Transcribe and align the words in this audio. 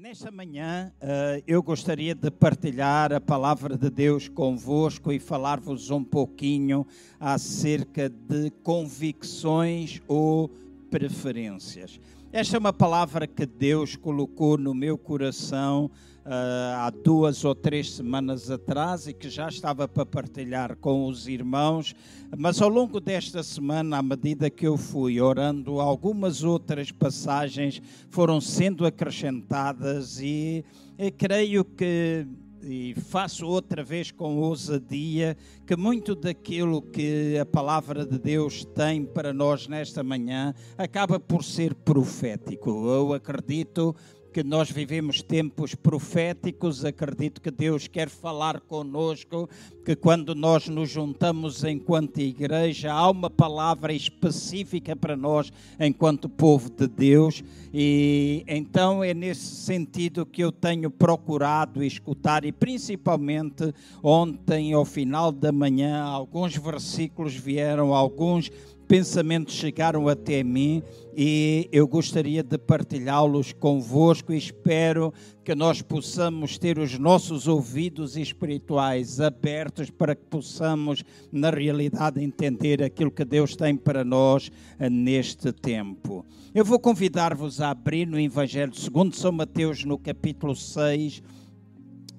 Nesta 0.00 0.30
manhã 0.30 0.90
uh, 1.02 1.42
eu 1.46 1.62
gostaria 1.62 2.14
de 2.14 2.30
partilhar 2.30 3.12
a 3.12 3.20
palavra 3.20 3.76
de 3.76 3.90
Deus 3.90 4.28
convosco 4.28 5.12
e 5.12 5.20
falar-vos 5.20 5.90
um 5.90 6.02
pouquinho 6.02 6.86
acerca 7.20 8.08
de 8.08 8.48
convicções 8.62 10.00
ou 10.08 10.48
preferências. 10.90 12.00
Esta 12.32 12.56
é 12.56 12.60
uma 12.60 12.72
palavra 12.72 13.26
que 13.26 13.44
Deus 13.44 13.96
colocou 13.96 14.56
no 14.56 14.72
meu 14.72 14.96
coração 14.96 15.90
uh, 16.24 16.76
há 16.76 16.88
duas 16.88 17.44
ou 17.44 17.56
três 17.56 17.90
semanas 17.90 18.48
atrás 18.48 19.08
e 19.08 19.12
que 19.12 19.28
já 19.28 19.48
estava 19.48 19.88
para 19.88 20.06
partilhar 20.06 20.76
com 20.76 21.08
os 21.08 21.26
irmãos, 21.26 21.92
mas 22.38 22.62
ao 22.62 22.68
longo 22.68 23.00
desta 23.00 23.42
semana, 23.42 23.98
à 23.98 24.02
medida 24.02 24.48
que 24.48 24.64
eu 24.64 24.76
fui 24.76 25.20
orando, 25.20 25.80
algumas 25.80 26.44
outras 26.44 26.92
passagens 26.92 27.82
foram 28.08 28.40
sendo 28.40 28.86
acrescentadas 28.86 30.20
e, 30.20 30.64
e 30.96 31.10
creio 31.10 31.64
que 31.64 32.28
e 32.62 32.94
faço 32.94 33.46
outra 33.46 33.82
vez 33.82 34.10
com 34.10 34.38
ousadia 34.38 35.36
que 35.66 35.76
muito 35.76 36.14
daquilo 36.14 36.82
que 36.82 37.38
a 37.38 37.46
palavra 37.46 38.04
de 38.04 38.18
Deus 38.18 38.64
tem 38.64 39.04
para 39.04 39.32
nós 39.32 39.66
nesta 39.66 40.02
manhã 40.02 40.54
acaba 40.76 41.18
por 41.18 41.42
ser 41.42 41.74
profético. 41.74 42.70
Eu 42.88 43.12
acredito 43.12 43.94
que 44.32 44.44
nós 44.44 44.70
vivemos 44.70 45.22
tempos 45.22 45.74
proféticos, 45.74 46.84
acredito 46.84 47.40
que 47.40 47.50
Deus 47.50 47.88
quer 47.88 48.08
falar 48.08 48.60
conosco, 48.60 49.48
que 49.84 49.96
quando 49.96 50.34
nós 50.34 50.68
nos 50.68 50.88
juntamos 50.88 51.64
enquanto 51.64 52.18
igreja, 52.18 52.92
há 52.92 53.10
uma 53.10 53.28
palavra 53.28 53.92
específica 53.92 54.94
para 54.94 55.16
nós 55.16 55.52
enquanto 55.78 56.28
povo 56.28 56.70
de 56.70 56.86
Deus, 56.86 57.42
e 57.74 58.44
então 58.46 59.02
é 59.02 59.12
nesse 59.12 59.56
sentido 59.64 60.24
que 60.24 60.42
eu 60.42 60.52
tenho 60.52 60.90
procurado 60.90 61.82
escutar, 61.82 62.44
e 62.44 62.52
principalmente 62.52 63.74
ontem, 64.02 64.72
ao 64.72 64.84
final 64.84 65.32
da 65.32 65.50
manhã, 65.50 66.02
alguns 66.02 66.56
versículos 66.56 67.34
vieram, 67.34 67.94
alguns 67.94 68.50
pensamentos 68.90 69.54
chegaram 69.54 70.08
até 70.08 70.42
mim 70.42 70.82
e 71.16 71.68
eu 71.70 71.86
gostaria 71.86 72.42
de 72.42 72.58
partilhá-los 72.58 73.52
convosco 73.52 74.32
e 74.32 74.36
espero 74.36 75.14
que 75.44 75.54
nós 75.54 75.80
possamos 75.80 76.58
ter 76.58 76.76
os 76.76 76.98
nossos 76.98 77.46
ouvidos 77.46 78.16
espirituais 78.16 79.20
abertos 79.20 79.90
para 79.90 80.16
que 80.16 80.24
possamos, 80.24 81.04
na 81.30 81.50
realidade, 81.50 82.20
entender 82.20 82.82
aquilo 82.82 83.12
que 83.12 83.24
Deus 83.24 83.54
tem 83.54 83.76
para 83.76 84.02
nós 84.02 84.50
eh, 84.76 84.90
neste 84.90 85.52
tempo. 85.52 86.26
Eu 86.52 86.64
vou 86.64 86.80
convidar-vos 86.80 87.60
a 87.60 87.70
abrir 87.70 88.08
no 88.08 88.18
Evangelho 88.18 88.74
segundo 88.74 89.14
São 89.14 89.30
Mateus, 89.30 89.84
no 89.84 89.96
capítulo 89.96 90.56
6 90.56 91.22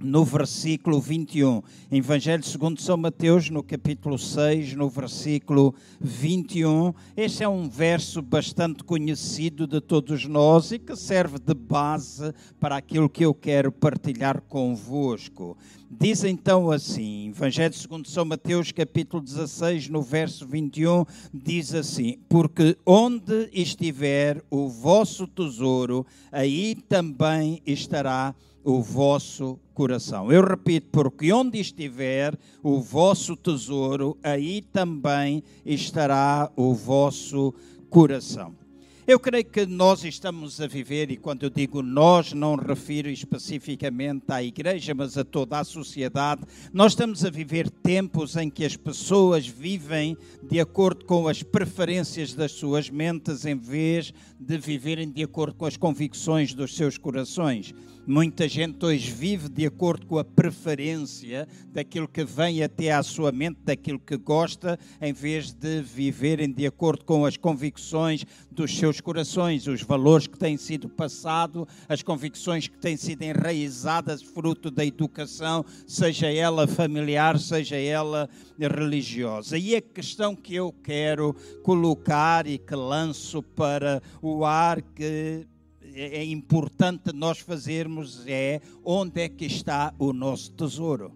no 0.04 0.26
versículo 0.26 1.00
21. 1.00 1.62
Evangelho 1.92 2.44
segundo 2.44 2.82
São 2.82 2.98
Mateus, 2.98 3.50
no 3.50 3.64
capítulo 3.64 4.18
6, 4.18 4.74
no 4.74 4.90
versículo 4.90 5.76
21. 6.00 6.94
Este 7.16 7.44
é 7.44 7.50
um 7.50 7.70
verso 7.70 8.22
bastante 8.22 8.84
conhecido 8.84 9.68
de 9.68 9.80
todos 9.80 10.26
nós 10.26 10.72
e 10.72 10.80
que 10.80 10.96
serve 10.96 11.38
de 11.40 11.54
base 11.54 12.34
para 12.60 12.78
aquilo 12.78 13.10
que 13.10 13.26
eu 13.26 13.34
quero 13.34 13.72
partilhar 13.72 14.42
convosco. 14.42 15.58
Diz 15.90 16.24
então 16.24 16.72
assim, 16.72 17.30
Evangelho 17.30 17.74
segundo 17.74 18.08
São 18.08 18.24
Mateus, 18.24 18.72
capítulo 18.72 19.22
16, 19.22 19.90
no 19.90 20.02
verso 20.02 20.48
21, 20.48 21.06
diz 21.34 21.74
assim: 21.74 22.18
Porque 22.30 22.78
onde 22.86 23.50
estiver 23.52 24.42
o 24.50 24.70
vosso 24.70 25.28
tesouro, 25.28 26.06
aí 26.32 26.76
também 26.88 27.62
estará 27.66 28.34
o 28.34 28.51
vosso 28.64 29.60
coração. 29.74 30.32
Eu 30.32 30.44
repito, 30.46 30.88
porque 30.92 31.32
onde 31.34 31.60
estiver 31.60 32.38
o 32.62 32.80
vosso 32.80 33.36
tesouro, 33.36 34.18
aí 34.24 34.62
também 34.62 35.44
estará 35.66 36.52
o 36.56 36.74
vosso 36.74 37.54
coração. 37.90 38.62
Eu 39.08 39.20
creio 39.20 39.44
que 39.44 39.66
nós 39.66 40.06
estamos 40.06 40.62
a 40.62 40.68
viver, 40.68 41.10
e 41.10 41.18
quando 41.18 41.44
eu 41.44 41.50
digo 41.50 41.82
nós, 41.82 42.34
não 42.34 42.56
refiro 42.56 43.10
especificamente 43.10 44.26
à 44.30 44.44
igreja, 44.44 44.94
mas 44.94 45.18
a 45.18 45.24
toda 45.26 45.60
a 45.60 45.64
sociedade. 45.64 46.44
Nós 46.72 46.92
estamos 46.92 47.26
a 47.26 47.30
viver 47.32 47.68
tempos 47.70 48.36
em 48.36 48.48
que 48.48 48.64
as 48.64 48.78
pessoas 48.78 49.48
vivem 49.48 50.16
de 50.44 50.60
acordo 50.60 51.04
com 51.04 51.28
as 51.28 51.42
preferências 51.42 52.36
das 52.36 52.52
suas 52.52 52.92
mentes, 52.92 53.44
em 53.44 53.58
vez 53.58 54.14
de 54.42 54.58
viverem 54.58 55.12
de 55.12 55.22
acordo 55.22 55.56
com 55.56 55.66
as 55.66 55.78
convicções 55.78 56.54
dos 56.54 56.76
seus 56.76 56.98
corações. 56.98 57.74
Muita 58.08 58.50
gente 58.50 58.84
hoje 58.84 59.12
vive 59.12 59.48
de 59.48 59.64
acordo 59.68 60.08
com 60.08 60.18
a 60.18 60.24
preferência 60.24 61.48
daquilo 61.72 62.08
que 62.08 62.24
vem 62.26 62.64
até 62.64 62.92
à 62.92 63.04
sua 63.04 63.32
mente, 63.32 63.60
daquilo 63.64 64.00
que 64.00 64.18
gosta, 64.18 64.80
em 65.00 65.14
vez 65.14 65.54
de 65.54 65.84
viverem 65.84 66.52
de 66.52 66.66
acordo 66.66 67.06
com 67.06 67.24
as 67.24 67.38
convicções 67.38 68.26
dos 68.52 68.76
seus 68.76 69.00
corações, 69.00 69.68
os 69.68 69.84
valores 69.84 70.26
que 70.26 70.38
têm 70.38 70.58
sido 70.58 70.90
passados, 70.90 71.66
as 71.88 72.02
convicções 72.02 72.68
que 72.68 72.78
têm 72.80 72.98
sido 72.98 73.22
enraizadas 73.22 74.24
fruto 74.24 74.72
da 74.72 74.84
educação, 74.84 75.64
seja 75.86 76.28
ela 76.28 76.68
familiar, 76.68 77.38
seja 77.38 77.76
ela 77.76 78.28
religiosa. 78.60 79.60
E 79.60 79.76
a 79.76 79.82
questão 79.82 80.36
que 80.36 80.56
eu 80.56 80.74
quero 80.84 81.36
colocar 81.62 82.48
e 82.48 82.58
que 82.58 82.76
lanço 82.76 83.44
para 83.44 84.02
o 84.22 84.31
ar 84.44 84.82
que 84.82 85.46
é, 85.94 86.20
é 86.20 86.26
importante 86.26 87.12
nós 87.14 87.40
fazermos 87.40 88.24
é 88.26 88.62
onde 88.84 89.22
é 89.22 89.30
que 89.30 89.46
está 89.46 89.94
o 90.00 90.14
nosso 90.14 90.52
tesouro. 90.52 91.12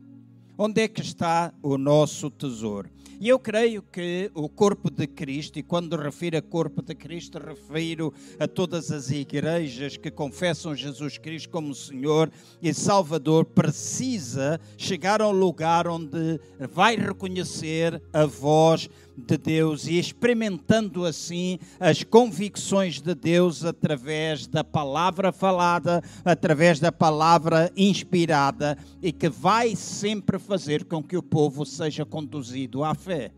Onde 0.57 0.81
é 0.81 0.87
que 0.87 1.01
está 1.01 1.53
o 1.61 1.77
nosso 1.77 2.29
tesouro? 2.29 2.89
E 3.19 3.29
eu 3.29 3.39
creio 3.39 3.81
que 3.81 4.29
o 4.33 4.49
corpo 4.49 4.89
de 4.89 5.07
Cristo, 5.07 5.57
e 5.57 5.63
quando 5.63 5.95
refiro 5.95 6.37
a 6.37 6.41
corpo 6.41 6.81
de 6.81 6.93
Cristo, 6.93 7.39
refiro 7.39 8.13
a 8.37 8.47
todas 8.47 8.91
as 8.91 9.09
igrejas 9.09 9.95
que 9.95 10.11
confessam 10.11 10.75
Jesus 10.75 11.17
Cristo 11.17 11.49
como 11.49 11.73
Senhor 11.73 12.29
e 12.61 12.73
Salvador, 12.73 13.45
precisa 13.45 14.59
chegar 14.77 15.21
a 15.21 15.29
um 15.29 15.31
lugar 15.31 15.87
onde 15.87 16.39
vai 16.71 16.97
reconhecer 16.97 18.01
a 18.11 18.25
voz 18.25 18.89
de 19.17 19.37
Deus 19.37 19.87
e 19.87 19.97
experimentando 19.97 21.05
assim 21.05 21.59
as 21.79 22.03
convicções 22.03 23.01
de 23.01 23.15
Deus 23.15 23.63
através 23.63 24.47
da 24.47 24.63
palavra 24.63 25.31
falada, 25.31 26.03
através 26.23 26.79
da 26.79 26.91
palavra 26.91 27.71
inspirada 27.75 28.77
e 29.01 29.11
que 29.11 29.29
vai 29.29 29.75
sempre 29.75 30.37
fazer 30.37 30.85
com 30.85 31.01
que 31.01 31.17
o 31.17 31.23
povo 31.23 31.65
seja 31.65 32.05
conduzido 32.05 32.83
à 32.83 32.93
fé. 32.93 33.31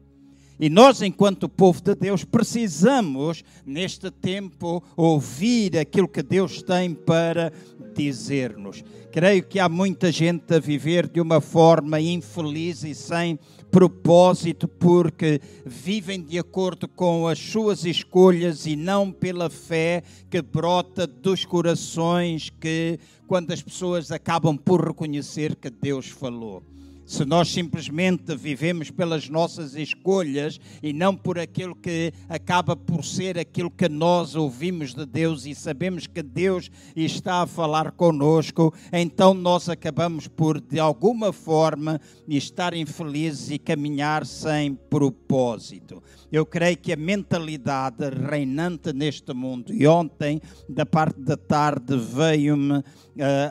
E 0.59 0.69
nós, 0.69 1.03
enquanto 1.03 1.47
povo 1.47 1.81
de 1.81 1.93
Deus, 1.93 2.23
precisamos, 2.23 3.43
neste 3.63 4.09
tempo, 4.09 4.83
ouvir 4.95 5.77
aquilo 5.77 6.07
que 6.07 6.23
Deus 6.23 6.63
tem 6.63 6.95
para 6.95 7.53
dizer-nos. 7.95 8.83
Creio 9.11 9.43
que 9.43 9.59
há 9.59 9.69
muita 9.69 10.11
gente 10.11 10.53
a 10.53 10.59
viver 10.59 11.07
de 11.07 11.21
uma 11.21 11.39
forma 11.39 11.99
infeliz 12.01 12.83
e 12.83 12.95
sem 12.95 13.39
propósito, 13.69 14.67
porque 14.67 15.39
vivem 15.65 16.21
de 16.21 16.39
acordo 16.39 16.87
com 16.87 17.27
as 17.27 17.37
suas 17.37 17.85
escolhas 17.85 18.65
e 18.65 18.75
não 18.75 19.11
pela 19.11 19.49
fé 19.49 20.01
que 20.29 20.41
brota 20.41 21.05
dos 21.05 21.45
corações 21.45 22.49
que, 22.49 22.99
quando 23.27 23.51
as 23.51 23.61
pessoas 23.61 24.11
acabam 24.11 24.57
por 24.57 24.87
reconhecer 24.87 25.55
que 25.55 25.69
Deus 25.69 26.07
falou 26.07 26.63
se 27.07 27.23
nós 27.23 27.47
simplesmente 27.47 28.35
vivemos 28.35 28.91
pelas 28.91 29.29
nossas 29.29 29.75
escolhas 29.75 30.59
e 30.83 30.91
não 30.91 31.15
por 31.15 31.39
aquilo 31.39 31.73
que 31.73 32.11
acaba 32.27 32.75
por 32.75 33.03
ser 33.05 33.39
aquilo 33.39 33.71
que 33.71 33.87
nós 33.87 34.35
ouvimos 34.35 34.93
de 34.93 35.05
Deus 35.05 35.45
e 35.45 35.55
sabemos 35.55 36.05
que 36.05 36.21
Deus 36.21 36.69
está 36.93 37.41
a 37.43 37.47
falar 37.47 37.91
conosco, 37.91 38.73
então 38.91 39.33
nós 39.33 39.69
acabamos 39.69 40.27
por, 40.27 40.59
de 40.59 40.81
alguma 40.81 41.31
forma, 41.31 42.01
estar 42.27 42.73
infelizes 42.73 43.51
e 43.51 43.57
caminhar 43.57 44.25
sem 44.25 44.75
propósito. 44.75 46.03
Eu 46.29 46.45
creio 46.45 46.77
que 46.77 46.91
a 46.91 46.97
mentalidade 46.97 48.09
reinante 48.09 48.91
neste 48.91 49.33
mundo, 49.33 49.73
e 49.73 49.87
ontem, 49.87 50.41
da 50.67 50.85
parte 50.85 51.21
da 51.21 51.37
tarde, 51.37 51.97
veio-me 51.97 52.79
uh, 52.79 52.83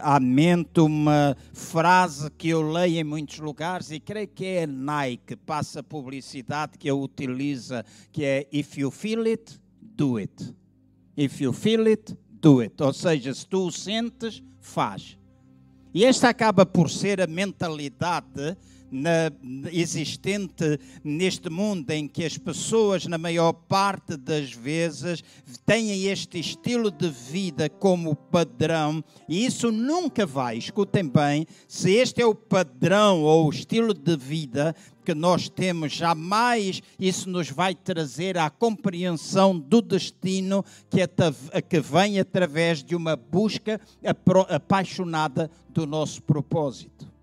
à 0.02 0.20
mente 0.20 0.81
uma 0.81 1.34
frase 1.55 2.31
que 2.32 2.50
eu 2.50 2.70
leio 2.70 3.00
em 3.00 3.05
muitos 3.05 3.38
lugares 3.38 3.90
e 3.90 3.99
creio 3.99 4.28
que 4.28 4.44
é 4.44 4.64
a 4.64 4.67
Nike, 4.67 5.37
passa 5.37 5.82
publicidade 5.82 6.76
que 6.78 6.88
a 6.88 6.94
utiliza, 6.94 7.82
que 8.12 8.25
é 8.25 8.46
If 8.52 8.76
you 8.76 8.90
feel 8.90 9.26
it, 9.26 9.58
do 9.81 10.19
it. 10.19 10.55
If 11.17 11.40
you 11.40 11.55
feel 11.55 11.87
it, 11.88 12.14
do 12.29 12.61
it. 12.61 12.82
Ou 12.82 12.93
seja, 12.93 13.32
se 13.32 13.46
tu 13.46 13.69
o 13.69 13.72
sentes, 13.72 14.43
faz. 14.61 15.17
E 15.94 16.05
esta 16.05 16.29
acaba 16.29 16.67
por 16.67 16.90
ser 16.90 17.22
a 17.22 17.26
mentalidade 17.26 18.55
na, 18.91 19.31
existente 19.73 20.79
neste 21.03 21.50
mundo 21.50 21.91
em 21.91 22.06
que 22.06 22.25
as 22.25 22.38
pessoas, 22.38 23.06
na 23.06 23.19
maior 23.19 23.53
parte 23.53 24.17
das 24.17 24.53
vezes, 24.53 25.23
têm 25.65 26.05
este 26.06 26.38
estilo 26.38 26.91
de 26.91 27.09
vida 27.09 27.69
como 27.69 28.15
padrão, 28.15 29.03
e 29.29 29.44
isso 29.44 29.71
nunca 29.71 30.25
vai, 30.27 30.56
escutem 30.56 31.09
bem, 31.09 31.47
se 31.69 31.93
este 31.93 32.23
é 32.23 32.27
o 32.27 32.35
padrão 32.35 33.23
ou 33.23 33.47
o 33.47 33.50
estilo 33.50 33.93
de 33.93 34.17
vida 34.17 34.75
que 35.05 35.15
nós 35.15 35.49
temos, 35.49 35.93
jamais 35.93 36.82
isso 36.99 37.31
nos 37.31 37.49
vai 37.49 37.77
trazer 37.77 38.37
à 38.37 38.50
compreensão 38.50 39.56
do 39.56 39.81
destino 39.81 40.65
que, 40.91 41.00
é, 41.00 41.06
que 41.62 41.81
vem 41.81 42.19
através 42.19 42.82
de 42.82 42.97
uma 42.97 43.15
busca 43.15 43.81
apaixonada 44.49 45.49
do 45.69 45.87
nosso 45.87 46.21
propósito. 46.23 47.16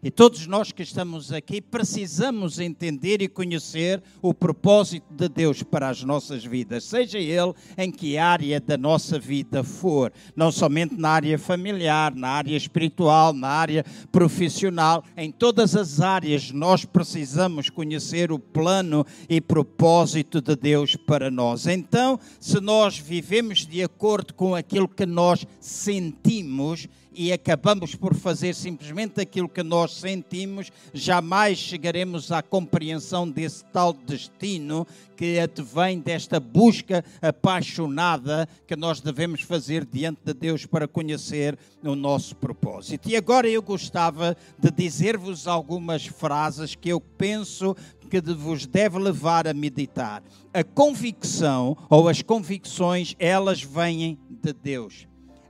E 0.00 0.12
todos 0.12 0.46
nós 0.46 0.70
que 0.70 0.84
estamos 0.84 1.32
aqui 1.32 1.60
precisamos 1.60 2.60
entender 2.60 3.20
e 3.20 3.26
conhecer 3.26 4.00
o 4.22 4.32
propósito 4.32 5.12
de 5.12 5.28
Deus 5.28 5.64
para 5.64 5.88
as 5.88 6.04
nossas 6.04 6.44
vidas, 6.44 6.84
seja 6.84 7.18
ele 7.18 7.52
em 7.76 7.90
que 7.90 8.16
área 8.16 8.60
da 8.60 8.76
nossa 8.76 9.18
vida 9.18 9.64
for, 9.64 10.12
não 10.36 10.52
somente 10.52 10.94
na 10.94 11.08
área 11.08 11.36
familiar, 11.36 12.14
na 12.14 12.28
área 12.28 12.56
espiritual, 12.56 13.32
na 13.32 13.48
área 13.48 13.84
profissional, 14.12 15.02
em 15.16 15.32
todas 15.32 15.74
as 15.74 16.00
áreas 16.00 16.52
nós 16.52 16.84
precisamos 16.84 17.68
conhecer 17.68 18.30
o 18.30 18.38
plano 18.38 19.04
e 19.28 19.40
propósito 19.40 20.40
de 20.40 20.54
Deus 20.54 20.94
para 20.94 21.28
nós. 21.28 21.66
Então, 21.66 22.20
se 22.38 22.60
nós 22.60 22.96
vivemos 22.96 23.66
de 23.66 23.82
acordo 23.82 24.32
com 24.32 24.54
aquilo 24.54 24.86
que 24.86 25.04
nós 25.04 25.44
sentimos, 25.60 26.86
e 27.18 27.32
acabamos 27.32 27.96
por 27.96 28.14
fazer 28.14 28.54
simplesmente 28.54 29.20
aquilo 29.20 29.48
que 29.48 29.64
nós 29.64 29.94
sentimos, 29.94 30.70
jamais 30.94 31.58
chegaremos 31.58 32.30
à 32.30 32.40
compreensão 32.44 33.28
desse 33.28 33.64
tal 33.72 33.92
destino 33.92 34.86
que 35.16 35.40
advém 35.40 35.98
desta 35.98 36.38
busca 36.38 37.04
apaixonada 37.20 38.48
que 38.68 38.76
nós 38.76 39.00
devemos 39.00 39.40
fazer 39.40 39.84
diante 39.84 40.20
de 40.24 40.32
Deus 40.32 40.64
para 40.64 40.86
conhecer 40.86 41.58
o 41.82 41.96
nosso 41.96 42.36
propósito. 42.36 43.08
E 43.08 43.16
agora 43.16 43.48
eu 43.48 43.62
gostava 43.62 44.36
de 44.56 44.70
dizer-vos 44.70 45.48
algumas 45.48 46.06
frases 46.06 46.76
que 46.76 46.88
eu 46.88 47.00
penso 47.00 47.74
que 48.08 48.20
vos 48.20 48.64
deve 48.64 48.96
levar 48.96 49.48
a 49.48 49.52
meditar. 49.52 50.22
A 50.54 50.62
convicção 50.62 51.76
ou 51.90 52.08
as 52.08 52.22
convicções, 52.22 53.16
elas 53.18 53.60
vêm 53.60 54.16
de 54.30 54.52
Deus. 54.52 55.07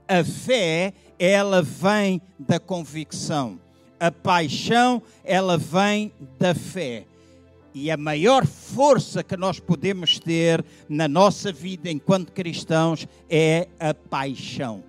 A 0.09 0.23
fé 0.23 0.91
ela 1.19 1.61
vem 1.61 2.19
da 2.39 2.59
convicção. 2.59 3.59
A 3.99 4.09
paixão, 4.09 5.03
ela 5.23 5.55
vem 5.55 6.11
da 6.39 6.55
fé. 6.55 7.05
E 7.75 7.91
a 7.91 7.97
maior 7.97 8.47
força 8.47 9.23
que 9.23 9.37
nós 9.37 9.59
podemos 9.59 10.17
ter 10.17 10.65
na 10.87 11.07
nossa 11.07 11.51
vida 11.51 11.91
enquanto 11.91 12.31
cristãos 12.31 13.07
é 13.29 13.67
a 13.79 13.93
paixão. 13.93 14.88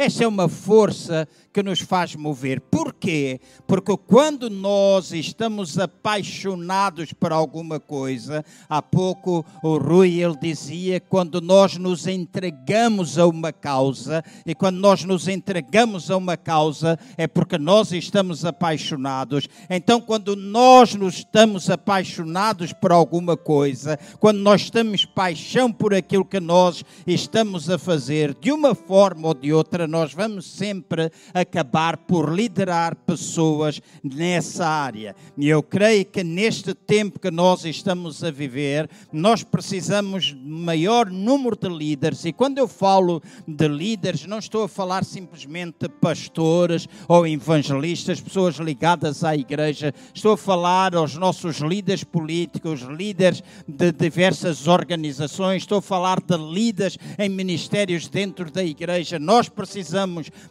Essa 0.00 0.24
é 0.24 0.26
uma 0.26 0.48
força 0.48 1.28
que 1.52 1.62
nos 1.62 1.80
faz 1.80 2.16
mover. 2.16 2.58
Porquê? 2.58 3.38
Porque 3.66 3.94
quando 4.06 4.48
nós 4.48 5.12
estamos 5.12 5.78
apaixonados 5.78 7.12
por 7.12 7.32
alguma 7.32 7.78
coisa, 7.78 8.42
há 8.66 8.80
pouco 8.80 9.44
o 9.62 9.76
Rui 9.76 10.22
ele 10.22 10.38
dizia, 10.40 11.00
quando 11.00 11.38
nós 11.42 11.76
nos 11.76 12.06
entregamos 12.06 13.18
a 13.18 13.26
uma 13.26 13.52
causa, 13.52 14.24
e 14.46 14.54
quando 14.54 14.78
nós 14.78 15.04
nos 15.04 15.28
entregamos 15.28 16.10
a 16.10 16.16
uma 16.16 16.34
causa 16.34 16.98
é 17.18 17.26
porque 17.26 17.58
nós 17.58 17.92
estamos 17.92 18.42
apaixonados. 18.46 19.48
Então, 19.68 20.00
quando 20.00 20.34
nós 20.34 20.94
nos 20.94 21.16
estamos 21.16 21.68
apaixonados 21.68 22.72
por 22.72 22.90
alguma 22.90 23.36
coisa, 23.36 23.98
quando 24.18 24.38
nós 24.38 24.70
temos 24.70 25.04
paixão 25.04 25.70
por 25.70 25.92
aquilo 25.92 26.24
que 26.24 26.40
nós 26.40 26.82
estamos 27.06 27.68
a 27.68 27.78
fazer, 27.78 28.34
de 28.40 28.50
uma 28.50 28.74
forma 28.74 29.28
ou 29.28 29.34
de 29.34 29.52
outra, 29.52 29.89
nós 29.90 30.14
vamos 30.14 30.46
sempre 30.46 31.10
acabar 31.34 31.96
por 31.96 32.32
liderar 32.32 32.94
pessoas 32.94 33.80
nessa 34.02 34.66
área. 34.66 35.16
E 35.36 35.48
eu 35.48 35.62
creio 35.62 36.04
que 36.04 36.22
neste 36.22 36.72
tempo 36.72 37.18
que 37.18 37.30
nós 37.30 37.64
estamos 37.64 38.22
a 38.22 38.30
viver, 38.30 38.88
nós 39.12 39.42
precisamos 39.42 40.26
de 40.26 40.36
maior 40.36 41.10
número 41.10 41.56
de 41.56 41.68
líderes. 41.68 42.24
E 42.24 42.32
quando 42.32 42.58
eu 42.58 42.68
falo 42.68 43.20
de 43.46 43.66
líderes, 43.66 44.26
não 44.26 44.38
estou 44.38 44.64
a 44.64 44.68
falar 44.68 45.04
simplesmente 45.04 45.78
de 45.80 45.88
pastores 45.88 46.86
ou 47.08 47.26
evangelistas, 47.26 48.20
pessoas 48.20 48.56
ligadas 48.56 49.24
à 49.24 49.34
igreja. 49.36 49.92
Estou 50.14 50.34
a 50.34 50.38
falar 50.38 50.94
aos 50.94 51.16
nossos 51.16 51.58
líderes 51.58 52.04
políticos, 52.04 52.82
líderes 52.82 53.42
de 53.66 53.90
diversas 53.90 54.68
organizações. 54.68 55.62
Estou 55.62 55.78
a 55.78 55.82
falar 55.82 56.20
de 56.20 56.36
líderes 56.36 56.96
em 57.18 57.28
ministérios 57.28 58.08
dentro 58.08 58.50
da 58.50 58.62
igreja. 58.62 59.18
Nós 59.18 59.48
precisamos 59.48 59.69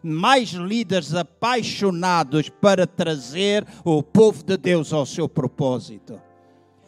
mais 0.03 0.49
líderes 0.49 0.79
líderes 0.89 1.13
apaixonados 1.13 2.49
para 2.49 2.87
trazer 2.87 3.65
o 3.83 4.01
povo 4.01 4.43
de 4.43 4.57
Deus 4.57 4.91
ao 4.91 5.05
seu 5.05 5.27
propósito. 5.27 6.19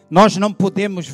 Nós 0.10 0.36
não 0.36 0.52
podemos 0.52 1.08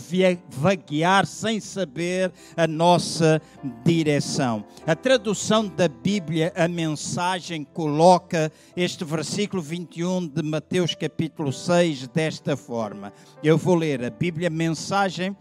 vaguear 0.50 1.28
sem 1.28 1.60
saber 1.60 2.32
a 2.56 2.66
nossa 2.66 3.40
direção. 3.86 4.66
A 4.88 4.96
tradução 4.96 5.68
da 5.68 5.88
Bíblia, 5.88 6.52
a 6.56 6.68
mensagem, 6.68 7.64
coloca 7.64 8.52
este 8.76 9.06
versículo 9.06 9.62
21 9.62 10.28
de 10.28 10.42
Mateus 10.42 10.96
capítulo 10.96 11.54
6 11.54 12.08
desta 12.08 12.58
forma. 12.58 13.14
Eu 13.44 13.56
vou 13.56 13.76
ler 13.76 14.04
a 14.04 14.10
Bíblia, 14.10 14.50
mensagem, 14.50 15.38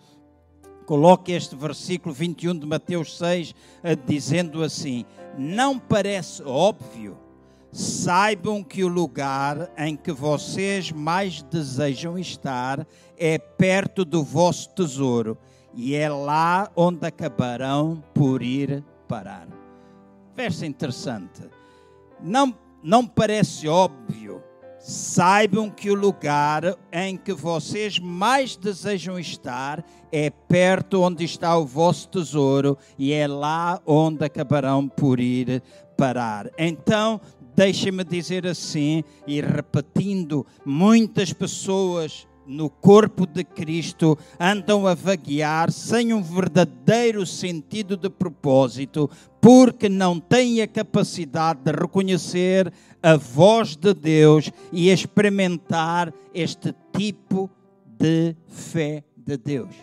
coloca 0.87 1.31
este 1.31 1.55
versículo 1.55 2.15
21 2.15 2.59
de 2.59 2.67
Mateus 2.67 3.19
6, 3.19 3.55
eh, 3.83 3.95
dizendo 3.95 4.63
assim: 4.63 5.05
Não 5.37 5.79
parece 5.79 6.43
óbvio 6.43 7.19
saibam 7.77 8.65
que 8.65 8.83
o 8.83 8.89
lugar 8.89 9.71
em 9.77 9.95
que 9.95 10.11
vocês 10.11 10.91
mais 10.91 11.43
desejam 11.43 12.19
estar 12.19 12.87
é 13.19 13.39
perto 13.39 14.03
do 14.03 14.23
vosso 14.25 14.71
tesouro, 14.71 15.37
e 15.75 15.95
é 15.95 16.09
lá 16.09 16.71
onde 16.75 17.07
acabarão 17.07 18.03
por 18.15 18.43
ir 18.43 18.83
parar. 19.07 19.47
Verso 20.35 20.65
interessante. 20.65 21.43
Não, 22.19 22.57
não 22.83 23.07
parece 23.07 23.69
óbvio. 23.69 24.43
Saibam 24.89 25.69
que 25.69 25.91
o 25.91 25.97
lugar 25.97 26.79
em 26.93 27.17
que 27.17 27.33
vocês 27.33 27.99
mais 27.99 28.55
desejam 28.55 29.19
estar 29.19 29.85
é 30.13 30.31
perto 30.31 31.03
onde 31.03 31.25
está 31.25 31.59
o 31.59 31.67
vosso 31.67 32.07
tesouro 32.07 32.79
e 32.97 33.13
é 33.13 33.27
lá 33.27 33.83
onde 33.85 34.25
acabarão 34.25 34.87
por 34.87 35.19
ir 35.19 35.61
parar. 35.97 36.49
Então, 36.57 37.21
deixe-me 37.57 38.05
dizer 38.05 38.47
assim, 38.47 39.03
e 39.27 39.41
repetindo, 39.41 40.47
muitas 40.65 41.33
pessoas 41.33 42.25
no 42.47 42.71
corpo 42.71 43.27
de 43.27 43.43
Cristo 43.43 44.17
andam 44.39 44.87
a 44.87 44.95
vaguear 44.95 45.73
sem 45.73 46.15
um 46.15 46.23
verdadeiro 46.23 47.27
sentido 47.27 47.97
de 47.97 48.09
propósito, 48.09 49.11
porque 49.41 49.89
não 49.89 50.21
têm 50.21 50.63
a 50.63 50.69
capacidade 50.69 51.61
de 51.65 51.73
reconhecer 51.73 52.73
a 53.03 53.17
voz 53.17 53.77
de 53.77 53.95
Deus 53.95 54.51
e 54.73 54.91
experimentar 54.91 56.13
este 56.35 56.75
tipo 56.97 57.51
de 57.99 58.37
fé 58.49 59.05
de 59.17 59.37
Deus. 59.37 59.75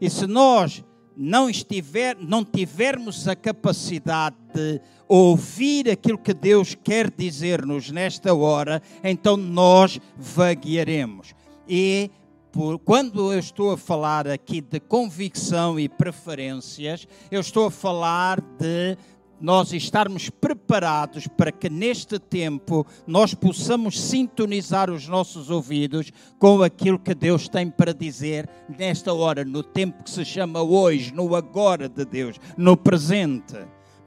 E 0.00 0.08
se 0.08 0.26
nós 0.26 0.84
não, 1.16 1.50
estiver, 1.50 2.16
não 2.16 2.44
tivermos 2.44 3.26
a 3.26 3.34
capacidade 3.34 4.36
de 4.54 4.80
ouvir 5.08 5.90
aquilo 5.90 6.18
que 6.18 6.32
Deus 6.32 6.76
quer 6.76 7.10
dizer-nos 7.10 7.90
nesta 7.90 8.32
hora, 8.32 8.80
então 9.02 9.36
nós 9.36 9.98
vaguearemos. 10.16 11.34
E 11.68 12.10
por, 12.52 12.78
quando 12.78 13.32
eu 13.32 13.38
estou 13.38 13.72
a 13.72 13.76
falar 13.76 14.28
aqui 14.28 14.60
de 14.60 14.78
convicção 14.78 15.78
e 15.78 15.88
preferências, 15.88 17.06
eu 17.30 17.40
estou 17.40 17.66
a 17.66 17.70
falar 17.70 18.40
de 18.40 18.96
nós 19.40 19.72
estarmos 19.72 20.30
preparados 20.30 21.26
para 21.26 21.52
que 21.52 21.70
neste 21.70 22.18
tempo 22.18 22.86
nós 23.06 23.34
possamos 23.34 24.00
sintonizar 24.00 24.90
os 24.90 25.06
nossos 25.06 25.50
ouvidos 25.50 26.12
com 26.38 26.62
aquilo 26.62 26.98
que 26.98 27.14
Deus 27.14 27.48
tem 27.48 27.70
para 27.70 27.94
dizer 27.94 28.48
nesta 28.68 29.12
hora, 29.12 29.44
no 29.44 29.62
tempo 29.62 30.02
que 30.02 30.10
se 30.10 30.24
chama 30.24 30.62
hoje, 30.62 31.12
no 31.12 31.34
agora 31.34 31.88
de 31.88 32.04
Deus, 32.04 32.38
no 32.56 32.76
presente, 32.76 33.56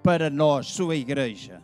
para 0.03 0.29
nós, 0.29 0.67
sua 0.67 0.95
igreja. 0.95 1.61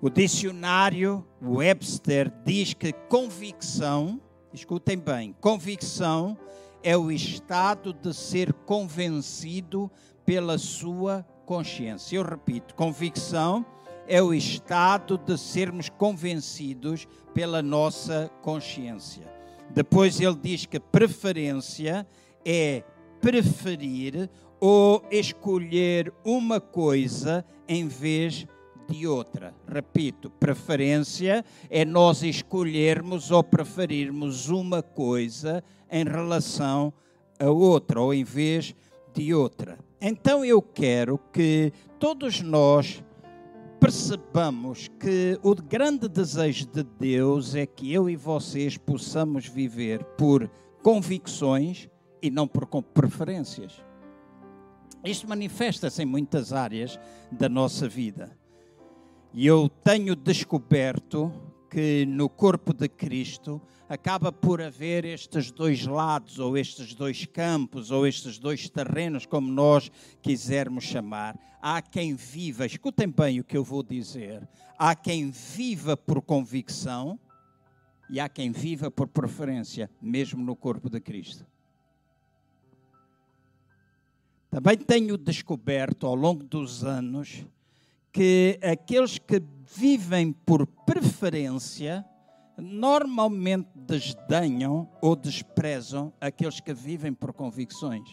O 0.00 0.08
dicionário 0.08 1.26
Webster 1.42 2.32
diz 2.44 2.72
que 2.72 2.92
convicção, 2.92 4.20
escutem 4.52 4.96
bem, 4.96 5.34
convicção 5.40 6.38
é 6.82 6.96
o 6.96 7.10
estado 7.10 7.92
de 7.92 8.14
ser 8.14 8.52
convencido 8.52 9.90
pela 10.24 10.56
sua 10.56 11.26
consciência. 11.48 12.16
Eu 12.18 12.22
repito, 12.22 12.74
convicção 12.74 13.64
é 14.06 14.22
o 14.22 14.34
estado 14.34 15.16
de 15.16 15.38
sermos 15.38 15.88
convencidos 15.88 17.08
pela 17.32 17.62
nossa 17.62 18.30
consciência. 18.42 19.26
Depois 19.70 20.20
ele 20.20 20.36
diz 20.36 20.66
que 20.66 20.78
preferência 20.78 22.06
é 22.44 22.84
preferir 23.18 24.28
ou 24.60 25.02
escolher 25.10 26.12
uma 26.22 26.60
coisa 26.60 27.42
em 27.66 27.88
vez 27.88 28.46
de 28.86 29.06
outra. 29.06 29.54
Repito, 29.66 30.28
preferência 30.28 31.42
é 31.70 31.82
nós 31.82 32.22
escolhermos 32.22 33.30
ou 33.30 33.42
preferirmos 33.42 34.50
uma 34.50 34.82
coisa 34.82 35.64
em 35.90 36.04
relação 36.04 36.92
a 37.38 37.48
outra 37.48 38.02
ou 38.02 38.12
em 38.12 38.24
vez 38.24 38.74
de 39.14 39.32
outra. 39.32 39.87
Então 40.00 40.44
eu 40.44 40.62
quero 40.62 41.18
que 41.32 41.72
todos 41.98 42.40
nós 42.40 43.02
percebamos 43.80 44.88
que 45.00 45.38
o 45.42 45.54
grande 45.54 46.08
desejo 46.08 46.66
de 46.66 46.84
Deus 46.84 47.54
é 47.54 47.66
que 47.66 47.92
eu 47.92 48.08
e 48.08 48.14
vocês 48.14 48.76
possamos 48.76 49.46
viver 49.46 50.04
por 50.16 50.48
convicções 50.82 51.88
e 52.22 52.30
não 52.30 52.46
por 52.46 52.66
preferências. 52.66 53.82
Isto 55.04 55.28
manifesta-se 55.28 56.02
em 56.02 56.06
muitas 56.06 56.52
áreas 56.52 56.98
da 57.30 57.48
nossa 57.48 57.88
vida. 57.88 58.36
E 59.32 59.46
eu 59.46 59.68
tenho 59.68 60.14
descoberto 60.16 61.32
que 61.70 62.06
no 62.06 62.28
corpo 62.28 62.72
de 62.72 62.88
Cristo 62.88 63.60
acaba 63.88 64.30
por 64.30 64.60
haver 64.60 65.04
estes 65.04 65.50
dois 65.50 65.86
lados, 65.86 66.38
ou 66.38 66.58
estes 66.58 66.94
dois 66.94 67.24
campos, 67.24 67.90
ou 67.90 68.06
estes 68.06 68.38
dois 68.38 68.68
terrenos, 68.68 69.24
como 69.24 69.50
nós 69.50 69.90
quisermos 70.20 70.84
chamar. 70.84 71.38
Há 71.60 71.80
quem 71.80 72.14
viva, 72.14 72.66
escutem 72.66 73.08
bem 73.08 73.40
o 73.40 73.44
que 73.44 73.56
eu 73.56 73.64
vou 73.64 73.82
dizer, 73.82 74.46
há 74.78 74.94
quem 74.94 75.30
viva 75.30 75.96
por 75.96 76.20
convicção 76.20 77.18
e 78.10 78.20
há 78.20 78.28
quem 78.28 78.52
viva 78.52 78.90
por 78.90 79.08
preferência, 79.08 79.90
mesmo 80.00 80.44
no 80.44 80.54
corpo 80.54 80.88
de 80.88 81.00
Cristo. 81.00 81.46
Também 84.50 84.76
tenho 84.76 85.18
descoberto 85.18 86.06
ao 86.06 86.14
longo 86.14 86.42
dos 86.42 86.84
anos 86.84 87.44
que 88.10 88.58
aqueles 88.62 89.18
que 89.18 89.42
vivem 89.76 90.32
por 90.32 90.66
preferência 90.66 92.04
normalmente 92.60 93.68
desdenham 93.74 94.88
ou 95.00 95.14
desprezam 95.14 96.12
aqueles 96.20 96.60
que 96.60 96.74
vivem 96.74 97.12
por 97.12 97.32
convicções. 97.32 98.08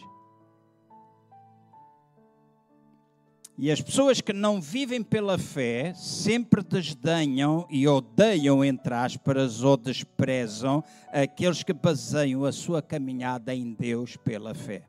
E 3.58 3.70
as 3.70 3.80
pessoas 3.80 4.20
que 4.20 4.34
não 4.34 4.60
vivem 4.60 5.02
pela 5.02 5.38
fé 5.38 5.94
sempre 5.94 6.62
desdenham 6.62 7.66
e 7.70 7.88
odeiam, 7.88 8.62
entre 8.62 8.92
aspas, 8.92 9.62
ou 9.62 9.78
desprezam 9.78 10.84
aqueles 11.10 11.62
que 11.62 11.72
baseiam 11.72 12.44
a 12.44 12.52
sua 12.52 12.82
caminhada 12.82 13.54
em 13.54 13.72
Deus 13.72 14.14
pela 14.16 14.54
fé. 14.54 14.86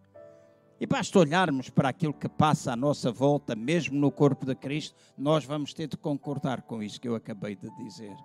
E 0.81 0.85
basta 0.85 1.17
olharmos 1.17 1.69
para 1.69 1.89
aquilo 1.89 2.13
que 2.13 2.27
passa 2.27 2.73
à 2.73 2.75
nossa 2.75 3.09
volta, 3.09 3.55
mesmo 3.55 3.97
no 3.97 4.11
corpo 4.11 4.45
de 4.45 4.53
Cristo, 4.53 4.95
nós 5.17 5.45
vamos 5.45 5.73
ter 5.73 5.87
de 5.87 5.97
concordar 5.97 6.61
com 6.63 6.83
isso 6.83 6.99
que 6.99 7.07
eu 7.07 7.15
acabei 7.15 7.55
de 7.55 7.69
dizer. 7.77 8.15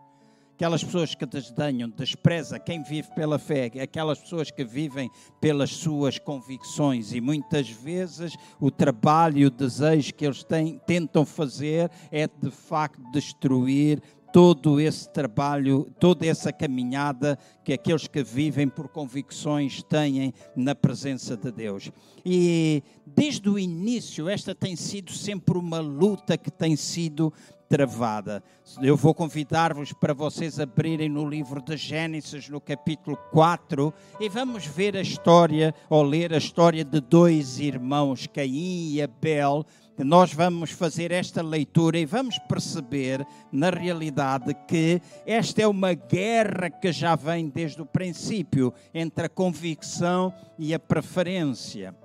Aquelas 0.63 0.85
pessoas 0.85 1.13
que 1.13 1.27
desdenham, 1.27 1.91
despreza 1.91 2.57
quem 2.57 2.85
vive 2.85 3.09
pela 3.17 3.37
fé, 3.37 3.69
aquelas 3.83 4.21
pessoas 4.21 4.49
que 4.49 4.65
vivem 4.65 5.11
pelas 5.41 5.71
suas 5.71 6.21
convicções 6.21 7.13
e 7.13 7.21
muitas 7.21 7.69
vezes 7.69 8.37
o 8.61 8.71
trabalho 8.71 9.39
e 9.39 9.47
o 9.47 9.51
desejo 9.51 10.15
que 10.15 10.25
eles 10.25 10.45
têm, 10.45 10.81
tentam 10.87 11.27
fazer 11.27 11.91
é 12.13 12.29
de 12.29 12.53
facto 12.53 13.03
destruir 13.11 14.01
todo 14.33 14.81
esse 14.81 15.13
trabalho, 15.13 15.93
toda 15.99 16.25
essa 16.25 16.53
caminhada 16.53 17.37
que 17.65 17.73
aqueles 17.73 18.07
que 18.07 18.23
vivem 18.23 18.69
por 18.69 18.89
convicções 18.89 19.83
têm 19.83 20.33
na 20.55 20.77
presença 20.77 21.37
de 21.37 21.51
Deus. 21.51 21.91
E 22.25 22.85
desde 23.05 23.49
o 23.51 23.59
início, 23.59 24.29
esta 24.29 24.55
tem 24.55 24.77
sido 24.77 25.13
sempre 25.13 25.59
uma 25.59 25.81
luta 25.81 26.39
que 26.39 26.53
tem 26.53 26.77
sido 26.77 27.33
travada. 27.73 28.45
Eu 28.83 28.99
vou 28.99 29.15
convidar-vos 29.15 29.95
para 29.95 30.13
vocês 30.13 30.61
abrirem 30.61 31.09
no 31.09 31.27
livro 31.27 31.63
de 31.63 31.75
Gênesis, 31.75 32.47
no 32.51 32.61
capítulo 32.61 33.17
4, 33.31 33.95
e 34.21 34.29
vamos 34.29 34.67
ver 34.67 34.95
a 34.95 35.01
história, 35.01 35.75
ou 35.89 36.03
ler 36.03 36.35
a 36.35 36.37
história 36.37 36.85
de 36.85 37.01
dois 37.01 37.59
irmãos, 37.59 38.27
Caim 38.27 38.93
e 38.93 39.01
Abel, 39.01 39.65
nós 39.97 40.35
vamos 40.35 40.71
fazer 40.71 41.13
esta 41.13 41.41
leitura 41.41 41.99
e 41.99 42.05
vamos 42.05 42.39
perceber, 42.41 43.27
na 43.51 43.71
realidade, 43.71 44.55
que 44.69 45.01
esta 45.25 45.63
é 45.63 45.67
uma 45.67 45.95
guerra 45.95 46.69
que 46.69 46.93
já 46.93 47.17
vem 47.17 47.49
desde 47.49 47.81
o 47.81 47.87
princípio 47.87 48.75
entre 48.93 49.25
a 49.25 49.31
convicção 49.31 50.31
e 50.59 50.75
a 50.75 50.79
preferência. 50.79 52.02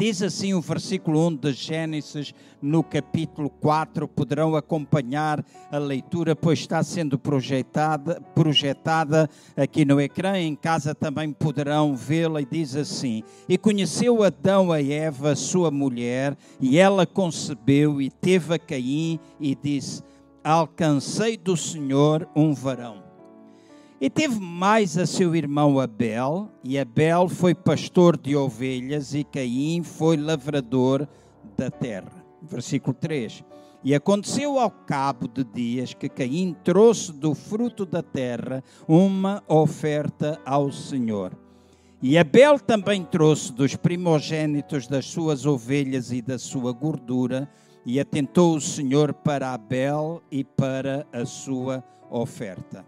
Diz 0.00 0.22
assim 0.22 0.54
o 0.54 0.62
versículo 0.62 1.26
1 1.28 1.36
de 1.36 1.52
Gênesis, 1.52 2.32
no 2.62 2.82
capítulo 2.82 3.50
4. 3.50 4.08
Poderão 4.08 4.56
acompanhar 4.56 5.44
a 5.70 5.76
leitura, 5.76 6.34
pois 6.34 6.60
está 6.60 6.82
sendo 6.82 7.18
projetada, 7.18 8.18
projetada 8.34 9.28
aqui 9.54 9.84
no 9.84 10.00
ecrã. 10.00 10.38
Em 10.38 10.56
casa 10.56 10.94
também 10.94 11.30
poderão 11.34 11.94
vê-la. 11.94 12.40
E 12.40 12.46
diz 12.46 12.74
assim: 12.76 13.22
E 13.46 13.58
conheceu 13.58 14.22
Adão 14.22 14.72
a 14.72 14.82
Eva, 14.82 15.36
sua 15.36 15.70
mulher, 15.70 16.34
e 16.58 16.78
ela 16.78 17.04
concebeu 17.04 18.00
e 18.00 18.10
teve 18.10 18.54
a 18.54 18.58
Caim, 18.58 19.20
e 19.38 19.54
disse: 19.54 20.02
Alcancei 20.42 21.36
do 21.36 21.58
Senhor 21.58 22.26
um 22.34 22.54
varão. 22.54 23.09
E 24.00 24.08
teve 24.08 24.40
mais 24.40 24.96
a 24.96 25.04
seu 25.04 25.36
irmão 25.36 25.78
Abel, 25.78 26.48
e 26.64 26.78
Abel 26.78 27.28
foi 27.28 27.54
pastor 27.54 28.16
de 28.16 28.34
ovelhas, 28.34 29.12
e 29.12 29.22
Caim 29.22 29.82
foi 29.82 30.16
lavrador 30.16 31.06
da 31.54 31.70
terra. 31.70 32.24
Versículo 32.40 32.94
3. 32.94 33.44
E 33.84 33.94
aconteceu 33.94 34.58
ao 34.58 34.70
cabo 34.70 35.28
de 35.28 35.44
dias 35.44 35.92
que 35.92 36.08
Caim 36.08 36.56
trouxe 36.64 37.12
do 37.12 37.34
fruto 37.34 37.84
da 37.84 38.02
terra 38.02 38.64
uma 38.88 39.42
oferta 39.46 40.40
ao 40.46 40.72
Senhor. 40.72 41.36
E 42.00 42.16
Abel 42.16 42.58
também 42.58 43.04
trouxe 43.04 43.52
dos 43.52 43.76
primogênitos 43.76 44.86
das 44.86 45.04
suas 45.04 45.44
ovelhas 45.44 46.10
e 46.10 46.22
da 46.22 46.38
sua 46.38 46.72
gordura, 46.72 47.46
e 47.84 48.00
atentou 48.00 48.56
o 48.56 48.60
Senhor 48.62 49.12
para 49.12 49.52
Abel 49.52 50.22
e 50.30 50.42
para 50.42 51.06
a 51.12 51.26
sua 51.26 51.84
oferta. 52.10 52.82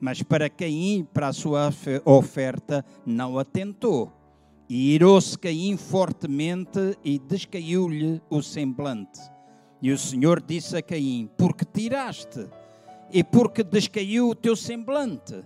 Mas 0.00 0.22
para 0.22 0.48
Caim, 0.48 1.06
para 1.12 1.28
a 1.28 1.32
sua 1.32 1.70
oferta, 2.04 2.84
não 3.04 3.38
atentou. 3.38 4.12
E 4.68 4.94
irou-se 4.94 5.38
Caim 5.38 5.76
fortemente 5.76 6.96
e 7.04 7.18
descaiu-lhe 7.18 8.20
o 8.28 8.42
semblante. 8.42 9.20
E 9.80 9.90
o 9.90 9.98
Senhor 9.98 10.42
disse 10.42 10.76
a 10.76 10.82
Caim: 10.82 11.28
Porque 11.36 11.64
tiraste? 11.64 12.46
E 13.10 13.24
porque 13.24 13.64
descaiu 13.64 14.28
o 14.28 14.34
teu 14.34 14.54
semblante? 14.54 15.42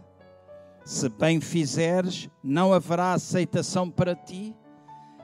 Se 0.85 1.09
bem 1.09 1.41
fizeres, 1.41 2.29
não 2.43 2.73
haverá 2.73 3.13
aceitação 3.13 3.89
para 3.89 4.17
ti. 4.17 4.55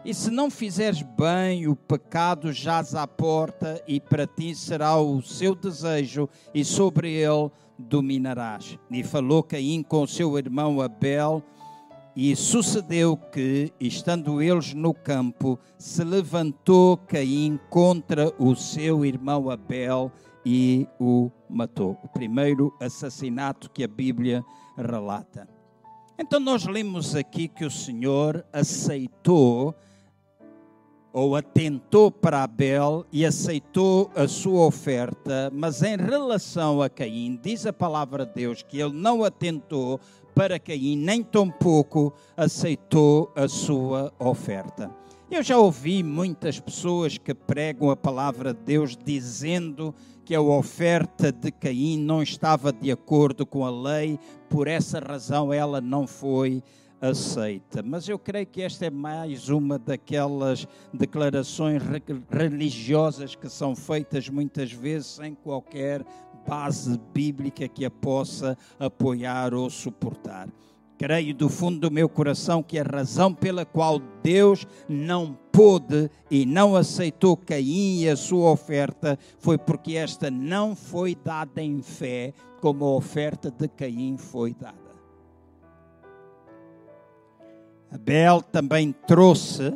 E 0.04 0.14
se 0.14 0.30
não 0.30 0.48
fizeres 0.48 1.02
bem, 1.02 1.66
o 1.66 1.74
pecado 1.74 2.52
jaz 2.52 2.94
à 2.94 3.06
porta, 3.06 3.82
e 3.86 4.00
para 4.00 4.26
ti 4.26 4.54
será 4.54 4.96
o 4.96 5.20
seu 5.20 5.56
desejo, 5.56 6.28
e 6.54 6.64
sobre 6.64 7.12
ele 7.12 7.50
dominarás. 7.78 8.78
E 8.90 9.02
falou 9.02 9.42
Caim 9.42 9.82
com 9.82 10.06
seu 10.06 10.36
irmão 10.36 10.80
Abel, 10.80 11.42
e 12.16 12.34
sucedeu 12.34 13.16
que, 13.16 13.72
estando 13.78 14.42
eles 14.42 14.74
no 14.74 14.92
campo, 14.92 15.56
se 15.78 16.02
levantou 16.02 16.96
Caim 16.96 17.60
contra 17.70 18.34
o 18.42 18.56
seu 18.56 19.04
irmão 19.04 19.48
Abel 19.48 20.10
e 20.44 20.88
o 20.98 21.30
matou. 21.48 21.96
O 22.02 22.08
primeiro 22.08 22.74
assassinato 22.80 23.70
que 23.70 23.84
a 23.84 23.88
Bíblia 23.88 24.44
relata. 24.76 25.48
Então, 26.18 26.40
nós 26.40 26.66
lemos 26.66 27.14
aqui 27.14 27.46
que 27.46 27.64
o 27.64 27.70
Senhor 27.70 28.44
aceitou 28.52 29.72
ou 31.18 31.34
atentou 31.34 32.12
para 32.12 32.44
Abel 32.44 33.04
e 33.10 33.26
aceitou 33.26 34.08
a 34.14 34.28
sua 34.28 34.66
oferta, 34.66 35.50
mas 35.52 35.82
em 35.82 35.96
relação 35.96 36.80
a 36.80 36.88
Caim, 36.88 37.36
diz 37.42 37.66
a 37.66 37.72
palavra 37.72 38.24
de 38.24 38.34
Deus 38.34 38.62
que 38.62 38.80
ele 38.80 38.94
não 38.94 39.24
atentou 39.24 39.98
para 40.32 40.60
Caim, 40.60 40.96
nem 40.96 41.20
tampouco 41.20 42.12
aceitou 42.36 43.32
a 43.34 43.48
sua 43.48 44.12
oferta. 44.16 44.94
Eu 45.28 45.42
já 45.42 45.58
ouvi 45.58 46.04
muitas 46.04 46.60
pessoas 46.60 47.18
que 47.18 47.34
pregam 47.34 47.90
a 47.90 47.96
palavra 47.96 48.54
de 48.54 48.60
Deus 48.60 48.96
dizendo 48.96 49.92
que 50.24 50.36
a 50.36 50.40
oferta 50.40 51.32
de 51.32 51.50
Caim 51.50 51.98
não 51.98 52.22
estava 52.22 52.72
de 52.72 52.92
acordo 52.92 53.44
com 53.44 53.64
a 53.64 53.70
lei, 53.70 54.20
por 54.48 54.68
essa 54.68 55.00
razão 55.00 55.52
ela 55.52 55.80
não 55.80 56.06
foi 56.06 56.62
aceita. 57.00 57.82
Mas 57.82 58.08
eu 58.08 58.18
creio 58.18 58.46
que 58.46 58.62
esta 58.62 58.86
é 58.86 58.90
mais 58.90 59.48
uma 59.48 59.78
daquelas 59.78 60.66
declarações 60.92 61.82
religiosas 62.30 63.34
que 63.34 63.48
são 63.48 63.74
feitas 63.74 64.28
muitas 64.28 64.72
vezes 64.72 65.06
sem 65.06 65.34
qualquer 65.34 66.04
base 66.46 66.98
bíblica 67.12 67.68
que 67.68 67.84
a 67.84 67.90
possa 67.90 68.56
apoiar 68.78 69.54
ou 69.54 69.68
suportar. 69.68 70.48
Creio 70.98 71.32
do 71.32 71.48
fundo 71.48 71.78
do 71.78 71.90
meu 71.92 72.08
coração 72.08 72.60
que 72.60 72.76
a 72.76 72.82
razão 72.82 73.32
pela 73.32 73.64
qual 73.64 74.00
Deus 74.20 74.66
não 74.88 75.38
pôde 75.52 76.10
e 76.28 76.44
não 76.44 76.74
aceitou 76.74 77.36
Caim 77.36 78.00
e 78.00 78.08
a 78.08 78.16
sua 78.16 78.50
oferta 78.50 79.16
foi 79.38 79.56
porque 79.56 79.94
esta 79.94 80.28
não 80.28 80.74
foi 80.74 81.14
dada 81.14 81.62
em 81.62 81.80
fé, 81.82 82.32
como 82.60 82.84
a 82.84 82.96
oferta 82.96 83.48
de 83.48 83.68
Caim 83.68 84.16
foi 84.16 84.52
dada. 84.52 84.87
Abel 87.98 88.40
também 88.40 88.94
trouxe 89.06 89.74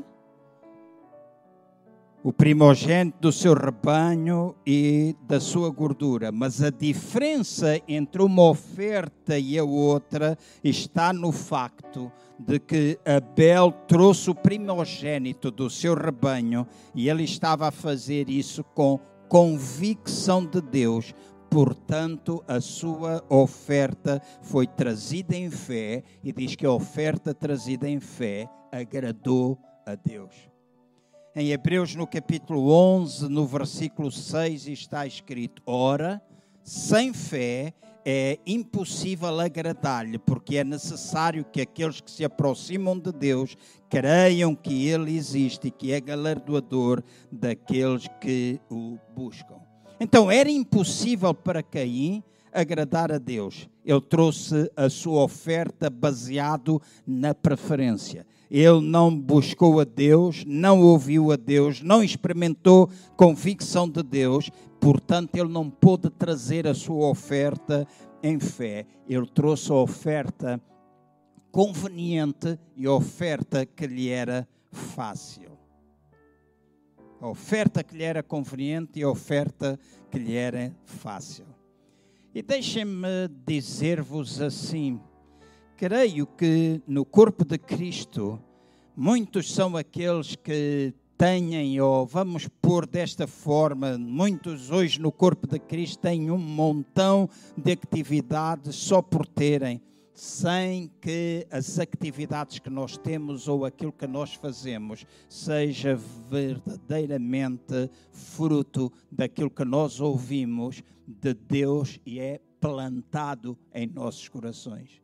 o 2.22 2.32
primogênito 2.32 3.18
do 3.20 3.32
seu 3.32 3.52
rebanho 3.52 4.54
e 4.64 5.16
da 5.26 5.40
sua 5.40 5.68
gordura. 5.70 6.30
Mas 6.30 6.62
a 6.62 6.70
diferença 6.70 7.80
entre 7.88 8.22
uma 8.22 8.48
oferta 8.48 9.36
e 9.36 9.58
a 9.58 9.64
outra 9.64 10.38
está 10.62 11.12
no 11.12 11.32
facto 11.32 12.12
de 12.38 12.60
que 12.60 12.98
Abel 13.04 13.72
trouxe 13.88 14.30
o 14.30 14.34
primogênito 14.36 15.50
do 15.50 15.68
seu 15.68 15.94
rebanho 15.94 16.64
e 16.94 17.08
ele 17.08 17.24
estava 17.24 17.68
a 17.68 17.72
fazer 17.72 18.30
isso 18.30 18.62
com 18.62 19.00
convicção 19.28 20.44
de 20.46 20.60
Deus, 20.60 21.14
Portanto, 21.52 22.42
a 22.48 22.62
sua 22.62 23.22
oferta 23.28 24.22
foi 24.40 24.66
trazida 24.66 25.36
em 25.36 25.50
fé, 25.50 26.02
e 26.24 26.32
diz 26.32 26.56
que 26.56 26.64
a 26.64 26.72
oferta 26.72 27.34
trazida 27.34 27.86
em 27.86 28.00
fé 28.00 28.48
agradou 28.72 29.58
a 29.84 29.94
Deus. 29.94 30.34
Em 31.36 31.50
Hebreus, 31.50 31.94
no 31.94 32.06
capítulo 32.06 32.72
11, 32.72 33.28
no 33.28 33.46
versículo 33.46 34.10
6, 34.10 34.66
está 34.66 35.06
escrito: 35.06 35.60
Ora, 35.66 36.22
sem 36.64 37.12
fé 37.12 37.74
é 38.02 38.38
impossível 38.46 39.38
agradar-lhe, 39.38 40.18
porque 40.18 40.56
é 40.56 40.64
necessário 40.64 41.44
que 41.44 41.60
aqueles 41.60 42.00
que 42.00 42.10
se 42.10 42.24
aproximam 42.24 42.98
de 42.98 43.12
Deus 43.12 43.58
creiam 43.90 44.54
que 44.54 44.88
Ele 44.88 45.14
existe 45.14 45.68
e 45.68 45.70
que 45.70 45.92
é 45.92 46.00
galardoador 46.00 47.02
daqueles 47.30 48.08
que 48.22 48.58
o 48.70 48.96
buscam. 49.14 49.71
Então 50.02 50.28
era 50.28 50.50
impossível 50.50 51.32
para 51.32 51.62
Caim 51.62 52.24
agradar 52.52 53.12
a 53.12 53.18
Deus. 53.18 53.68
Ele 53.84 54.00
trouxe 54.00 54.68
a 54.76 54.90
sua 54.90 55.22
oferta 55.22 55.88
baseado 55.88 56.82
na 57.06 57.32
preferência. 57.32 58.26
Ele 58.50 58.80
não 58.80 59.16
buscou 59.16 59.78
a 59.78 59.84
Deus, 59.84 60.44
não 60.44 60.82
ouviu 60.82 61.30
a 61.30 61.36
Deus, 61.36 61.82
não 61.82 62.02
experimentou 62.02 62.90
convicção 63.16 63.88
de 63.88 64.02
Deus, 64.02 64.50
portanto, 64.80 65.36
ele 65.36 65.48
não 65.48 65.70
pôde 65.70 66.10
trazer 66.10 66.66
a 66.66 66.74
sua 66.74 67.06
oferta 67.06 67.86
em 68.24 68.40
fé. 68.40 68.84
Ele 69.08 69.26
trouxe 69.26 69.70
a 69.70 69.76
oferta 69.76 70.60
conveniente 71.52 72.58
e 72.76 72.86
a 72.86 72.92
oferta 72.92 73.64
que 73.64 73.86
lhe 73.86 74.08
era 74.08 74.48
fácil 74.72 75.51
a 77.22 77.28
oferta 77.28 77.84
que 77.84 77.96
lhe 77.96 78.02
era 78.02 78.20
conveniente 78.20 78.98
e 78.98 79.04
a 79.04 79.08
oferta 79.08 79.78
que 80.10 80.18
lhe 80.18 80.34
era 80.34 80.74
fácil. 80.84 81.46
E 82.34 82.42
deixem-me 82.42 83.28
dizer-vos 83.46 84.40
assim: 84.40 85.00
creio 85.76 86.26
que 86.26 86.82
no 86.84 87.04
corpo 87.04 87.44
de 87.44 87.58
Cristo, 87.58 88.42
muitos 88.96 89.54
são 89.54 89.76
aqueles 89.76 90.34
que 90.34 90.92
têm, 91.16 91.80
ou 91.80 92.04
vamos 92.04 92.48
pôr 92.60 92.86
desta 92.86 93.28
forma, 93.28 93.96
muitos 93.96 94.72
hoje 94.72 95.00
no 95.00 95.12
corpo 95.12 95.46
de 95.46 95.60
Cristo 95.60 96.00
têm 96.00 96.28
um 96.28 96.38
montão 96.38 97.30
de 97.56 97.70
atividades 97.70 98.74
só 98.74 99.00
por 99.00 99.28
terem 99.28 99.80
sem 100.14 100.90
que 101.00 101.46
as 101.50 101.78
atividades 101.78 102.58
que 102.58 102.70
nós 102.70 102.96
temos 102.96 103.48
ou 103.48 103.64
aquilo 103.64 103.92
que 103.92 104.06
nós 104.06 104.34
fazemos 104.34 105.06
seja 105.28 105.96
verdadeiramente 106.30 107.90
fruto 108.10 108.92
daquilo 109.10 109.50
que 109.50 109.64
nós 109.64 110.00
ouvimos 110.00 110.82
de 111.06 111.34
Deus 111.34 111.98
e 112.04 112.20
é 112.20 112.40
plantado 112.60 113.58
em 113.74 113.86
nossos 113.86 114.28
corações. 114.28 115.02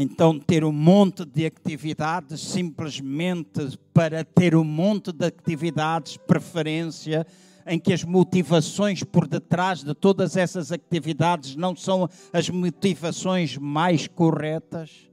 Então, 0.00 0.38
ter 0.38 0.62
um 0.62 0.70
monte 0.70 1.24
de 1.24 1.44
atividades 1.44 2.40
simplesmente 2.40 3.76
para 3.92 4.22
ter 4.22 4.54
um 4.54 4.62
monte 4.62 5.10
de 5.10 5.26
atividades, 5.26 6.16
preferência, 6.16 7.26
em 7.68 7.78
que 7.78 7.92
as 7.92 8.02
motivações 8.02 9.04
por 9.04 9.28
detrás 9.28 9.82
de 9.84 9.94
todas 9.94 10.36
essas 10.36 10.72
atividades 10.72 11.54
não 11.54 11.76
são 11.76 12.08
as 12.32 12.48
motivações 12.48 13.56
mais 13.56 14.08
corretas? 14.08 15.08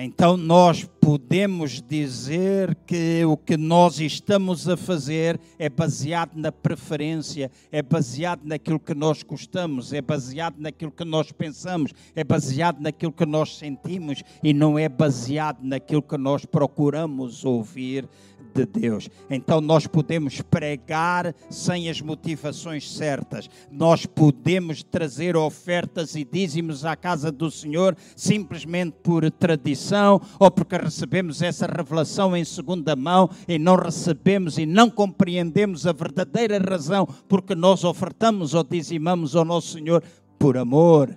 Então 0.00 0.36
nós 0.36 0.88
podemos 1.00 1.82
dizer 1.82 2.72
que 2.86 3.24
o 3.24 3.36
que 3.36 3.56
nós 3.56 3.98
estamos 3.98 4.68
a 4.68 4.76
fazer 4.76 5.40
é 5.58 5.68
baseado 5.68 6.36
na 6.36 6.52
preferência, 6.52 7.50
é 7.72 7.82
baseado 7.82 8.42
naquilo 8.44 8.78
que 8.78 8.94
nós 8.94 9.24
gostamos, 9.24 9.92
é 9.92 10.00
baseado 10.00 10.54
naquilo 10.60 10.92
que 10.92 11.04
nós 11.04 11.32
pensamos, 11.32 11.92
é 12.14 12.22
baseado 12.22 12.80
naquilo 12.80 13.10
que 13.10 13.26
nós 13.26 13.58
sentimos 13.58 14.22
e 14.40 14.54
não 14.54 14.78
é 14.78 14.88
baseado 14.88 15.64
naquilo 15.64 16.02
que 16.02 16.16
nós 16.16 16.44
procuramos 16.44 17.44
ouvir 17.44 18.08
de 18.54 18.66
Deus. 18.66 19.08
Então 19.30 19.60
nós 19.60 19.86
podemos 19.86 20.40
pregar 20.40 21.34
sem 21.50 21.88
as 21.88 22.00
motivações 22.00 22.90
certas. 22.90 23.48
Nós 23.70 24.06
podemos 24.06 24.82
trazer 24.82 25.36
ofertas 25.36 26.14
e 26.14 26.24
dízimos 26.24 26.84
à 26.84 26.96
casa 26.96 27.30
do 27.30 27.50
Senhor 27.50 27.96
simplesmente 28.16 28.96
por 29.02 29.30
tradição 29.30 30.20
ou 30.38 30.50
porque 30.50 30.76
recebemos 30.76 31.42
essa 31.42 31.66
revelação 31.66 32.36
em 32.36 32.44
segunda 32.44 32.96
mão 32.96 33.30
e 33.46 33.58
não 33.58 33.76
recebemos 33.76 34.58
e 34.58 34.66
não 34.66 34.90
compreendemos 34.90 35.86
a 35.86 35.92
verdadeira 35.92 36.58
razão 36.58 37.06
porque 37.28 37.54
nós 37.54 37.84
ofertamos 37.84 38.54
ou 38.54 38.64
dizimamos 38.64 39.36
ao 39.36 39.44
nosso 39.44 39.72
Senhor 39.72 40.02
por 40.38 40.56
amor 40.56 41.14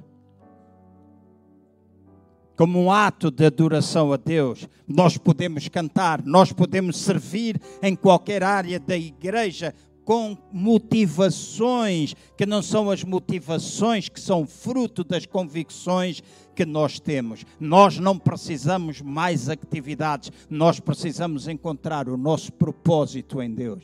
como 2.62 2.80
um 2.80 2.92
ato 2.92 3.32
de 3.32 3.44
adoração 3.44 4.14
a 4.14 4.18
Deus. 4.18 4.70
Nós 4.88 5.18
podemos 5.18 5.68
cantar, 5.68 6.24
nós 6.24 6.54
podemos 6.54 6.96
servir 6.96 7.60
em 7.82 7.96
qualquer 7.96 8.44
área 8.44 8.80
da 8.80 8.96
igreja 8.96 9.74
com 10.06 10.38
motivações 10.54 12.14
que 12.38 12.46
não 12.46 12.62
são 12.62 12.92
as 12.92 13.04
motivações 13.04 14.10
que 14.10 14.20
são 14.22 14.46
fruto 14.46 15.04
das 15.04 15.26
convicções 15.26 16.22
que 16.56 16.64
nós 16.64 17.00
temos. 17.00 17.44
Nós 17.60 17.98
não 17.98 18.16
precisamos 18.16 19.02
mais 19.02 19.50
atividades, 19.50 20.32
nós 20.48 20.80
precisamos 20.80 21.48
encontrar 21.48 22.08
o 22.08 22.16
nosso 22.16 22.54
propósito 22.54 23.42
em 23.42 23.52
Deus, 23.52 23.84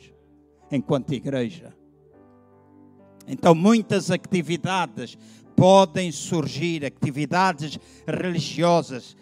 enquanto 0.70 1.14
igreja. 1.14 1.74
Então, 3.28 3.54
muitas 3.54 4.10
atividades 4.10 5.18
podem 5.58 6.12
surgir 6.12 6.84
atividades 6.84 7.80
religiosas 8.06 9.16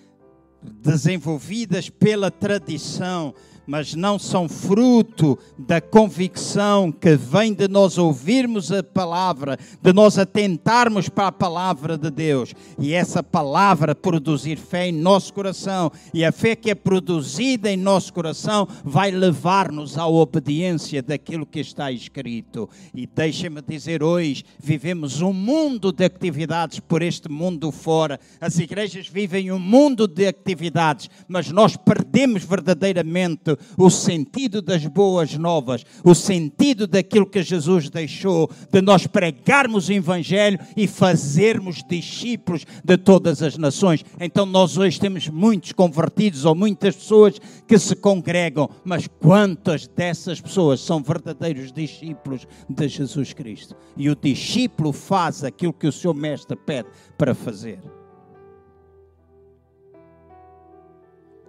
desenvolvidas 0.63 1.89
pela 1.89 2.31
tradição, 2.31 3.35
mas 3.67 3.95
não 3.95 4.19
são 4.19 4.49
fruto 4.49 5.39
da 5.59 5.81
convicção 5.81 6.93
que 6.93 7.17
vem 7.17 7.53
de 7.53 7.67
nós 7.69 7.99
ouvirmos 7.99 8.71
a 8.71 8.83
palavra, 8.83 9.59
de 9.83 9.93
nós 9.93 10.19
atentarmos 10.19 11.09
para 11.09 11.29
a 11.29 11.33
palavra 11.33 11.99
de 11.99 12.11
Deus 12.11 12.55
e 12.79 12.93
essa 12.93 13.23
palavra 13.23 13.95
produzir 13.95 14.57
fé 14.57 14.89
em 14.89 14.93
nosso 14.93 15.33
coração. 15.33 15.91
E 16.15 16.25
a 16.25 16.31
fé 16.31 16.55
que 16.55 16.71
é 16.71 16.75
produzida 16.75 17.71
em 17.71 17.77
nosso 17.77 18.13
coração 18.13 18.69
vai 18.85 19.11
levar-nos 19.11 19.99
à 19.99 20.07
obediência 20.07 21.03
daquilo 21.03 21.47
que 21.47 21.61
está 21.61 21.91
escrito. 21.91 22.69
E 22.95 23.07
deixe-me 23.07 23.61
dizer 23.63 24.03
hoje, 24.03 24.45
vivemos 24.59 25.21
um 25.21 25.33
mundo 25.33 25.93
de 25.93 26.05
atividades 26.05 26.79
por 26.81 27.03
este 27.03 27.29
mundo 27.29 27.73
fora. 27.73 28.21
As 28.41 28.59
igrejas 28.59 29.09
vivem 29.09 29.51
um 29.51 29.59
mundo 29.59 30.07
de 30.07 30.27
atividades, 30.27 31.11
mas 31.27 31.51
nós 31.51 31.77
perdemos 31.77 32.45
verdadeiramente 32.45 33.56
o 33.77 33.91
sentido 33.91 34.61
das 34.63 34.87
boas 34.87 35.37
novas, 35.37 35.85
o 36.05 36.15
sentido 36.15 36.87
daquilo 36.87 37.27
que 37.27 37.43
Jesus 37.43 37.89
deixou, 37.91 38.51
de 38.71 38.81
nós 38.81 39.07
pregarmos 39.07 39.89
o 39.89 39.93
Evangelho 39.93 40.59
e 40.77 40.87
fazermos 40.87 41.83
discípulos 41.89 42.65
de 42.85 42.97
todas 42.97 43.43
as 43.43 43.57
nações. 43.57 44.05
Então, 44.21 44.47
nós 44.47 44.77
hoje 44.77 45.01
temos 45.01 45.29
muitos 45.29 45.73
convertidos 45.73 46.45
ou 46.45 46.55
muitas 46.55 46.97
pessoas 46.97 47.41
que 47.67 47.79
se 47.79 47.95
congregam, 47.97 48.69
mas 48.85 49.07
quantas 49.07 49.87
dessas 49.87 50.41
pessoas 50.41 50.81
são 50.81 51.03
verdadeiros 51.03 51.73
discípulos 51.73 52.47
de 52.69 52.89
Jesus 52.89 53.33
Cristo? 53.33 53.77
E 53.97 54.09
o 54.11 54.17
discípulo 54.17 54.93
faz 54.93 55.45
aquilo 55.45 55.73
que 55.73 55.87
o 55.87 55.93
seu 55.93 56.13
mestre 56.13 56.57
pede 56.57 56.89
para 57.17 57.35
fazer. 57.35 57.81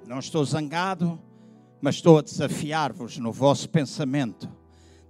Não 0.08 0.20
estou 0.20 0.46
zangado, 0.46 1.20
mas 1.82 1.96
estou 1.96 2.18
a 2.18 2.22
desafiar-vos 2.22 3.18
no 3.18 3.32
vosso 3.32 3.70
pensamento. 3.70 4.50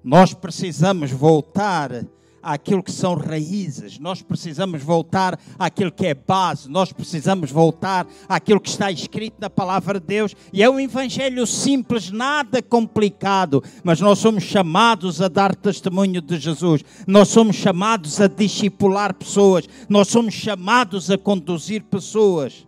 Nós 0.04 0.34
precisamos 0.34 1.12
voltar 1.12 2.06
àquilo 2.42 2.82
que 2.82 2.92
são 2.92 3.14
raízes, 3.16 4.00
nós 4.00 4.22
precisamos 4.22 4.82
voltar 4.82 5.38
àquilo 5.60 5.92
que 5.92 6.06
é 6.06 6.14
base, 6.14 6.70
nós 6.70 6.94
precisamos 6.94 7.52
voltar 7.52 8.08
àquilo 8.30 8.62
que 8.62 8.70
está 8.70 8.90
escrito 8.90 9.36
na 9.40 9.50
palavra 9.50 10.00
de 10.00 10.06
Deus. 10.06 10.34
E 10.54 10.64
é 10.64 10.70
um 10.70 10.80
evangelho 10.80 11.46
simples, 11.46 12.10
nada 12.10 12.62
complicado, 12.62 13.62
mas 13.84 14.00
nós 14.00 14.20
somos 14.20 14.44
chamados 14.44 15.22
a 15.22 15.28
dar 15.28 15.54
testemunho 15.54 16.22
de 16.22 16.40
Jesus, 16.40 16.84
nós 17.06 17.28
somos 17.28 17.58
chamados 17.58 18.22
a 18.22 18.28
discipular 18.28 19.14
pessoas, 19.14 19.68
nós 19.90 20.08
somos 20.08 20.34
chamados 20.34 21.12
a 21.12 21.18
conduzir 21.18 21.84
pessoas 21.84 22.66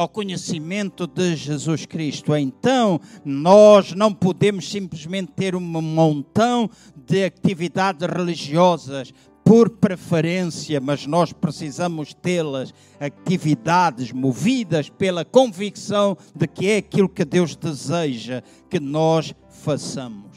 ao 0.00 0.08
conhecimento 0.08 1.06
de 1.06 1.36
Jesus 1.36 1.84
Cristo. 1.84 2.34
Então, 2.34 2.98
nós 3.22 3.92
não 3.92 4.14
podemos 4.14 4.70
simplesmente 4.70 5.32
ter 5.32 5.54
um 5.54 5.60
montão 5.60 6.70
de 7.06 7.22
atividades 7.22 8.08
religiosas 8.08 9.12
por 9.44 9.68
preferência, 9.68 10.80
mas 10.80 11.06
nós 11.06 11.34
precisamos 11.34 12.14
tê-las, 12.14 12.72
atividades 12.98 14.10
movidas 14.10 14.88
pela 14.88 15.22
convicção 15.22 16.16
de 16.34 16.46
que 16.46 16.70
é 16.70 16.78
aquilo 16.78 17.08
que 17.08 17.24
Deus 17.24 17.54
deseja 17.54 18.42
que 18.70 18.80
nós 18.80 19.34
façamos. 19.50 20.30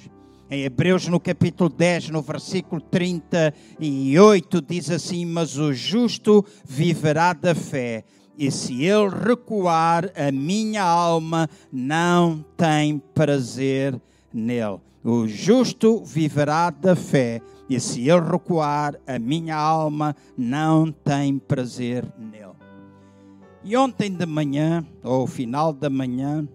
Em 0.51 0.63
Hebreus, 0.63 1.07
no 1.07 1.21
capítulo 1.21 1.69
10, 1.69 2.09
no 2.09 2.21
versículo 2.21 2.81
38, 2.81 4.61
diz 4.61 4.89
assim: 4.89 5.25
Mas 5.25 5.57
o 5.57 5.71
justo 5.71 6.45
viverá 6.67 7.31
da 7.31 7.55
fé 7.55 8.03
e 8.37 8.49
se 8.49 8.83
ele 8.83 9.09
recuar, 9.09 10.11
a 10.15 10.31
minha 10.31 10.83
alma 10.83 11.49
não 11.71 12.43
tem 12.57 12.97
prazer 12.97 13.99
nele. 14.33 14.79
O 15.03 15.27
justo 15.27 16.03
viverá 16.03 16.69
da 16.69 16.95
fé, 16.95 17.41
e 17.69 17.79
se 17.79 18.09
ele 18.09 18.21
recuar, 18.21 18.99
a 19.05 19.19
minha 19.19 19.55
alma 19.55 20.15
não 20.37 20.91
tem 20.91 21.37
prazer 21.37 22.05
nele. 22.17 22.53
E 23.63 23.77
ontem 23.77 24.11
de 24.11 24.25
manhã, 24.25 24.85
ou 25.03 25.27
final 25.27 25.71
da 25.71 25.89
manhã, 25.89 26.47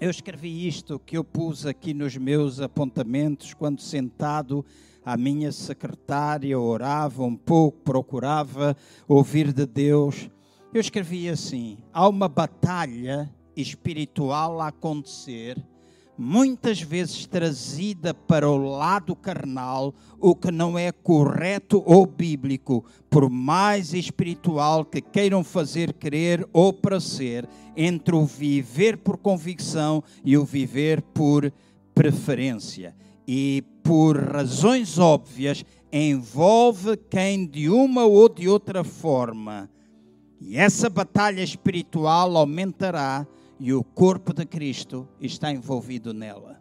eu 0.00 0.10
escrevi 0.10 0.66
isto 0.66 0.98
que 0.98 1.16
eu 1.16 1.24
pus 1.24 1.64
aqui 1.64 1.94
nos 1.94 2.16
meus 2.16 2.60
apontamentos 2.60 3.54
quando 3.54 3.80
sentado 3.80 4.64
à 5.04 5.16
minha 5.16 5.50
secretária 5.50 6.58
orava 6.58 7.22
um 7.22 7.36
pouco, 7.36 7.78
procurava 7.82 8.76
ouvir 9.08 9.52
de 9.52 9.66
Deus 9.66 10.28
eu 10.74 10.80
escrevi 10.80 11.28
assim: 11.28 11.78
há 11.92 12.08
uma 12.08 12.28
batalha 12.28 13.32
espiritual 13.56 14.60
a 14.60 14.68
acontecer, 14.68 15.56
muitas 16.18 16.80
vezes 16.80 17.26
trazida 17.26 18.12
para 18.12 18.50
o 18.50 18.56
lado 18.56 19.14
carnal, 19.14 19.94
o 20.18 20.34
que 20.34 20.50
não 20.50 20.76
é 20.76 20.90
correto 20.90 21.80
ou 21.86 22.04
bíblico, 22.04 22.84
por 23.08 23.30
mais 23.30 23.94
espiritual 23.94 24.84
que 24.84 25.00
queiram 25.00 25.44
fazer 25.44 25.92
crer 25.92 26.44
ou 26.52 26.72
para 26.72 26.98
ser, 26.98 27.48
entre 27.76 28.16
o 28.16 28.24
viver 28.24 28.98
por 28.98 29.16
convicção 29.16 30.02
e 30.24 30.36
o 30.36 30.44
viver 30.44 31.00
por 31.00 31.52
preferência. 31.94 32.96
E 33.26 33.62
por 33.82 34.18
razões 34.18 34.98
óbvias, 34.98 35.64
envolve 35.92 36.96
quem 37.08 37.46
de 37.46 37.70
uma 37.70 38.04
ou 38.04 38.28
de 38.28 38.48
outra 38.48 38.82
forma 38.82 39.70
e 40.46 40.58
essa 40.58 40.90
batalha 40.90 41.42
espiritual 41.42 42.36
aumentará 42.36 43.26
e 43.58 43.72
o 43.72 43.82
corpo 43.82 44.34
de 44.34 44.44
Cristo 44.44 45.08
está 45.18 45.50
envolvido 45.50 46.12
nela. 46.12 46.60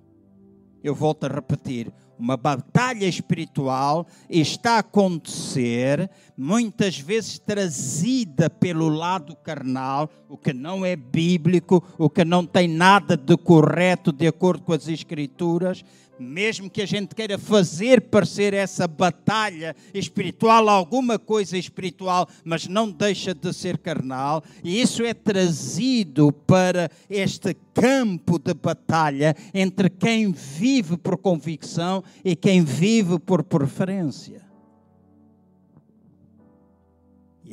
Eu 0.81 0.95
volto 0.95 1.25
a 1.25 1.27
repetir: 1.27 1.91
uma 2.17 2.37
batalha 2.37 3.05
espiritual 3.05 4.07
está 4.29 4.75
a 4.75 4.79
acontecer, 4.79 6.09
muitas 6.37 6.97
vezes 6.97 7.37
trazida 7.39 8.49
pelo 8.49 8.87
lado 8.87 9.35
carnal, 9.35 10.09
o 10.29 10.37
que 10.37 10.53
não 10.53 10.85
é 10.85 10.95
bíblico, 10.95 11.83
o 11.97 12.09
que 12.09 12.23
não 12.23 12.45
tem 12.45 12.69
nada 12.69 13.17
de 13.17 13.35
correto 13.35 14.13
de 14.13 14.25
acordo 14.27 14.63
com 14.63 14.71
as 14.71 14.87
Escrituras, 14.87 15.83
mesmo 16.19 16.69
que 16.69 16.81
a 16.81 16.85
gente 16.85 17.15
queira 17.15 17.37
fazer 17.37 18.01
parecer 18.01 18.53
essa 18.53 18.87
batalha 18.87 19.75
espiritual 19.93 20.69
alguma 20.69 21.17
coisa 21.17 21.57
espiritual, 21.57 22.27
mas 22.43 22.67
não 22.67 22.89
deixa 22.89 23.33
de 23.33 23.53
ser 23.53 23.77
carnal, 23.77 24.43
e 24.63 24.81
isso 24.81 25.03
é 25.03 25.13
trazido 25.13 26.31
para 26.31 26.89
este 27.09 27.55
campo 27.73 28.37
de 28.37 28.53
batalha 28.53 29.35
entre 29.53 29.89
quem 29.89 30.31
vive 30.31 30.97
por 30.97 31.17
convicção 31.17 32.03
e 32.23 32.35
quem 32.35 32.63
vive 32.63 33.17
por 33.19 33.43
preferência. 33.43 34.42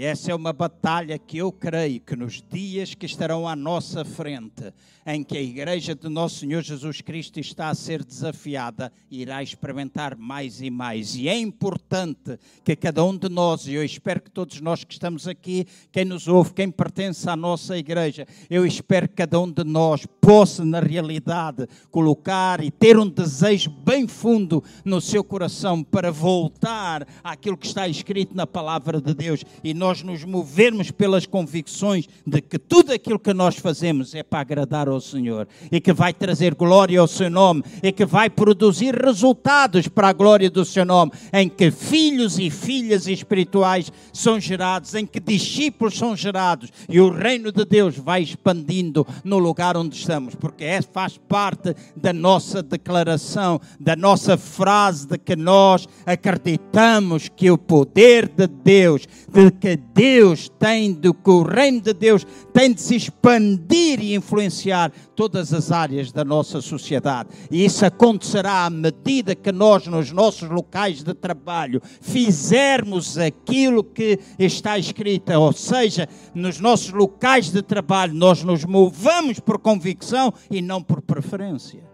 E 0.00 0.04
essa 0.06 0.32
é 0.32 0.34
uma 0.34 0.50
batalha 0.50 1.18
que 1.18 1.36
eu 1.36 1.52
creio 1.52 2.00
que 2.00 2.16
nos 2.16 2.42
dias 2.50 2.94
que 2.94 3.04
estarão 3.04 3.46
à 3.46 3.54
nossa 3.54 4.02
frente, 4.02 4.72
em 5.06 5.22
que 5.22 5.36
a 5.36 5.42
Igreja 5.42 5.94
de 5.94 6.08
Nosso 6.08 6.38
Senhor 6.38 6.62
Jesus 6.62 7.02
Cristo 7.02 7.38
está 7.38 7.68
a 7.68 7.74
ser 7.74 8.02
desafiada, 8.02 8.90
irá 9.10 9.42
experimentar 9.42 10.16
mais 10.16 10.62
e 10.62 10.70
mais. 10.70 11.16
E 11.16 11.28
é 11.28 11.38
importante 11.38 12.38
que 12.64 12.74
cada 12.74 13.04
um 13.04 13.14
de 13.14 13.28
nós, 13.28 13.66
e 13.66 13.74
eu 13.74 13.84
espero 13.84 14.22
que 14.22 14.30
todos 14.30 14.58
nós 14.62 14.84
que 14.84 14.94
estamos 14.94 15.28
aqui, 15.28 15.66
quem 15.92 16.06
nos 16.06 16.26
ouve, 16.26 16.54
quem 16.54 16.70
pertence 16.70 17.28
à 17.28 17.36
nossa 17.36 17.76
Igreja, 17.76 18.26
eu 18.48 18.64
espero 18.64 19.06
que 19.06 19.16
cada 19.16 19.38
um 19.38 19.52
de 19.52 19.64
nós 19.64 20.06
possa, 20.18 20.64
na 20.64 20.80
realidade, 20.80 21.68
colocar 21.90 22.64
e 22.64 22.70
ter 22.70 22.98
um 22.98 23.06
desejo 23.06 23.68
bem 23.68 24.08
fundo 24.08 24.64
no 24.82 24.98
seu 24.98 25.22
coração 25.22 25.82
para 25.82 26.10
voltar 26.10 27.06
àquilo 27.22 27.58
que 27.58 27.66
está 27.66 27.86
escrito 27.86 28.34
na 28.34 28.46
palavra 28.46 28.98
de 28.98 29.12
Deus 29.12 29.44
e 29.62 29.74
nós 29.74 29.89
nos 30.02 30.24
movermos 30.24 30.90
pelas 30.90 31.26
convicções 31.26 32.08
de 32.24 32.40
que 32.40 32.58
tudo 32.58 32.92
aquilo 32.92 33.18
que 33.18 33.34
nós 33.34 33.56
fazemos 33.56 34.14
é 34.14 34.22
para 34.22 34.40
agradar 34.40 34.88
ao 34.88 35.00
Senhor 35.00 35.46
e 35.70 35.80
que 35.80 35.92
vai 35.92 36.14
trazer 36.14 36.54
glória 36.54 37.00
ao 37.00 37.08
seu 37.08 37.28
nome 37.28 37.64
e 37.82 37.90
que 37.90 38.04
vai 38.04 38.30
produzir 38.30 38.94
resultados 38.94 39.88
para 39.88 40.08
a 40.08 40.12
glória 40.12 40.48
do 40.48 40.64
seu 40.64 40.84
nome, 40.84 41.12
em 41.32 41.48
que 41.48 41.70
filhos 41.70 42.38
e 42.38 42.48
filhas 42.48 43.06
espirituais 43.06 43.92
são 44.12 44.38
gerados, 44.38 44.94
em 44.94 45.04
que 45.04 45.18
discípulos 45.18 45.98
são 45.98 46.14
gerados 46.16 46.70
e 46.88 47.00
o 47.00 47.10
reino 47.10 47.50
de 47.50 47.64
Deus 47.64 47.96
vai 47.96 48.22
expandindo 48.22 49.06
no 49.24 49.38
lugar 49.38 49.76
onde 49.76 49.96
estamos, 49.96 50.34
porque 50.34 50.64
é, 50.64 50.80
faz 50.80 51.18
parte 51.18 51.74
da 51.96 52.12
nossa 52.12 52.62
declaração, 52.62 53.60
da 53.78 53.96
nossa 53.96 54.36
frase 54.36 55.06
de 55.06 55.18
que 55.18 55.34
nós 55.36 55.88
acreditamos 56.06 57.28
que 57.28 57.50
o 57.50 57.58
poder 57.58 58.28
de 58.28 58.46
Deus, 58.46 59.06
de 59.28 59.50
que 59.50 59.69
Deus 59.76 60.48
tem, 60.58 60.92
de 60.92 61.12
que 61.12 61.30
o 61.30 61.42
reino 61.42 61.80
de 61.80 61.92
Deus 61.92 62.26
tem 62.52 62.72
de 62.72 62.80
se 62.80 62.96
expandir 62.96 64.00
e 64.00 64.14
influenciar 64.14 64.92
todas 65.14 65.52
as 65.52 65.70
áreas 65.70 66.12
da 66.12 66.24
nossa 66.24 66.60
sociedade. 66.60 67.28
E 67.50 67.64
isso 67.64 67.84
acontecerá 67.84 68.64
à 68.64 68.70
medida 68.70 69.34
que 69.34 69.52
nós, 69.52 69.86
nos 69.86 70.10
nossos 70.10 70.48
locais 70.48 71.02
de 71.02 71.14
trabalho, 71.14 71.80
fizermos 72.00 73.18
aquilo 73.18 73.84
que 73.84 74.18
está 74.38 74.78
escrito, 74.78 75.32
ou 75.32 75.52
seja, 75.52 76.08
nos 76.34 76.58
nossos 76.58 76.90
locais 76.90 77.50
de 77.50 77.62
trabalho, 77.62 78.14
nós 78.14 78.42
nos 78.42 78.64
movamos 78.64 79.40
por 79.40 79.58
convicção 79.58 80.32
e 80.50 80.60
não 80.62 80.82
por 80.82 81.02
preferência. 81.02 81.90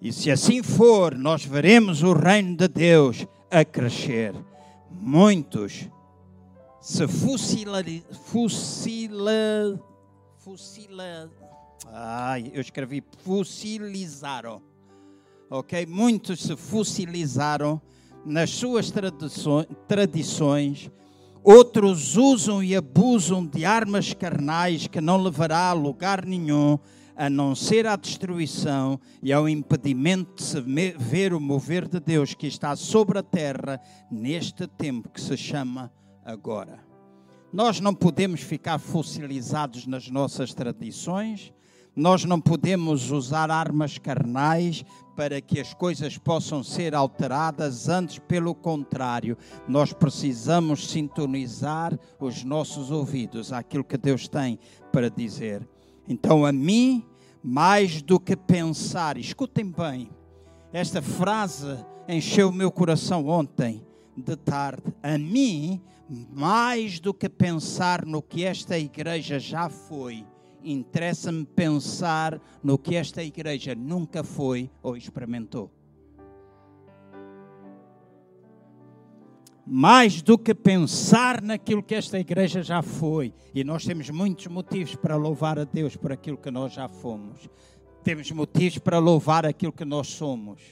E 0.00 0.12
se 0.12 0.30
assim 0.30 0.62
for, 0.62 1.16
nós 1.16 1.44
veremos 1.44 2.02
o 2.02 2.12
reino 2.12 2.56
de 2.56 2.68
Deus 2.68 3.26
a 3.50 3.64
crescer 3.64 4.34
muitos 5.00 5.88
se 6.80 7.08
fusila, 7.08 7.82
fusila, 8.24 9.80
fusila, 10.38 11.30
ai, 11.92 12.50
eu 12.54 12.60
escrevi 12.60 13.02
fusilizaram, 13.18 14.62
ok? 15.50 15.84
Muitos 15.86 16.42
se 16.42 16.56
fusilizaram 16.56 17.80
nas 18.24 18.50
suas 18.50 18.92
tradições 19.86 20.90
Outros 21.48 22.16
usam 22.16 22.60
e 22.60 22.74
abusam 22.74 23.46
de 23.46 23.64
armas 23.64 24.12
carnais 24.12 24.88
que 24.88 25.00
não 25.00 25.16
levará 25.16 25.68
a 25.68 25.72
lugar 25.72 26.26
nenhum, 26.26 26.76
a 27.16 27.30
não 27.30 27.54
ser 27.54 27.86
à 27.86 27.96
destruição 27.96 29.00
e 29.22 29.32
ao 29.32 29.48
impedimento 29.48 30.34
de 30.36 30.42
se 30.42 30.60
ver 30.60 31.32
o 31.32 31.40
mover 31.40 31.88
de 31.88 31.98
Deus 31.98 32.34
que 32.34 32.46
está 32.46 32.76
sobre 32.76 33.18
a 33.18 33.22
terra 33.22 33.80
neste 34.10 34.66
tempo 34.66 35.08
que 35.08 35.20
se 35.20 35.36
chama 35.36 35.90
agora. 36.24 36.84
Nós 37.52 37.80
não 37.80 37.94
podemos 37.94 38.42
ficar 38.42 38.78
fossilizados 38.78 39.86
nas 39.86 40.10
nossas 40.10 40.52
tradições, 40.52 41.54
nós 41.94 42.24
não 42.24 42.38
podemos 42.38 43.10
usar 43.10 43.50
armas 43.50 43.96
carnais 43.96 44.84
para 45.16 45.40
que 45.40 45.58
as 45.58 45.72
coisas 45.72 46.18
possam 46.18 46.62
ser 46.62 46.94
alteradas, 46.94 47.88
antes, 47.88 48.18
pelo 48.18 48.54
contrário, 48.54 49.38
nós 49.66 49.94
precisamos 49.94 50.90
sintonizar 50.90 51.98
os 52.20 52.44
nossos 52.44 52.90
ouvidos 52.90 53.50
àquilo 53.50 53.82
que 53.82 53.96
Deus 53.96 54.28
tem 54.28 54.58
para 54.92 55.08
dizer. 55.08 55.66
Então, 56.08 56.44
a 56.44 56.52
mim, 56.52 57.04
mais 57.42 58.02
do 58.02 58.18
que 58.20 58.36
pensar, 58.36 59.16
escutem 59.16 59.70
bem, 59.70 60.10
esta 60.72 61.02
frase 61.02 61.84
encheu 62.08 62.48
o 62.48 62.52
meu 62.52 62.70
coração 62.70 63.26
ontem 63.26 63.84
de 64.16 64.36
tarde. 64.36 64.82
A 65.02 65.18
mim, 65.18 65.80
mais 66.32 67.00
do 67.00 67.12
que 67.12 67.28
pensar 67.28 68.04
no 68.04 68.22
que 68.22 68.44
esta 68.44 68.78
igreja 68.78 69.38
já 69.38 69.68
foi, 69.68 70.24
interessa-me 70.62 71.44
pensar 71.44 72.40
no 72.62 72.78
que 72.78 72.94
esta 72.94 73.22
igreja 73.22 73.74
nunca 73.74 74.22
foi 74.22 74.70
ou 74.82 74.96
experimentou. 74.96 75.70
Mais 79.68 80.22
do 80.22 80.38
que 80.38 80.54
pensar 80.54 81.42
naquilo 81.42 81.82
que 81.82 81.96
esta 81.96 82.20
igreja 82.20 82.62
já 82.62 82.82
foi, 82.82 83.34
e 83.52 83.64
nós 83.64 83.84
temos 83.84 84.08
muitos 84.10 84.46
motivos 84.46 84.94
para 84.94 85.16
louvar 85.16 85.58
a 85.58 85.64
Deus 85.64 85.96
por 85.96 86.12
aquilo 86.12 86.36
que 86.36 86.52
nós 86.52 86.72
já 86.72 86.86
fomos, 86.86 87.48
temos 88.04 88.30
motivos 88.30 88.78
para 88.78 89.00
louvar 89.00 89.44
aquilo 89.44 89.72
que 89.72 89.84
nós 89.84 90.06
somos. 90.06 90.62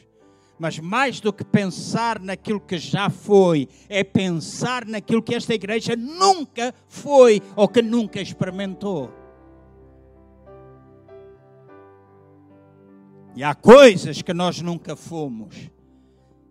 Mas 0.57 0.79
mais 0.79 1.19
do 1.19 1.33
que 1.33 1.45
pensar 1.45 2.21
naquilo 2.21 2.61
que 2.61 2.79
já 2.79 3.11
foi, 3.11 3.69
é 3.89 4.05
pensar 4.05 4.87
naquilo 4.87 5.21
que 5.21 5.35
esta 5.35 5.53
igreja 5.53 5.97
nunca 5.97 6.73
foi 6.87 7.43
ou 7.57 7.67
que 7.67 7.83
nunca 7.83 8.21
experimentou. 8.21 9.13
E 13.35 13.43
há 13.43 13.53
coisas 13.57 14.23
que 14.23 14.33
nós 14.33 14.61
nunca 14.61 14.95
fomos. 14.95 15.74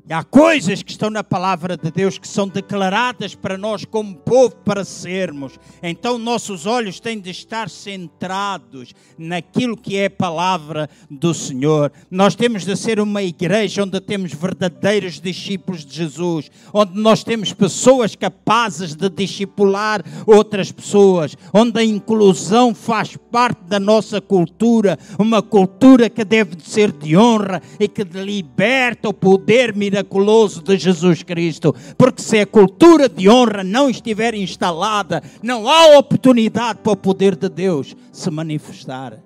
E 0.06 0.12
há 0.12 0.22
coisas 0.22 0.84
que 0.84 0.92
estão 0.92 1.10
na 1.10 1.24
palavra 1.24 1.78
de 1.78 1.90
Deus 1.90 2.18
que 2.18 2.28
são 2.28 2.46
declaradas 2.46 3.36
para 3.36 3.58
nós 3.58 3.86
como 3.86 4.14
povo 4.18 4.54
para 4.58 4.84
sermos. 4.84 5.58
Então 5.82 6.18
nossos 6.18 6.66
olhos 6.66 7.00
têm 7.00 7.18
de 7.18 7.32
estar 7.32 7.70
centrados 7.70 8.94
naquilo 9.18 9.78
que 9.78 9.96
é 9.96 10.08
a 10.08 10.10
palavra 10.10 10.90
do 11.10 11.34
Senhor. 11.34 11.90
Nós 12.12 12.36
temos 12.36 12.66
de 12.66 12.76
ser 12.76 13.00
uma 13.00 13.24
igreja 13.24 13.82
onde 13.82 14.02
temos 14.02 14.34
verdadeiros 14.34 15.22
discípulos 15.22 15.86
de 15.86 15.96
Jesus, 15.96 16.52
onde 16.74 17.00
nós 17.00 17.24
temos 17.24 17.54
pessoas 17.54 18.14
capazes 18.14 18.96
de 18.96 19.10
discipular 19.10 20.04
outras 20.28 20.70
pessoas, 20.70 21.34
onde 21.54 21.80
a 21.80 21.84
inclusão 21.84 22.76
faz 22.76 23.16
parte 23.32 23.64
da 23.70 23.80
nossa 23.80 24.20
cultura, 24.20 25.00
uma 25.18 25.42
cultura 25.42 26.10
que 26.10 26.26
deve 26.26 26.58
ser 26.62 26.92
de 26.92 27.16
honra 27.16 27.62
e 27.80 27.88
que 27.88 28.04
liberta 28.04 29.08
o 29.08 29.14
poder 29.14 29.74
miraculoso 29.94 30.64
de 30.64 30.76
Jesus 30.78 31.22
Cristo. 31.22 31.76
Porque 31.98 32.22
se 32.22 32.40
a 32.40 32.48
cultura 32.48 33.08
de 33.08 33.30
honra 33.30 33.64
não 33.64 33.90
estiver 33.90 34.34
instalada, 34.34 35.22
não 35.44 35.70
há 35.70 35.98
oportunidade 35.98 36.80
para 36.80 36.94
o 36.94 36.98
poder 36.98 37.36
de 37.36 37.48
Deus 37.48 37.96
se 38.12 38.32
manifestar. 38.32 39.20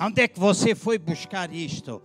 Onde 0.00 0.22
é 0.22 0.28
que 0.28 0.38
você 0.38 0.74
foi 0.74 0.98
buscar 0.98 1.52
isto? 1.52 2.00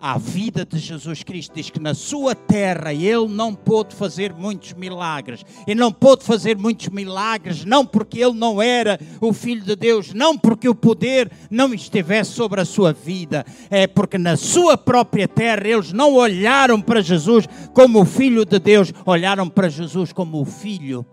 A 0.00 0.16
vida 0.16 0.64
de 0.64 0.78
Jesus 0.78 1.22
Cristo. 1.22 1.54
Diz 1.54 1.70
que 1.70 1.80
na 1.80 1.94
sua 1.94 2.34
terra 2.34 2.92
ele 2.92 3.28
não 3.28 3.54
pôde 3.54 3.94
fazer 3.94 4.32
muitos 4.32 4.72
milagres. 4.74 5.44
E 5.66 5.74
não 5.74 5.92
pôde 5.92 6.24
fazer 6.24 6.56
muitos 6.56 6.88
milagres, 6.88 7.64
não 7.64 7.84
porque 7.84 8.20
ele 8.20 8.34
não 8.34 8.62
era 8.62 8.98
o 9.20 9.32
Filho 9.32 9.62
de 9.62 9.74
Deus, 9.74 10.12
não 10.12 10.36
porque 10.36 10.68
o 10.68 10.74
poder 10.74 11.30
não 11.50 11.74
estivesse 11.74 12.32
sobre 12.32 12.60
a 12.60 12.64
sua 12.64 12.92
vida. 12.92 13.44
É 13.70 13.86
porque 13.86 14.18
na 14.18 14.36
sua 14.36 14.78
própria 14.78 15.26
terra 15.26 15.66
eles 15.66 15.92
não 15.92 16.14
olharam 16.14 16.80
para 16.80 17.00
Jesus 17.00 17.46
como 17.74 18.02
o 18.02 18.04
Filho 18.04 18.44
de 18.44 18.58
Deus, 18.58 18.92
olharam 19.04 19.48
para 19.48 19.68
Jesus 19.68 20.12
como 20.12 20.40
o 20.40 20.44
Filho 20.44 21.04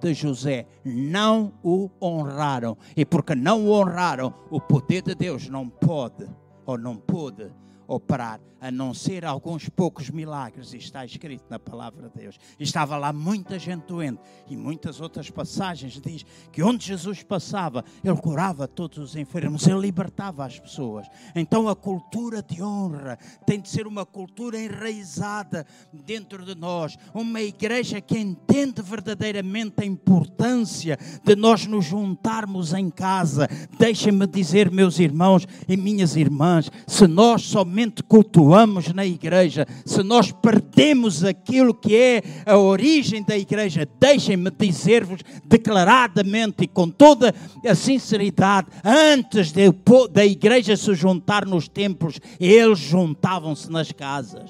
de 0.00 0.12
José. 0.12 0.66
Não 0.84 1.52
o 1.62 1.90
honraram. 2.02 2.76
E 2.96 3.04
porque 3.04 3.34
não 3.34 3.66
o 3.66 3.72
honraram, 3.72 4.34
o 4.50 4.60
poder 4.60 5.02
de 5.02 5.14
Deus 5.14 5.48
não 5.48 5.68
pode 5.68 6.26
ou 6.66 6.78
não 6.78 6.96
pôde 6.96 7.50
operar, 7.86 8.40
a 8.60 8.70
não 8.70 8.94
ser 8.94 9.26
alguns 9.26 9.68
poucos 9.68 10.08
milagres, 10.08 10.72
e 10.72 10.78
está 10.78 11.04
escrito 11.04 11.44
na 11.50 11.58
palavra 11.58 12.08
de 12.08 12.22
Deus. 12.22 12.38
Estava 12.58 12.96
lá 12.96 13.12
muita 13.12 13.58
gente 13.58 13.86
doente, 13.86 14.20
e 14.48 14.56
muitas 14.56 15.02
outras 15.02 15.28
passagens 15.28 16.00
diz 16.00 16.24
que 16.50 16.62
onde 16.62 16.86
Jesus 16.86 17.22
passava, 17.22 17.84
ele 18.02 18.16
curava 18.16 18.66
todos 18.66 18.96
os 18.96 19.16
enfermos, 19.16 19.66
ele 19.66 19.80
libertava 19.80 20.46
as 20.46 20.58
pessoas. 20.58 21.06
Então 21.34 21.68
a 21.68 21.76
cultura 21.76 22.42
de 22.42 22.62
honra 22.62 23.18
tem 23.46 23.60
de 23.60 23.68
ser 23.68 23.86
uma 23.86 24.06
cultura 24.06 24.58
enraizada 24.58 25.66
dentro 25.92 26.42
de 26.42 26.54
nós, 26.54 26.96
uma 27.12 27.42
igreja 27.42 28.00
que 28.00 28.18
entende 28.18 28.80
verdadeiramente 28.80 29.74
a 29.82 29.84
importância 29.84 30.98
de 31.22 31.36
nós 31.36 31.66
nos 31.66 31.84
juntarmos 31.84 32.72
em 32.72 32.88
casa. 32.88 33.46
Deixem-me 33.78 34.26
dizer, 34.26 34.70
meus 34.70 34.98
irmãos 34.98 35.46
e 35.68 35.76
minhas 35.76 36.16
irmãs, 36.16 36.70
se 36.86 37.06
nós 37.06 37.42
somente 37.42 37.73
realmente 37.74 38.04
cultuamos 38.04 38.92
na 38.92 39.04
igreja, 39.04 39.66
se 39.84 40.00
nós 40.04 40.30
perdemos 40.30 41.24
aquilo 41.24 41.74
que 41.74 41.96
é 41.96 42.22
a 42.46 42.56
origem 42.56 43.20
da 43.24 43.36
igreja, 43.36 43.88
deixem-me 43.98 44.48
dizer-vos 44.48 45.20
declaradamente 45.44 46.62
e 46.62 46.68
com 46.68 46.88
toda 46.88 47.34
a 47.66 47.74
sinceridade, 47.74 48.68
antes 48.84 49.50
de, 49.50 49.64
da 50.12 50.24
igreja 50.24 50.76
se 50.76 50.94
juntar 50.94 51.44
nos 51.44 51.66
templos, 51.66 52.20
eles 52.38 52.78
juntavam-se 52.78 53.68
nas 53.70 53.90
casas. 53.90 54.48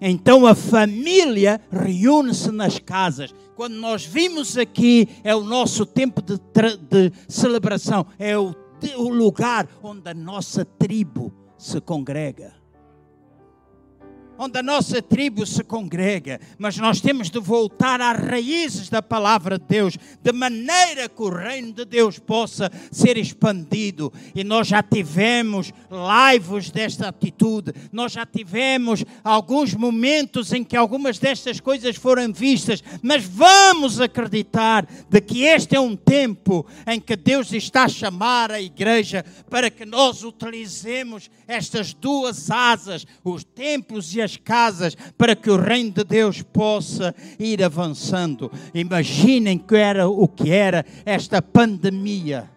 Então 0.00 0.46
a 0.46 0.54
família 0.54 1.60
reúne-se 1.70 2.50
nas 2.52 2.78
casas. 2.78 3.34
Quando 3.56 3.74
nós 3.74 4.04
vimos 4.04 4.56
aqui, 4.56 5.08
é 5.24 5.34
o 5.34 5.42
nosso 5.42 5.84
tempo 5.84 6.22
de, 6.22 6.36
de 6.36 7.12
celebração, 7.28 8.06
é 8.18 8.38
o, 8.38 8.54
o 8.96 9.08
lugar 9.08 9.68
onde 9.82 10.08
a 10.08 10.14
nossa 10.14 10.64
tribo 10.64 11.41
se 11.62 11.80
congrega 11.80 12.56
onde 14.42 14.58
a 14.58 14.62
nossa 14.62 15.00
tribo 15.00 15.46
se 15.46 15.62
congrega, 15.62 16.40
mas 16.58 16.76
nós 16.76 17.00
temos 17.00 17.30
de 17.30 17.38
voltar 17.38 18.00
às 18.00 18.18
raízes 18.18 18.88
da 18.88 19.00
palavra 19.00 19.56
de 19.56 19.64
Deus, 19.68 19.96
de 20.20 20.32
maneira 20.32 21.08
que 21.08 21.22
o 21.22 21.28
reino 21.28 21.72
de 21.72 21.84
Deus 21.84 22.18
possa 22.18 22.68
ser 22.90 23.16
expandido. 23.16 24.12
E 24.34 24.42
nós 24.42 24.66
já 24.66 24.82
tivemos 24.82 25.72
lives 25.88 26.72
desta 26.72 27.08
atitude, 27.08 27.72
nós 27.92 28.12
já 28.12 28.26
tivemos 28.26 29.04
alguns 29.22 29.74
momentos 29.74 30.52
em 30.52 30.64
que 30.64 30.76
algumas 30.76 31.20
destas 31.20 31.60
coisas 31.60 31.94
foram 31.94 32.32
vistas, 32.32 32.82
mas 33.00 33.24
vamos 33.24 34.00
acreditar 34.00 34.88
de 35.08 35.20
que 35.20 35.44
este 35.44 35.76
é 35.76 35.80
um 35.80 35.94
tempo 35.94 36.66
em 36.84 36.98
que 36.98 37.14
Deus 37.14 37.52
está 37.52 37.84
a 37.84 37.88
chamar 37.88 38.50
a 38.50 38.60
igreja 38.60 39.24
para 39.48 39.70
que 39.70 39.86
nós 39.86 40.24
utilizemos 40.24 41.30
estas 41.46 41.94
duas 41.94 42.50
asas, 42.50 43.06
os 43.22 43.44
templos 43.44 44.12
e 44.16 44.20
as 44.20 44.31
casas, 44.36 44.96
para 45.16 45.36
que 45.36 45.50
o 45.50 45.56
reino 45.56 45.90
de 45.92 46.04
Deus 46.04 46.42
possa 46.42 47.14
ir 47.38 47.62
avançando. 47.62 48.50
Imaginem 48.74 49.58
que 49.58 49.76
era 49.76 50.08
o 50.08 50.28
que 50.28 50.50
era 50.50 50.84
esta 51.04 51.40
pandemia 51.40 52.50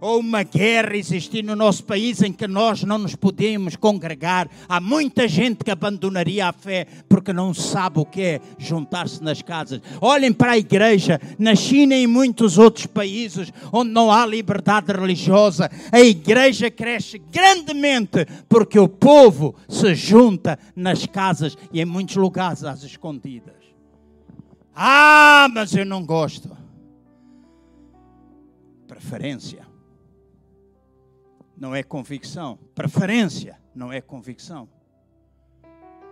ou 0.00 0.20
uma 0.20 0.42
guerra 0.42 0.96
existir 0.96 1.44
no 1.44 1.54
nosso 1.54 1.84
país 1.84 2.22
em 2.22 2.32
que 2.32 2.48
nós 2.48 2.82
não 2.82 2.98
nos 2.98 3.14
podemos 3.14 3.76
congregar. 3.76 4.48
Há 4.68 4.80
muita 4.80 5.28
gente 5.28 5.62
que 5.62 5.70
abandonaria 5.70 6.48
a 6.48 6.52
fé 6.52 6.86
porque 7.08 7.32
não 7.32 7.52
sabe 7.52 8.00
o 8.00 8.04
que 8.04 8.22
é 8.22 8.40
juntar-se 8.58 9.22
nas 9.22 9.42
casas. 9.42 9.80
Olhem 10.00 10.32
para 10.32 10.52
a 10.52 10.58
igreja, 10.58 11.20
na 11.38 11.54
China 11.54 11.94
e 11.94 12.04
em 12.04 12.06
muitos 12.06 12.56
outros 12.56 12.86
países 12.86 13.52
onde 13.72 13.90
não 13.90 14.10
há 14.10 14.24
liberdade 14.24 14.92
religiosa, 14.92 15.70
a 15.92 16.00
igreja 16.00 16.70
cresce 16.70 17.18
grandemente 17.18 18.26
porque 18.48 18.78
o 18.78 18.88
povo 18.88 19.54
se 19.68 19.94
junta 19.94 20.58
nas 20.74 21.04
casas 21.06 21.56
e 21.72 21.80
em 21.80 21.84
muitos 21.84 22.16
lugares 22.16 22.64
às 22.64 22.82
escondidas. 22.82 23.60
Ah, 24.74 25.48
mas 25.52 25.74
eu 25.74 25.84
não 25.84 26.04
gosto. 26.04 26.56
Preferência 28.86 29.69
não 31.60 31.74
é 31.74 31.82
convicção. 31.82 32.58
Preferência 32.74 33.60
não 33.74 33.92
é 33.92 34.00
convicção. 34.00 34.66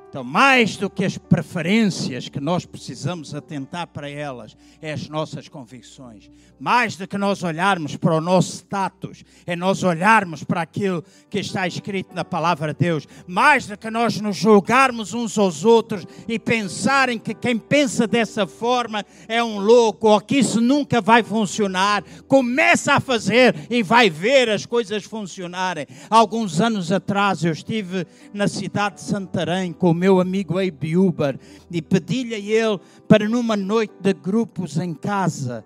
Então, 0.08 0.24
mais 0.24 0.78
do 0.78 0.88
que 0.88 1.04
as 1.04 1.18
preferências 1.18 2.30
que 2.30 2.40
nós 2.40 2.64
precisamos 2.64 3.34
atentar 3.34 3.86
para 3.88 4.08
elas, 4.08 4.56
é 4.80 4.90
as 4.90 5.06
nossas 5.06 5.48
convicções. 5.48 6.30
Mais 6.58 6.96
do 6.96 7.06
que 7.06 7.18
nós 7.18 7.42
olharmos 7.42 7.94
para 7.94 8.16
o 8.16 8.20
nosso 8.20 8.52
status, 8.52 9.22
é 9.46 9.54
nós 9.54 9.82
olharmos 9.82 10.42
para 10.42 10.62
aquilo 10.62 11.04
que 11.28 11.38
está 11.38 11.66
escrito 11.66 12.14
na 12.14 12.24
palavra 12.24 12.72
de 12.72 12.80
Deus. 12.80 13.06
Mais 13.26 13.66
do 13.66 13.76
que 13.76 13.90
nós 13.90 14.18
nos 14.18 14.34
julgarmos 14.36 15.12
uns 15.12 15.36
aos 15.36 15.62
outros 15.62 16.06
e 16.26 16.38
pensarem 16.38 17.18
que 17.18 17.34
quem 17.34 17.58
pensa 17.58 18.06
dessa 18.06 18.46
forma 18.46 19.04
é 19.28 19.44
um 19.44 19.58
louco 19.58 20.08
ou 20.08 20.20
que 20.22 20.38
isso 20.38 20.58
nunca 20.58 21.02
vai 21.02 21.22
funcionar. 21.22 22.02
Começa 22.26 22.94
a 22.94 23.00
fazer 23.00 23.54
e 23.68 23.82
vai 23.82 24.08
ver 24.08 24.48
as 24.48 24.64
coisas 24.64 25.04
funcionarem. 25.04 25.86
Alguns 26.08 26.62
anos 26.62 26.90
atrás 26.90 27.44
eu 27.44 27.52
estive 27.52 28.06
na 28.32 28.48
cidade 28.48 28.96
de 28.96 29.02
Santarém 29.02 29.70
com 29.70 29.97
meu 29.98 30.20
amigo 30.20 30.58
Abe 30.58 30.96
Uber 30.96 31.38
e 31.70 31.82
pedi-lhe 31.82 32.34
a 32.34 32.38
ele 32.38 32.80
para 33.08 33.28
numa 33.28 33.56
noite 33.56 33.94
de 34.00 34.12
grupos 34.14 34.78
em 34.78 34.94
casa 34.94 35.64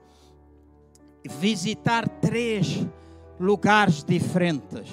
visitar 1.28 2.08
três 2.08 2.86
lugares 3.38 4.02
diferentes. 4.02 4.90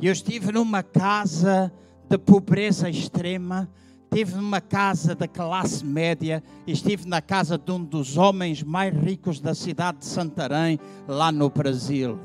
Eu 0.00 0.12
estive 0.12 0.50
numa 0.50 0.82
casa 0.82 1.72
de 2.08 2.18
pobreza 2.18 2.90
extrema, 2.90 3.70
estive 4.04 4.34
numa 4.34 4.60
casa 4.60 5.14
da 5.14 5.28
classe 5.28 5.84
média, 5.84 6.42
estive 6.66 7.06
na 7.06 7.22
casa 7.22 7.56
de 7.56 7.70
um 7.70 7.82
dos 7.82 8.16
homens 8.16 8.62
mais 8.62 8.94
ricos 8.94 9.40
da 9.40 9.54
cidade 9.54 9.98
de 9.98 10.06
Santarém, 10.06 10.78
lá 11.06 11.30
no 11.30 11.48
Brasil, 11.48 12.18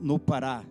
no 0.00 0.18
Pará. 0.18 0.62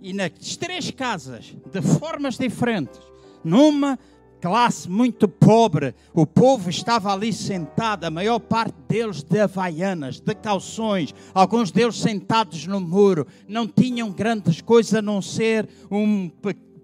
E 0.00 0.12
nas 0.12 0.56
três 0.56 0.90
casas, 0.90 1.54
de 1.72 1.82
formas 1.82 2.36
diferentes, 2.38 3.00
numa 3.42 3.98
classe 4.40 4.88
muito 4.88 5.26
pobre, 5.26 5.94
o 6.12 6.26
povo 6.26 6.70
estava 6.70 7.12
ali 7.12 7.32
sentado, 7.32 8.04
a 8.04 8.10
maior 8.10 8.38
parte 8.38 8.76
deles 8.88 9.22
de 9.22 9.40
havaianas, 9.40 10.20
de 10.20 10.34
calções, 10.34 11.14
alguns 11.34 11.70
deles 11.70 11.96
sentados 11.96 12.66
no 12.66 12.80
muro, 12.80 13.26
não 13.48 13.66
tinham 13.66 14.10
grandes 14.10 14.60
coisas 14.60 14.94
a 14.94 15.02
não 15.02 15.20
ser 15.22 15.68
um 15.90 16.28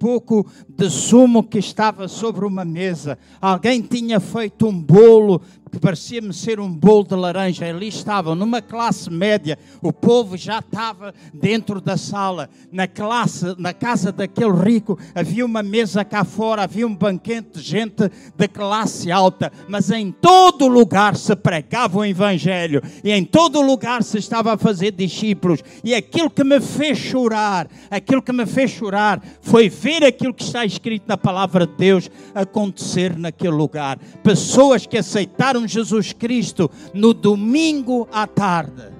pouco 0.03 0.45
de 0.69 0.91
sumo 0.91 1.45
que 1.45 1.61
estava 1.61 2.09
sobre 2.09 2.45
uma 2.45 2.65
mesa. 2.65 3.17
Alguém 3.41 3.81
tinha 3.81 4.19
feito 4.19 4.67
um 4.67 4.83
bolo 4.83 5.41
que 5.73 5.79
parecia-me 5.79 6.35
ser 6.35 6.61
um 6.61 6.69
bolo 6.69 7.03
de 7.03 7.15
laranja. 7.15 7.65
Ali 7.65 7.88
estavam, 7.88 8.35
numa 8.35 8.61
classe 8.61 9.09
média, 9.09 9.59
o 9.81 9.91
povo 9.91 10.37
já 10.37 10.59
estava 10.59 11.15
dentro 11.33 11.81
da 11.81 11.97
sala. 11.97 12.51
Na 12.71 12.87
classe, 12.87 13.55
na 13.57 13.73
casa 13.73 14.12
daquele 14.12 14.53
rico, 14.53 14.99
havia 15.15 15.47
uma 15.47 15.62
mesa 15.62 16.05
cá 16.05 16.25
fora, 16.25 16.65
havia 16.65 16.87
um 16.87 16.95
banquete 16.95 17.59
de 17.59 17.62
gente 17.62 18.11
de 18.37 18.49
classe 18.49 19.11
alta, 19.11 19.51
mas 19.67 19.91
em 19.91 20.12
todo 20.12 20.69
lugar 20.69 21.17
se 21.17 21.35
pregava 21.35 22.01
o 22.01 22.05
Evangelho 22.05 22.83
e 23.03 23.11
em 23.11 23.25
todo 23.25 23.62
lugar 23.62 24.03
se 24.03 24.19
estava 24.19 24.53
a 24.53 24.59
fazer 24.59 24.91
discípulos. 24.91 25.61
E 25.83 25.95
aquilo 25.95 26.29
que 26.29 26.45
me 26.45 26.61
fez 26.61 26.99
chorar, 26.99 27.67
aquilo 27.91 28.21
que 28.21 28.33
me 28.33 28.45
fez 28.45 28.73
chorar, 28.73 29.23
foi 29.41 29.71
ver 29.71 29.91
aquilo 29.98 30.33
que 30.33 30.42
está 30.42 30.64
escrito 30.64 31.05
na 31.07 31.16
palavra 31.16 31.66
de 31.66 31.74
Deus 31.74 32.11
acontecer 32.35 33.16
naquele 33.16 33.55
lugar. 33.55 33.98
Pessoas 34.22 34.87
que 34.87 34.98
aceitaram 34.98 35.66
Jesus 35.66 36.12
Cristo 36.12 36.70
no 36.94 37.12
domingo 37.12 38.09
à 38.12 38.26
tarde. 38.26 38.90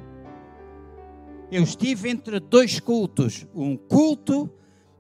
Eu 1.51 1.63
estive 1.63 2.09
entre 2.09 2.41
dois 2.41 2.81
cultos, 2.81 3.47
um 3.55 3.77
culto 3.77 4.51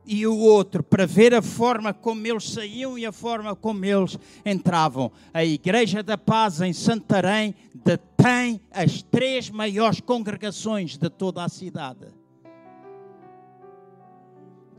e 0.05 0.27
o 0.27 0.37
outro, 0.37 0.83
para 0.83 1.07
ver 1.07 1.35
a 1.35 1.43
forma 1.43 1.95
como 1.95 2.27
eles 2.27 2.51
saíam 2.51 2.99
e 2.99 3.07
a 3.07 3.13
forma 3.13 3.55
como 3.55 3.85
eles 3.85 4.19
entravam. 4.45 5.11
A 5.33 5.45
Igreja 5.45 6.03
da 6.03 6.19
Paz 6.19 6.61
em 6.61 6.73
Santarém 6.73 7.55
detém 7.75 8.61
as 8.71 9.03
três 9.03 9.49
maiores 9.49 10.01
congregações 10.01 10.97
de 10.97 11.09
toda 11.09 11.45
a 11.45 11.49
cidade. 11.49 12.22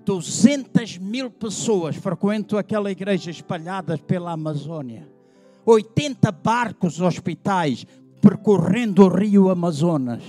200 0.05 0.97
mil 0.97 1.29
pessoas 1.29 1.95
frequentam 1.95 2.59
aquela 2.59 2.91
igreja 2.91 3.31
espalhadas 3.31 3.99
pela 4.01 4.31
Amazônia. 4.31 5.07
80 5.65 6.31
barcos 6.31 6.99
hospitais 6.99 7.85
percorrendo 8.21 9.05
o 9.05 9.07
rio 9.07 9.49
Amazonas. 9.49 10.21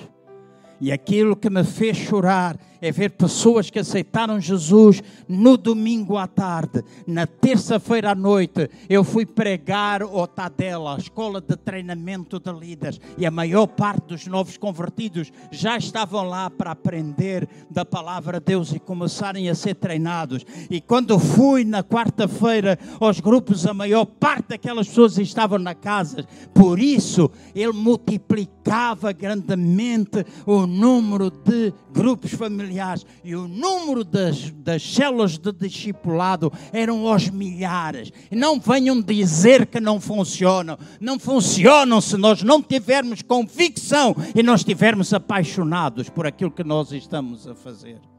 E 0.80 0.92
aquilo 0.92 1.36
que 1.36 1.48
me 1.48 1.64
fez 1.64 1.96
chorar 1.96 2.58
é 2.80 2.92
ver 2.92 3.12
pessoas 3.12 3.70
que 3.70 3.78
aceitaram 3.78 4.38
Jesus 4.38 5.02
no 5.26 5.56
domingo 5.56 6.18
à 6.18 6.26
tarde. 6.26 6.84
Na 7.06 7.26
terça-feira 7.26 8.10
à 8.10 8.14
noite, 8.14 8.68
eu 8.90 9.02
fui 9.02 9.24
pregar 9.24 10.02
o 10.02 10.26
Tadela, 10.26 10.94
a 10.94 10.98
escola 10.98 11.40
de 11.40 11.56
treinamento 11.56 12.38
de 12.38 12.52
líderes, 12.52 13.00
e 13.16 13.24
a 13.24 13.30
maior 13.30 13.66
parte 13.66 14.08
dos 14.08 14.26
novos 14.26 14.58
convertidos 14.58 15.32
já 15.50 15.78
estavam 15.78 16.28
lá 16.28 16.50
para 16.50 16.72
aprender 16.72 17.48
da 17.70 17.86
palavra 17.86 18.38
de 18.38 18.46
Deus 18.46 18.72
e 18.72 18.78
começarem 18.78 19.48
a 19.48 19.54
ser 19.54 19.76
treinados. 19.76 20.44
E 20.68 20.78
quando 20.78 21.18
fui 21.18 21.64
na 21.64 21.82
quarta-feira 21.82 22.78
aos 23.00 23.18
grupos, 23.18 23.66
a 23.66 23.72
maior 23.72 24.04
parte 24.04 24.50
daquelas 24.50 24.88
pessoas 24.88 25.16
estavam 25.16 25.58
na 25.58 25.74
casa. 25.74 26.26
Por 26.52 26.78
isso, 26.78 27.30
ele 27.54 27.72
multiplicava 27.72 29.10
grandemente 29.12 30.24
o 30.44 30.63
número 30.66 31.30
de 31.30 31.72
grupos 31.92 32.32
familiares 32.32 33.04
e 33.22 33.34
o 33.34 33.46
número 33.48 34.04
das, 34.04 34.50
das 34.50 34.82
células 34.82 35.38
de 35.38 35.52
discipulado 35.52 36.52
eram 36.72 37.06
aos 37.06 37.28
milhares. 37.28 38.12
E 38.30 38.36
não 38.36 38.58
venham 38.58 39.00
dizer 39.00 39.66
que 39.66 39.80
não 39.80 40.00
funcionam. 40.00 40.78
Não 41.00 41.18
funcionam 41.18 42.00
se 42.00 42.16
nós 42.16 42.42
não 42.42 42.62
tivermos 42.62 43.22
convicção 43.22 44.14
e 44.34 44.42
nós 44.42 44.60
estivermos 44.60 45.12
apaixonados 45.12 46.08
por 46.08 46.26
aquilo 46.26 46.50
que 46.50 46.64
nós 46.64 46.92
estamos 46.92 47.46
a 47.46 47.54
fazer. 47.54 48.13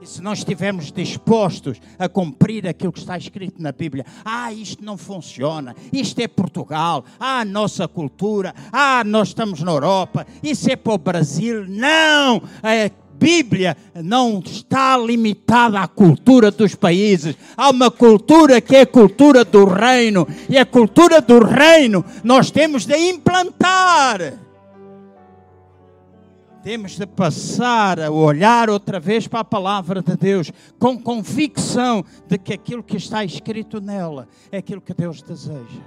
E 0.00 0.06
se 0.06 0.22
nós 0.22 0.38
estivermos 0.38 0.92
dispostos 0.92 1.80
a 1.98 2.08
cumprir 2.08 2.66
aquilo 2.66 2.92
que 2.92 3.00
está 3.00 3.18
escrito 3.18 3.60
na 3.60 3.72
Bíblia, 3.72 4.04
ah, 4.24 4.52
isto 4.52 4.84
não 4.84 4.96
funciona, 4.96 5.74
isto 5.92 6.20
é 6.20 6.28
Portugal, 6.28 7.04
ah, 7.18 7.44
nossa 7.44 7.88
cultura, 7.88 8.54
ah, 8.72 9.02
nós 9.04 9.28
estamos 9.28 9.60
na 9.62 9.72
Europa, 9.72 10.26
isso 10.42 10.70
é 10.70 10.76
para 10.76 10.92
o 10.92 10.98
Brasil. 10.98 11.64
Não! 11.66 12.42
A 12.62 12.90
Bíblia 13.18 13.76
não 13.96 14.40
está 14.44 14.96
limitada 14.96 15.80
à 15.80 15.88
cultura 15.88 16.52
dos 16.52 16.76
países. 16.76 17.34
Há 17.56 17.70
uma 17.70 17.90
cultura 17.90 18.60
que 18.60 18.76
é 18.76 18.82
a 18.82 18.86
cultura 18.86 19.44
do 19.44 19.64
reino. 19.64 20.26
E 20.48 20.56
a 20.56 20.64
cultura 20.64 21.20
do 21.20 21.40
reino 21.40 22.04
nós 22.22 22.52
temos 22.52 22.86
de 22.86 22.96
implantar 22.96 24.47
temos 26.62 26.96
de 26.96 27.06
passar 27.06 28.00
a 28.00 28.10
olhar 28.10 28.68
outra 28.68 28.98
vez 28.98 29.26
para 29.26 29.40
a 29.40 29.44
palavra 29.44 30.02
de 30.02 30.16
Deus 30.16 30.50
com 30.78 31.00
convicção 31.00 32.04
de 32.26 32.38
que 32.38 32.52
aquilo 32.52 32.82
que 32.82 32.96
está 32.96 33.24
escrito 33.24 33.80
nela 33.80 34.28
é 34.50 34.58
aquilo 34.58 34.80
que 34.80 34.94
Deus 34.94 35.22
deseja. 35.22 35.82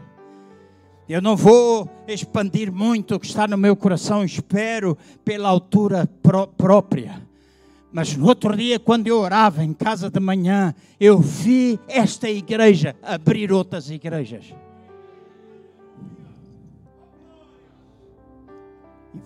Eu 1.07 1.21
não 1.21 1.35
vou 1.35 1.89
expandir 2.07 2.71
muito 2.71 3.15
o 3.15 3.19
que 3.19 3.25
está 3.25 3.47
no 3.47 3.57
meu 3.57 3.75
coração, 3.75 4.23
espero 4.23 4.97
pela 5.25 5.49
altura 5.49 6.07
pró 6.23 6.47
própria. 6.47 7.21
Mas 7.91 8.15
no 8.15 8.27
outro 8.27 8.55
dia, 8.55 8.79
quando 8.79 9.07
eu 9.07 9.19
orava 9.19 9.63
em 9.63 9.73
casa 9.73 10.09
de 10.09 10.19
manhã, 10.19 10.73
eu 10.97 11.19
vi 11.19 11.77
esta 11.89 12.29
igreja 12.29 12.95
abrir 13.03 13.51
outras 13.51 13.89
igrejas. 13.89 14.53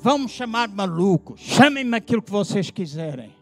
Vamos 0.05 0.33
chamar 0.33 0.69
maluco, 0.69 1.35
chamem-me 1.35 1.97
aquilo 1.97 2.21
que 2.21 2.29
vocês 2.29 2.69
quiserem. 2.69 3.35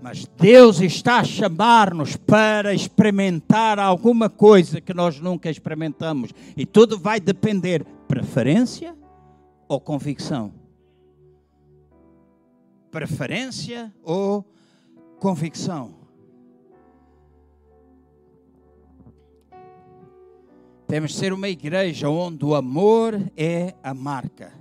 Mas 0.00 0.26
Deus 0.26 0.80
está 0.80 1.18
a 1.18 1.24
chamar-nos 1.24 2.16
para 2.16 2.72
experimentar 2.72 3.78
alguma 3.78 4.30
coisa 4.30 4.80
que 4.80 4.94
nós 4.94 5.20
nunca 5.20 5.50
experimentamos. 5.50 6.30
E 6.56 6.64
tudo 6.64 6.98
vai 6.98 7.20
depender 7.20 7.84
preferência 8.08 8.96
ou 9.68 9.78
convicção. 9.78 10.54
Preferência 12.90 13.92
ou 14.02 14.42
convicção. 15.18 16.01
Temos 20.92 21.12
de 21.12 21.20
ser 21.20 21.32
uma 21.32 21.48
igreja 21.48 22.10
onde 22.10 22.44
o 22.44 22.54
amor 22.54 23.18
é 23.34 23.74
a 23.82 23.94
marca. 23.94 24.52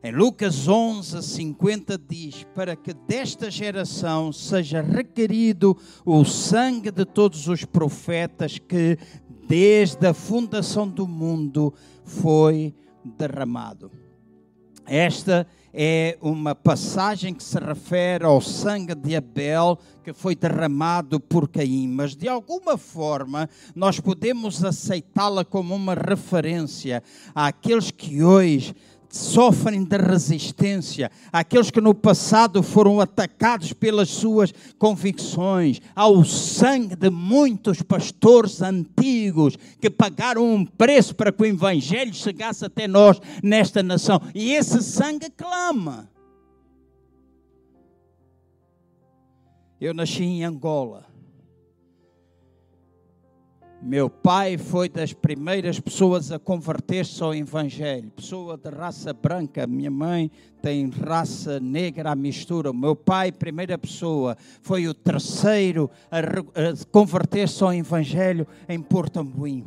Em 0.00 0.12
Lucas 0.12 0.68
11, 0.68 1.20
50 1.20 1.98
diz: 1.98 2.46
Para 2.54 2.76
que 2.76 2.94
desta 2.94 3.50
geração 3.50 4.32
seja 4.32 4.80
requerido 4.80 5.76
o 6.04 6.24
sangue 6.24 6.92
de 6.92 7.04
todos 7.04 7.48
os 7.48 7.64
profetas 7.64 8.60
que, 8.60 8.96
desde 9.48 10.06
a 10.06 10.14
fundação 10.14 10.86
do 10.88 11.04
mundo, 11.08 11.74
foi 12.04 12.72
derramado. 13.04 13.90
Esta 14.86 15.48
é 15.78 16.16
uma 16.22 16.54
passagem 16.54 17.34
que 17.34 17.44
se 17.44 17.58
refere 17.58 18.24
ao 18.24 18.40
sangue 18.40 18.94
de 18.94 19.14
Abel 19.14 19.78
que 20.02 20.10
foi 20.14 20.34
derramado 20.34 21.20
por 21.20 21.48
Caim, 21.48 21.86
mas 21.86 22.16
de 22.16 22.26
alguma 22.28 22.78
forma 22.78 23.50
nós 23.74 24.00
podemos 24.00 24.64
aceitá-la 24.64 25.44
como 25.44 25.74
uma 25.74 25.94
referência 25.94 27.02
àqueles 27.34 27.90
que 27.90 28.22
hoje 28.22 28.74
sofrem 29.10 29.84
de 29.84 29.96
resistência, 29.96 31.10
aqueles 31.32 31.70
que 31.70 31.80
no 31.80 31.94
passado 31.94 32.62
foram 32.62 33.00
atacados 33.00 33.72
pelas 33.72 34.08
suas 34.08 34.52
convicções, 34.78 35.80
ao 35.94 36.24
sangue 36.24 36.96
de 36.96 37.10
muitos 37.10 37.82
pastores 37.82 38.62
antigos 38.62 39.56
que 39.80 39.90
pagaram 39.90 40.44
um 40.44 40.64
preço 40.64 41.14
para 41.14 41.32
que 41.32 41.42
o 41.42 41.46
Evangelho 41.46 42.14
chegasse 42.14 42.64
até 42.64 42.86
nós 42.88 43.20
nesta 43.42 43.82
nação. 43.82 44.20
E 44.34 44.52
esse 44.52 44.82
sangue 44.82 45.30
clama. 45.30 46.08
Eu 49.80 49.92
nasci 49.92 50.22
em 50.22 50.44
Angola. 50.44 51.15
Meu 53.86 54.10
pai 54.10 54.58
foi 54.58 54.88
das 54.88 55.12
primeiras 55.12 55.78
pessoas 55.78 56.32
a 56.32 56.40
converter-se 56.40 57.22
ao 57.22 57.32
Evangelho. 57.32 58.10
Pessoa 58.10 58.56
de 58.56 58.68
raça 58.68 59.12
branca. 59.12 59.64
Minha 59.64 59.92
mãe 59.92 60.28
tem 60.60 60.90
raça 60.90 61.60
negra 61.60 62.10
à 62.10 62.16
mistura. 62.16 62.72
Meu 62.72 62.96
pai, 62.96 63.30
primeira 63.30 63.78
pessoa, 63.78 64.36
foi 64.60 64.88
o 64.88 64.92
terceiro 64.92 65.88
a, 66.10 66.18
converter-se 66.90 67.62
ao 67.62 67.72
Evangelho 67.72 68.44
em 68.68 68.82
Porto 68.82 69.20
Ambuim. 69.20 69.64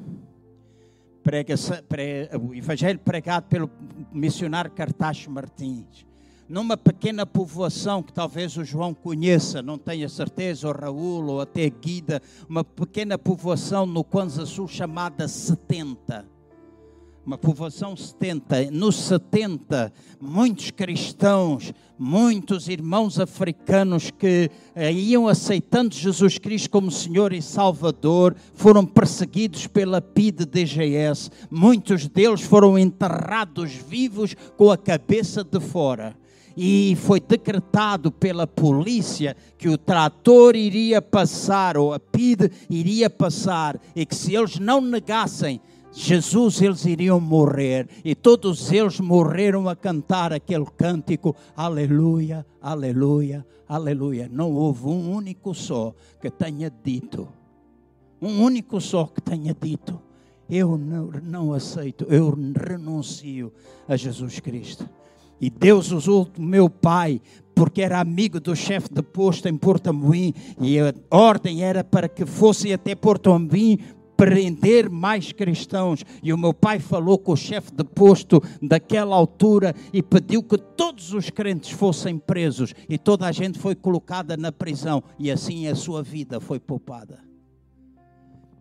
Prega, 1.23 1.55
pre, 1.87 2.29
o 2.37 2.53
Evangelho 2.53 2.99
pregado 2.99 3.47
pelo 3.47 3.71
missionário 4.11 4.69
Cartacho 4.71 5.31
Martins 5.31 6.08
numa 6.49 6.75
pequena 6.75 7.27
povoação 7.27 8.01
que 8.01 8.11
talvez 8.11 8.57
o 8.57 8.65
João 8.65 8.91
conheça, 8.91 9.61
não 9.61 9.77
tenha 9.77 10.09
certeza, 10.09 10.67
ou 10.67 10.73
Raul, 10.73 11.27
ou 11.27 11.41
até 11.41 11.69
Guida, 11.69 12.19
uma 12.49 12.63
pequena 12.63 13.19
povoação 13.19 13.85
no 13.85 14.03
Kwanza 14.03 14.47
Sul 14.47 14.67
chamada 14.67 15.27
70. 15.27 16.25
Uma 17.23 17.37
povoação 17.37 17.95
70. 17.95 18.71
Nos 18.71 18.95
70, 18.95 19.93
muitos 20.19 20.71
cristãos, 20.71 21.71
muitos 21.99 22.67
irmãos 22.67 23.19
africanos 23.19 24.09
que 24.09 24.49
eh, 24.73 24.91
iam 24.91 25.27
aceitando 25.27 25.93
Jesus 25.93 26.39
Cristo 26.39 26.71
como 26.71 26.89
Senhor 26.89 27.31
e 27.31 27.43
Salvador, 27.43 28.35
foram 28.55 28.83
perseguidos 28.83 29.67
pela 29.67 30.01
PIDE-DGS. 30.01 31.29
Muitos 31.51 32.07
deles 32.07 32.41
foram 32.41 32.79
enterrados 32.79 33.73
vivos 33.73 34.35
com 34.57 34.71
a 34.71 34.77
cabeça 34.77 35.43
de 35.43 35.59
fora 35.59 36.18
e 36.61 36.93
foi 36.97 37.21
decretado 37.21 38.11
pela 38.11 38.45
polícia 38.45 39.33
que 39.57 39.69
o 39.69 39.77
trator 39.77 40.57
iria 40.57 41.01
passar, 41.01 41.77
ou 41.77 41.93
a 41.93 41.99
PIDE 42.01 42.51
iria 42.69 43.09
passar, 43.09 43.79
e 43.95 44.05
que 44.05 44.13
se 44.13 44.35
eles 44.35 44.59
não 44.59 44.81
negassem 44.81 45.61
Jesus, 45.93 46.61
eles 46.61 46.83
iriam 46.83 47.17
morrer. 47.17 47.87
E 48.03 48.13
todos 48.13 48.73
eles 48.73 48.99
morreram 48.99 49.69
a 49.69 49.75
cantar 49.75 50.33
aquele 50.33 50.65
cântico: 50.65 51.33
Aleluia, 51.55 52.45
Aleluia, 52.61 53.47
Aleluia. 53.65 54.29
Não 54.29 54.51
houve 54.51 54.85
um 54.85 55.15
único 55.15 55.55
só 55.55 55.95
que 56.21 56.29
tenha 56.29 56.69
dito, 56.83 57.25
um 58.21 58.43
único 58.43 58.81
só 58.81 59.05
que 59.05 59.21
tenha 59.21 59.55
dito: 59.57 59.97
Eu 60.49 60.77
não, 60.77 61.05
não 61.23 61.53
aceito, 61.53 62.05
eu 62.09 62.37
renuncio 62.53 63.49
a 63.87 63.95
Jesus 63.95 64.41
Cristo. 64.41 64.99
E 65.41 65.49
Deus 65.49 65.91
usou 65.91 66.27
o 66.37 66.41
meu 66.41 66.69
pai, 66.69 67.21
porque 67.55 67.81
era 67.81 67.99
amigo 67.99 68.39
do 68.39 68.55
chefe 68.55 68.93
de 68.93 69.01
posto 69.01 69.47
em 69.47 69.57
Porto 69.57 69.89
Amoim, 69.89 70.33
e 70.59 70.79
a 70.79 70.93
ordem 71.09 71.63
era 71.63 71.83
para 71.83 72.07
que 72.07 72.25
fosse 72.25 72.71
até 72.73 72.95
Porto 72.95 73.31
Amoim 73.31 73.79
prender 74.19 74.89
mais 74.89 75.31
cristãos. 75.31 76.03
E 76.21 76.33
o 76.33 76.37
meu 76.37 76.53
pai 76.53 76.77
falou 76.77 77.17
com 77.17 77.31
o 77.31 77.37
chefe 77.37 77.73
de 77.73 77.85
posto 77.85 78.43
daquela 78.61 79.15
altura 79.15 79.73
e 79.93 80.03
pediu 80.03 80.43
que 80.43 80.57
todos 80.57 81.13
os 81.13 81.29
crentes 81.29 81.71
fossem 81.71 82.17
presos 82.17 82.73
e 82.89 82.97
toda 82.97 83.25
a 83.25 83.31
gente 83.31 83.57
foi 83.57 83.75
colocada 83.75 84.35
na 84.35 84.51
prisão 84.51 85.01
e 85.17 85.31
assim 85.31 85.67
a 85.67 85.75
sua 85.75 86.03
vida 86.03 86.41
foi 86.41 86.59
poupada. 86.59 87.19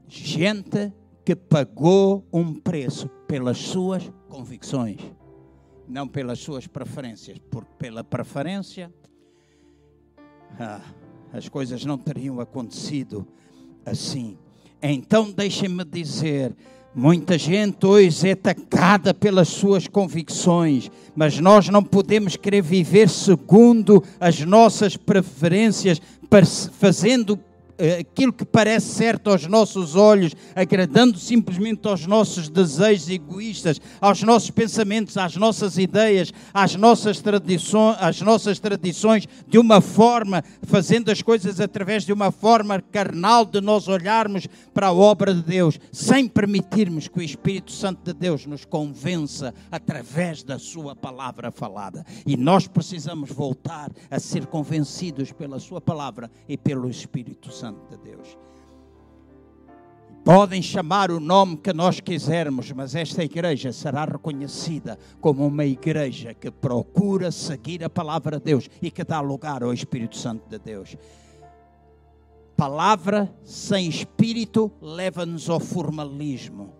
Gente 0.07 0.93
que 1.25 1.35
pagou 1.35 2.25
um 2.33 2.55
preço 2.55 3.09
pelas 3.27 3.59
suas 3.59 4.11
convicções 4.29 5.01
não 5.89 6.07
pelas 6.07 6.39
suas 6.39 6.67
preferências, 6.67 7.39
porque 7.51 7.71
pela 7.79 8.05
preferência 8.05 8.93
ah, 10.59 10.81
as 11.33 11.49
coisas 11.49 11.85
não 11.85 11.97
teriam 11.97 12.41
acontecido 12.41 13.27
assim. 13.85 14.37
Então 14.83 15.31
deixem-me 15.33 15.85
dizer, 15.85 16.55
muita 16.95 17.39
gente 17.39 17.85
hoje 17.87 18.29
é 18.29 18.33
atacada 18.33 19.13
pelas 19.15 19.49
suas 19.49 19.89
convicções, 19.89 20.91
mas 21.17 21.39
nós 21.41 21.69
não 21.69 21.83
podemos 21.83 22.37
querer 22.37 22.63
viver 22.63 23.09
segundo 23.09 24.03
as 24.21 24.41
nossas 24.41 24.97
preferências, 24.97 26.01
fazendo 26.73 27.39
aquilo 28.01 28.33
que 28.33 28.45
parece 28.45 28.87
certo 28.95 29.31
aos 29.31 29.47
nossos 29.47 29.95
olhos, 29.95 30.33
agradando 30.55 31.19
simplesmente 31.19 31.87
aos 31.87 32.07
nossos 32.07 32.49
desejos 32.49 33.09
egoístas, 33.09 33.81
aos 34.01 34.23
nossos 34.23 34.51
pensamentos, 34.51 35.17
às 35.17 35.37
nossas 35.37 35.79
ideias, 35.79 36.33
às 36.53 36.75
nossas 36.75 37.21
tradições, 37.21 37.97
às 38.01 38.21
nossas 38.21 38.59
tradições, 38.59 39.29
de 39.47 39.59
uma 39.59 39.81
forma, 39.81 40.43
fazendo 40.63 41.11
as 41.11 41.23
coisas 41.23 41.61
através 41.61 42.05
de 42.05 42.13
uma 42.13 42.31
forma 42.33 42.81
carnal 42.81 43.45
de 43.45 43.61
nós 43.61 43.87
olharmos 43.89 44.49
para 44.75 44.89
a 44.89 44.93
obra 44.93 45.33
de 45.33 45.43
Deus, 45.43 45.79
sem 45.93 46.27
permitirmos 46.27 47.09
que 47.09 47.19
o 47.19 47.23
Espírito 47.23 47.73
Santo 47.73 48.03
de 48.05 48.19
Deus 48.19 48.47
nos 48.47 48.65
convença 48.65 49.55
através 49.71 50.43
da 50.43 50.59
sua 50.59 50.97
palavra 50.97 51.51
falada. 51.51 52.05
E 52.27 52.37
nós 52.37 52.67
precisamos 52.67 53.31
voltar 53.31 53.91
a 54.11 54.19
ser 54.19 54.47
convencidos 54.47 55.33
pela 55.33 55.61
sua 55.61 55.81
palavra 55.81 56.31
e 56.49 56.57
pelo 56.57 56.89
Espírito 56.89 57.53
Santo. 57.53 57.68
Santo 57.69 57.87
de 57.91 57.99
Deus. 57.99 58.39
Podem 60.25 60.63
chamar 60.63 61.11
o 61.11 61.21
nome 61.21 61.57
que 61.59 61.73
nós 61.73 62.01
quisermos, 62.01 62.73
mas 62.73 62.95
esta 62.95 63.23
igreja 63.23 63.73
será 63.73 64.05
reconhecida 64.05 64.99
como 65.21 65.47
uma 65.47 65.65
igreja 65.65 66.35
que 66.35 66.51
procura 66.51 67.31
seguir 67.31 67.85
a 67.85 67.91
palavra 67.91 68.39
de 68.39 68.45
Deus 68.45 68.71
e 68.81 68.91
que 68.91 69.05
dá 69.05 69.21
lugar 69.21 69.63
ao 69.63 69.73
Espírito 69.73 70.17
Santo 70.17 70.49
de 70.49 70.59
Deus. 70.59 70.97
Palavra 72.57 73.33
sem 73.45 73.87
espírito 73.89 74.73
leva-nos 74.81 75.49
ao 75.49 75.61
formalismo 75.61 76.73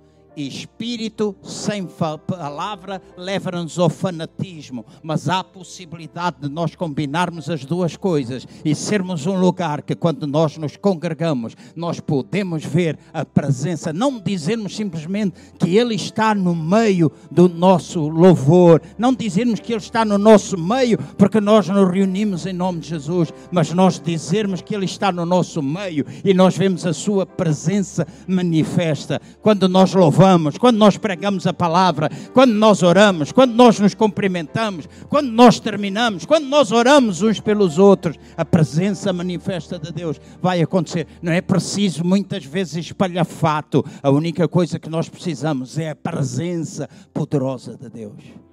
espírito 0.47 1.35
sem 1.43 1.87
palavra 2.27 3.03
leva-nos 3.17 3.79
ao 3.79 3.89
fanatismo, 3.89 4.87
mas 5.03 5.29
há 5.29 5.41
a 5.41 5.45
possibilidade 5.45 6.37
de 6.43 6.49
nós 6.49 6.75
combinarmos 6.75 7.51
as 7.51 7.65
duas 7.65 7.97
coisas 7.97 8.47
e 8.65 8.75
sermos 8.75 9.27
um 9.27 9.39
lugar 9.39 9.83
que 9.83 9.95
quando 9.95 10.27
nós 10.27 10.57
nos 10.57 10.77
congregamos, 10.77 11.57
nós 11.75 11.99
podemos 11.99 12.65
ver 12.65 12.99
a 13.13 13.25
presença, 13.25 13.93
não 13.93 14.21
dizermos 14.21 14.77
simplesmente 14.77 15.35
que 15.59 15.77
ele 15.77 15.95
está 15.95 16.35
no 16.35 16.55
meio 16.55 17.11
do 17.31 17.49
nosso 17.49 18.09
louvor, 18.09 18.81
não 18.97 19.13
dizermos 19.13 19.61
que 19.61 19.73
ele 19.73 19.83
está 19.83 20.05
no 20.05 20.19
nosso 20.19 20.57
meio 20.57 20.99
porque 21.17 21.41
nós 21.41 21.69
nos 21.69 21.91
reunimos 21.91 22.47
em 22.47 22.53
nome 22.53 22.81
de 22.81 22.89
Jesus, 22.89 23.33
mas 23.51 23.73
nós 23.73 23.99
dizermos 23.99 24.63
que 24.63 24.75
ele 24.75 24.85
está 24.85 25.11
no 25.11 25.27
nosso 25.27 25.63
meio 25.63 26.07
e 26.25 26.33
nós 26.33 26.57
vemos 26.57 26.87
a 26.87 26.93
sua 26.93 27.27
presença 27.27 28.07
manifesta. 28.27 29.21
Quando 29.43 29.69
nós 29.69 29.95
louvamos 29.95 30.28
quando 30.59 30.77
nós 30.77 30.97
pregamos 30.97 31.47
a 31.47 31.53
palavra, 31.53 32.11
quando 32.35 32.53
nós 32.53 32.83
oramos, 32.83 33.33
quando 33.33 33.55
nós 33.55 33.79
nos 33.79 33.95
cumprimentamos, 33.95 34.89
quando 35.09 35.31
nós 35.31 35.61
terminamos, 35.61 36.25
quando 36.25 36.47
nós 36.47 36.73
oramos 36.73 37.23
uns 37.23 37.41
pelos 37.41 37.79
outros, 37.79 38.17
a 38.37 38.45
presença 38.45 39.13
manifesta 39.13 39.79
de 39.79 39.93
Deus 39.93 40.21
vai 40.43 40.61
acontecer. 40.61 41.07
Não 41.23 41.33
é 41.33 41.41
preciso 41.41 42.05
muitas 42.05 42.45
vezes 42.45 42.87
espalhafato, 42.87 43.85
a 44.03 44.11
única 44.11 44.49
coisa 44.49 44.79
que 44.79 44.91
nós 44.91 45.09
precisamos 45.09 45.79
é 45.79 45.91
a 45.91 45.97
presença 45.97 46.89
poderosa 47.13 47.77
de 47.77 47.89
Deus. 47.89 48.49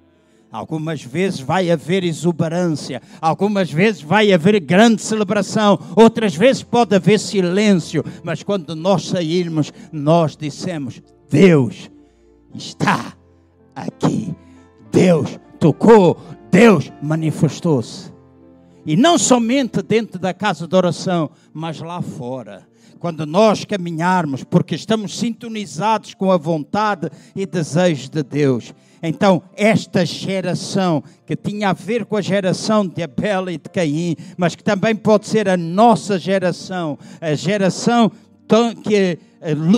Algumas 0.55 1.03
vezes 1.03 1.41
vai 1.41 1.69
haver 1.69 2.05
exuberância, 2.05 3.01
algumas 3.19 3.69
vezes 3.69 4.01
vai 4.01 4.31
haver 4.31 4.57
grande 4.61 5.01
celebração, 5.01 5.77
outras 5.97 6.33
vezes 6.33 6.63
pode 6.63 6.95
haver 6.95 7.19
silêncio, 7.19 8.01
mas 8.23 8.41
quando 8.41 8.73
nós 8.73 9.05
sairmos, 9.09 9.73
nós 9.91 10.37
dissemos: 10.37 11.01
Deus 11.29 11.89
está 12.53 13.13
aqui. 13.75 14.35
Deus 14.91 15.39
tocou, 15.59 16.17
Deus 16.49 16.91
manifestou-se. 17.01 18.13
E 18.85 18.95
não 18.95 19.17
somente 19.17 19.81
dentro 19.81 20.19
da 20.19 20.33
casa 20.33 20.67
de 20.67 20.75
oração, 20.75 21.29
mas 21.53 21.79
lá 21.79 22.01
fora. 22.01 22.67
Quando 22.99 23.25
nós 23.25 23.65
caminharmos, 23.65 24.43
porque 24.43 24.75
estamos 24.75 25.17
sintonizados 25.17 26.13
com 26.13 26.31
a 26.31 26.37
vontade 26.37 27.09
e 27.35 27.45
desejo 27.45 28.09
de 28.09 28.23
Deus. 28.23 28.73
Então, 29.01 29.41
esta 29.55 30.05
geração, 30.05 31.03
que 31.25 31.35
tinha 31.35 31.69
a 31.69 31.73
ver 31.73 32.05
com 32.05 32.15
a 32.15 32.21
geração 32.21 32.87
de 32.87 33.03
Abel 33.03 33.49
e 33.49 33.57
de 33.57 33.69
Caim, 33.69 34.15
mas 34.37 34.55
que 34.55 34.63
também 34.63 34.95
pode 34.95 35.27
ser 35.27 35.49
a 35.49 35.57
nossa 35.57 36.17
geração, 36.17 36.97
a 37.19 37.35
geração 37.35 38.11
que 38.83 39.17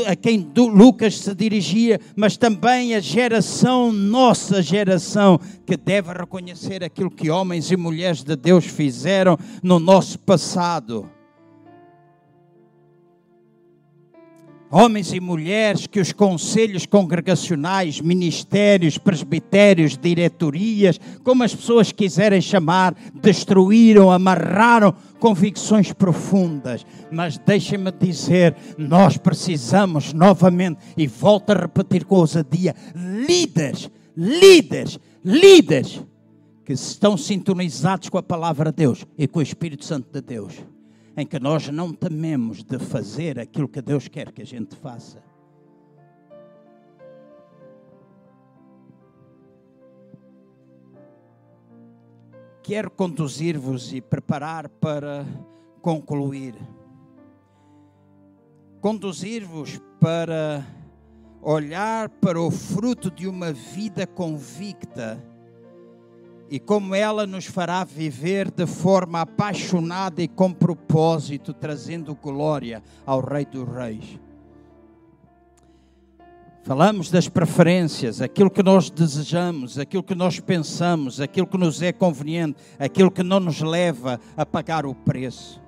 a 0.07 0.15
quem 0.15 0.49
Lucas 0.55 1.17
se 1.17 1.35
dirigia, 1.35 1.99
mas 2.15 2.37
também 2.37 2.95
a 2.95 2.99
geração, 2.99 3.91
nossa 3.91 4.61
geração, 4.61 5.39
que 5.65 5.75
deve 5.75 6.13
reconhecer 6.13 6.83
aquilo 6.83 7.11
que 7.11 7.29
homens 7.29 7.71
e 7.71 7.75
mulheres 7.75 8.23
de 8.23 8.35
Deus 8.35 8.65
fizeram 8.65 9.37
no 9.61 9.79
nosso 9.79 10.17
passado. 10.19 11.16
Homens 14.71 15.13
e 15.13 15.19
mulheres 15.19 15.87
que 15.87 15.99
os 15.99 16.11
conselhos 16.11 16.85
congregacionais, 16.85 18.01
ministérios, 18.01 18.97
presbitérios, 18.97 19.97
diretorias, 19.97 20.99
como 21.23 21.43
as 21.43 21.55
pessoas 21.55 21.91
quiserem 21.91 22.41
chamar, 22.41 22.95
destruíram, 23.13 24.11
amarraram 24.11 24.93
convicções 25.19 25.93
profundas. 25.93 26.85
Mas 27.11 27.37
deixem-me 27.37 27.91
dizer, 27.91 28.55
nós 28.77 29.17
precisamos 29.17 30.13
novamente, 30.13 30.79
e 30.95 31.07
volto 31.07 31.51
a 31.51 31.61
repetir 31.61 32.05
com 32.05 32.15
ousadia, 32.15 32.75
líderes, 32.95 33.89
líderes, 34.15 34.99
líderes 35.23 36.01
que 36.65 36.73
estão 36.73 37.15
sintonizados 37.15 38.09
com 38.09 38.17
a 38.17 38.23
palavra 38.23 38.71
de 38.71 38.77
Deus 38.77 39.05
e 39.17 39.27
com 39.27 39.39
o 39.39 39.43
Espírito 39.43 39.85
Santo 39.85 40.09
de 40.11 40.21
Deus 40.21 40.53
em 41.17 41.25
que 41.25 41.39
nós 41.39 41.67
não 41.69 41.91
tememos 41.91 42.63
de 42.63 42.77
fazer 42.77 43.39
aquilo 43.39 43.67
que 43.67 43.81
Deus 43.81 44.07
quer 44.07 44.31
que 44.31 44.43
a 44.43 44.45
gente 44.45 44.75
faça. 44.75 45.23
Quero 52.61 52.91
conduzir-vos 52.91 53.93
e 53.93 53.99
preparar 53.99 54.69
para 54.69 55.25
concluir. 55.81 56.53
Conduzir-vos 58.79 59.81
para 59.99 60.63
olhar 61.41 62.09
para 62.09 62.39
o 62.39 62.51
fruto 62.51 63.09
de 63.09 63.27
uma 63.27 63.51
vida 63.51 64.05
convicta 64.05 65.23
e 66.49 66.59
como 66.59 66.95
ela 66.95 67.27
nos 67.27 67.45
fará 67.45 67.83
viver 67.83 68.49
de 68.49 68.65
forma 68.65 69.21
apaixonada 69.21 70.21
e 70.21 70.27
com 70.27 70.51
propósito, 70.51 71.53
trazendo 71.53 72.15
glória 72.15 72.81
ao 73.05 73.19
Rei 73.19 73.45
dos 73.45 73.67
Reis. 73.67 74.19
Falamos 76.63 77.09
das 77.09 77.29
preferências, 77.29 78.21
aquilo 78.21 78.51
que 78.51 78.61
nós 78.61 78.89
desejamos, 78.89 79.79
aquilo 79.79 80.03
que 80.03 80.13
nós 80.13 80.39
pensamos, 80.39 81.21
aquilo 81.21 81.47
que 81.47 81.57
nos 81.57 81.81
é 81.81 81.93
conveniente, 81.93 82.57
aquilo 82.77 83.09
que 83.09 83.23
não 83.23 83.39
nos 83.39 83.61
leva 83.61 84.19
a 84.35 84.45
pagar 84.45 84.85
o 84.85 84.93
preço. 84.93 85.61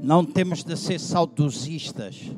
Não 0.00 0.24
temos 0.24 0.64
de 0.64 0.74
ser 0.76 0.98
saudosistas 0.98 2.32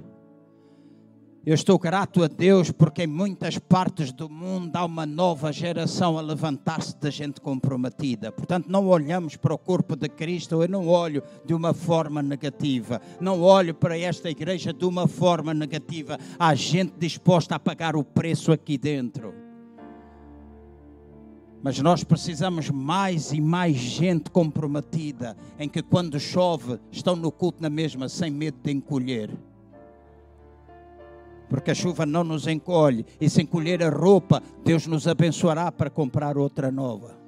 eu 1.45 1.55
estou 1.55 1.78
grato 1.78 2.22
a 2.22 2.28
Deus 2.28 2.70
porque 2.70 3.05
em 3.05 3.07
muitas 3.07 3.59
partes 3.59 4.12
do 4.12 4.28
mundo 4.28 4.76
há 4.76 4.84
uma 4.84 5.07
nova 5.07 5.51
geração 5.51 6.18
a 6.18 6.20
levantar-se 6.20 6.95
de 6.95 7.11
gente 7.11 7.41
comprometida. 7.41 8.30
Portanto, 8.30 8.68
não 8.68 8.86
olhamos 8.86 9.36
para 9.36 9.55
o 9.55 9.59
corpo 9.59 9.97
de 9.97 10.07
Cristo, 10.09 10.62
eu 10.62 10.68
não 10.68 10.86
olho 10.86 11.22
de 11.47 11.55
uma 11.55 11.72
forma 11.72 12.22
negativa. 12.22 13.01
Não 13.18 13.41
olho 13.41 13.74
para 13.74 13.99
esta 13.99 14.28
igreja 14.28 14.70
de 14.70 14.84
uma 14.84 15.09
forma 15.09 15.55
negativa. 15.55 16.18
Há 16.38 16.55
gente 16.55 16.93
disposta 16.99 17.55
a 17.55 17.59
pagar 17.59 17.97
o 17.97 18.05
preço 18.05 18.53
aqui 18.53 18.76
dentro. 18.76 19.32
Mas 21.62 21.78
nós 21.78 22.05
precisamos 22.05 22.68
mais 22.68 23.32
e 23.32 23.41
mais 23.41 23.76
gente 23.76 24.30
comprometida, 24.30 25.36
em 25.59 25.68
que 25.68 25.82
quando 25.82 26.20
chove 26.20 26.78
estão 26.93 27.16
no 27.16 27.32
culto 27.32 27.62
na 27.62 27.70
mesma, 27.70 28.09
sem 28.11 28.30
medo 28.30 28.59
de 28.62 28.72
encolher 28.72 29.30
porque 31.51 31.72
a 31.72 31.74
chuva 31.74 32.07
não 32.07 32.22
nos 32.22 32.46
encolhe, 32.46 33.05
e 33.20 33.28
se 33.28 33.42
encolher 33.42 33.82
a 33.82 33.90
roupa, 33.90 34.40
Deus 34.64 34.86
nos 34.86 35.09
abençoará 35.09 35.70
para 35.72 35.90
comprar 35.90 36.38
outra 36.38 36.70
nova. 36.70 37.18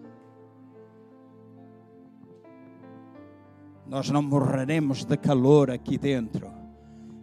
Nós 3.85 4.09
não 4.09 4.23
morreremos 4.23 5.05
de 5.05 5.17
calor 5.17 5.71
aqui 5.71 5.99
dentro. 5.99 6.51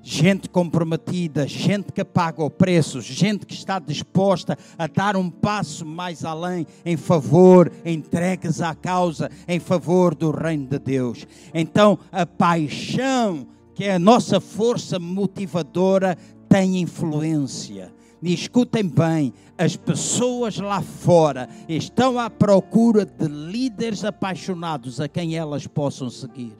Gente 0.01 0.49
comprometida, 0.49 1.47
gente 1.47 1.91
que 1.91 2.03
paga 2.03 2.43
o 2.43 2.49
preço, 2.49 3.01
gente 3.01 3.45
que 3.45 3.53
está 3.53 3.79
disposta 3.79 4.57
a 4.77 4.85
dar 4.85 5.15
um 5.15 5.29
passo 5.29 5.85
mais 5.85 6.25
além 6.25 6.67
em 6.85 6.97
favor, 6.97 7.71
entregues 7.85 8.61
à 8.61 8.75
causa, 8.75 9.31
em 9.47 9.59
favor 9.59 10.13
do 10.13 10.31
reino 10.31 10.67
de 10.67 10.79
Deus. 10.79 11.25
Então, 11.53 11.97
a 12.11 12.25
paixão 12.25 13.47
que 13.79 13.85
é 13.85 13.93
a 13.93 13.99
nossa 13.99 14.41
força 14.41 14.99
motivadora 14.99 16.17
tem 16.49 16.81
influência. 16.81 17.93
E 18.21 18.33
escutem 18.33 18.83
bem, 18.83 19.33
as 19.57 19.77
pessoas 19.77 20.57
lá 20.57 20.81
fora 20.81 21.47
estão 21.69 22.19
à 22.19 22.29
procura 22.29 23.05
de 23.05 23.27
líderes 23.27 24.03
apaixonados 24.03 24.99
a 24.99 25.07
quem 25.07 25.37
elas 25.37 25.65
possam 25.67 26.09
seguir. 26.09 26.55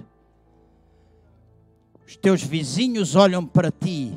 Os 2.08 2.16
teus 2.16 2.42
vizinhos 2.42 3.16
olham 3.16 3.46
para 3.46 3.70
ti, 3.72 4.14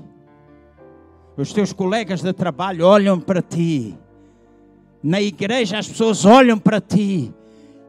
os 1.36 1.52
teus 1.52 1.72
colegas 1.72 2.22
de 2.22 2.32
trabalho 2.32 2.86
olham 2.86 3.20
para 3.20 3.42
ti, 3.42 3.98
na 5.02 5.20
igreja 5.20 5.78
as 5.78 5.88
pessoas 5.88 6.24
olham 6.24 6.58
para 6.58 6.80
ti 6.80 7.34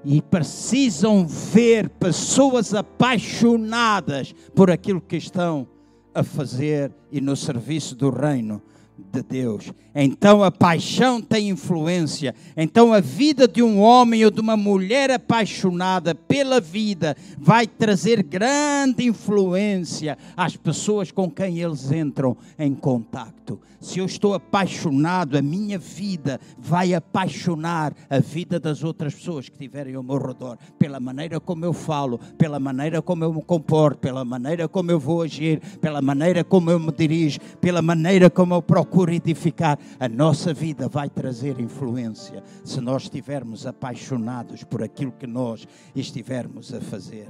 e 0.03 0.21
precisam 0.21 1.27
ver 1.27 1.89
pessoas 1.89 2.73
apaixonadas 2.73 4.33
por 4.55 4.71
aquilo 4.71 4.99
que 4.99 5.15
estão 5.15 5.67
a 6.13 6.23
fazer 6.23 6.91
e 7.11 7.19
no 7.19 7.35
serviço 7.35 7.95
do 7.95 8.09
reino 8.09 8.61
de 8.97 9.21
Deus. 9.21 9.71
Então 9.95 10.43
a 10.43 10.51
paixão 10.51 11.21
tem 11.21 11.49
influência. 11.49 12.33
Então 12.55 12.93
a 12.93 12.99
vida 12.99 13.47
de 13.47 13.61
um 13.61 13.79
homem 13.79 14.25
ou 14.25 14.31
de 14.31 14.41
uma 14.41 14.57
mulher 14.57 15.11
apaixonada 15.11 16.15
pela 16.15 16.59
vida 16.59 17.15
vai 17.37 17.67
trazer 17.67 18.23
grande 18.23 19.05
influência 19.05 20.17
às 20.35 20.55
pessoas 20.55 21.11
com 21.11 21.29
quem 21.29 21.59
eles 21.59 21.91
entram 21.91 22.35
em 22.57 22.73
contato. 22.73 23.59
Se 23.79 23.99
eu 23.99 24.05
estou 24.05 24.33
apaixonado, 24.33 25.37
a 25.37 25.41
minha 25.41 25.77
vida 25.77 26.39
vai 26.57 26.93
apaixonar 26.93 27.93
a 28.09 28.17
vida 28.17 28.57
das 28.57 28.81
outras 28.81 29.13
pessoas 29.13 29.49
que 29.49 29.55
estiverem 29.55 29.95
ao 29.95 30.01
meu 30.01 30.17
redor, 30.17 30.57
pela 30.79 31.01
maneira 31.01 31.37
como 31.37 31.65
eu 31.65 31.73
falo, 31.73 32.17
pela 32.37 32.59
maneira 32.59 33.01
como 33.01 33.25
eu 33.25 33.33
me 33.33 33.43
comporto, 33.43 33.99
pela 33.99 34.23
maneira 34.23 34.69
como 34.69 34.89
eu 34.89 34.99
vou 34.99 35.21
agir, 35.21 35.59
pela 35.81 36.01
maneira 36.01 36.45
como 36.45 36.71
eu 36.71 36.79
me 36.79 36.93
dirijo, 36.93 37.39
pela 37.59 37.81
maneira 37.81 38.29
como 38.29 38.53
eu 38.53 38.61
procuro 38.61 38.82
edificar. 39.09 39.77
A 39.99 40.07
nossa 40.07 40.53
vida 40.53 40.87
vai 40.87 41.09
trazer 41.09 41.59
influência 41.59 42.43
se 42.63 42.79
nós 42.81 43.03
estivermos 43.03 43.65
apaixonados 43.65 44.63
por 44.63 44.81
aquilo 44.83 45.11
que 45.11 45.27
nós 45.27 45.67
estivermos 45.95 46.73
a 46.73 46.81
fazer. 46.81 47.27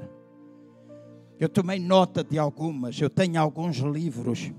Eu 1.39 1.49
tomei 1.49 1.79
nota 1.79 2.23
de 2.23 2.37
algumas, 2.37 2.99
eu 3.01 3.09
tenho 3.09 3.39
alguns 3.39 3.77
livros 3.77 4.51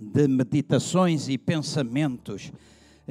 de 0.00 0.28
meditações 0.28 1.28
e 1.28 1.38
pensamentos. 1.38 2.52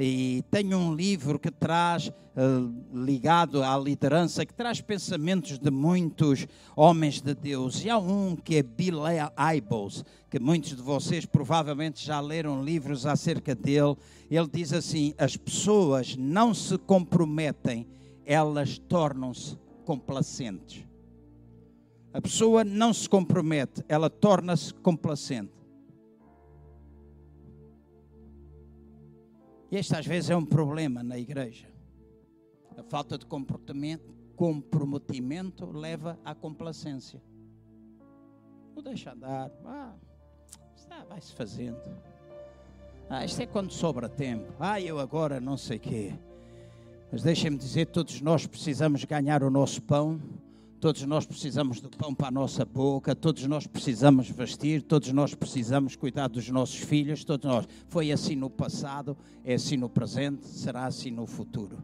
E 0.04 0.44
tenho 0.50 0.80
um 0.80 0.96
livro 0.96 1.38
que 1.38 1.52
traz, 1.52 2.08
uh, 2.08 2.74
ligado 2.92 3.62
à 3.62 3.78
liderança, 3.78 4.44
que 4.44 4.54
traz 4.54 4.82
pensamentos 4.82 5.60
de 5.60 5.70
muitos 5.70 6.48
homens 6.76 7.22
de 7.22 7.36
Deus. 7.36 7.86
E 7.86 7.90
há 7.90 8.00
um 8.00 8.36
que 8.36 8.56
é 8.56 8.64
Bill 8.64 9.04
Hybels, 9.04 10.04
que 10.28 10.40
muitos 10.40 10.76
de 10.76 10.82
vocês 10.82 11.24
provavelmente 11.24 12.04
já 12.04 12.20
leram 12.20 12.64
livros 12.64 13.06
acerca 13.06 13.54
dele. 13.54 13.96
Ele 14.28 14.50
diz 14.52 14.74
assim: 14.74 15.14
as 15.20 15.38
pessoas 15.38 16.16
não 16.18 16.52
se 16.52 16.80
comprometem, 16.80 17.86
elas 18.26 18.80
tornam-se 18.80 19.56
complacentes. 19.86 20.84
A 22.12 22.20
pessoa 22.20 22.64
não 22.64 22.92
se 22.92 23.08
compromete, 23.08 23.86
ela 23.88 24.10
torna-se 24.10 24.74
complacente. 24.74 25.61
E 29.72 29.78
este 29.78 29.96
às 29.96 30.06
vezes 30.06 30.30
é 30.30 30.36
um 30.36 30.46
problema 30.46 31.02
na 31.02 31.18
igreja. 31.18 31.68
A 32.78 32.84
falta 32.84 33.18
de 33.18 33.26
comportamento, 33.26 34.14
comprometimento 34.36 35.66
leva 35.72 36.20
à 36.26 36.36
complacência. 36.36 37.22
Não 38.76 38.84
deixa 38.84 39.14
andar. 39.14 39.50
Ah, 39.64 39.96
vai-se 41.08 41.34
fazendo. 41.34 41.80
Ah, 43.10 43.24
isto 43.24 43.42
é 43.42 43.46
quando 43.46 43.72
sobra 43.72 44.10
tempo. 44.10 44.54
Ah, 44.60 44.80
eu 44.80 45.00
agora 45.00 45.40
não 45.40 45.56
sei 45.56 45.80
quê. 45.80 46.14
Mas 47.12 47.24
deixem-me 47.24 47.58
dizer, 47.58 47.88
todos 47.88 48.22
nós 48.22 48.46
precisamos 48.46 49.04
ganhar 49.06 49.44
o 49.44 49.50
nosso 49.50 49.82
pão, 49.82 50.20
todos 50.82 51.04
nós 51.04 51.28
precisamos 51.28 51.80
do 51.80 51.92
pão 51.92 52.14
para 52.14 52.30
a 52.30 52.32
nossa 52.32 52.66
boca, 52.66 53.16
todos 53.16 53.46
nós 53.46 53.68
precisamos 53.68 54.28
vestir, 54.32 54.82
todos 54.82 55.14
nós 55.14 55.36
precisamos 55.36 55.96
cuidar 55.96 56.28
dos 56.28 56.50
nossos 56.50 56.78
filhos, 56.78 57.24
todos 57.24 57.48
nós. 57.48 57.68
Foi 57.88 58.12
assim 58.12 58.36
no 58.36 58.50
passado, 58.50 59.16
é 59.46 59.54
assim 59.54 59.78
no 59.78 59.88
presente, 59.88 60.44
será 60.48 60.86
assim 60.86 61.12
no 61.12 61.28
futuro. 61.28 61.78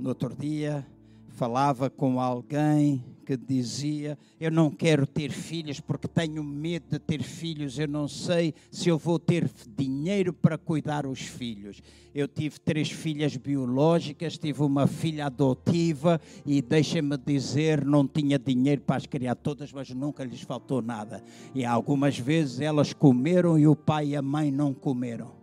No 0.00 0.08
outro 0.08 0.34
dia, 0.34 0.86
falava 1.28 1.90
com 1.90 2.18
alguém 2.18 3.04
que 3.26 3.36
dizia: 3.36 4.16
Eu 4.40 4.52
não 4.52 4.70
quero 4.70 5.04
ter 5.04 5.32
filhos 5.32 5.80
porque 5.80 6.06
tenho 6.06 6.44
medo 6.44 6.84
de 6.90 6.98
ter 7.00 7.22
filhos, 7.22 7.76
eu 7.78 7.88
não 7.88 8.06
sei 8.06 8.54
se 8.70 8.88
eu 8.88 8.96
vou 8.96 9.18
ter 9.18 9.50
dinheiro 9.76 10.32
para 10.32 10.56
cuidar 10.56 11.04
os 11.04 11.20
filhos. 11.20 11.82
Eu 12.14 12.28
tive 12.28 12.58
três 12.60 12.90
filhas 12.90 13.36
biológicas, 13.36 14.38
tive 14.38 14.62
uma 14.62 14.86
filha 14.86 15.26
adotiva 15.26 16.18
e 16.46 16.62
deixa-me 16.62 17.18
dizer, 17.18 17.84
não 17.84 18.06
tinha 18.06 18.38
dinheiro 18.38 18.80
para 18.80 18.96
as 18.96 19.04
criar 19.04 19.34
todas, 19.34 19.70
mas 19.72 19.90
nunca 19.90 20.24
lhes 20.24 20.40
faltou 20.40 20.80
nada. 20.80 21.22
E 21.54 21.64
algumas 21.64 22.18
vezes 22.18 22.60
elas 22.60 22.94
comeram 22.94 23.58
e 23.58 23.66
o 23.66 23.76
pai 23.76 24.10
e 24.10 24.16
a 24.16 24.22
mãe 24.22 24.50
não 24.50 24.72
comeram 24.72 25.35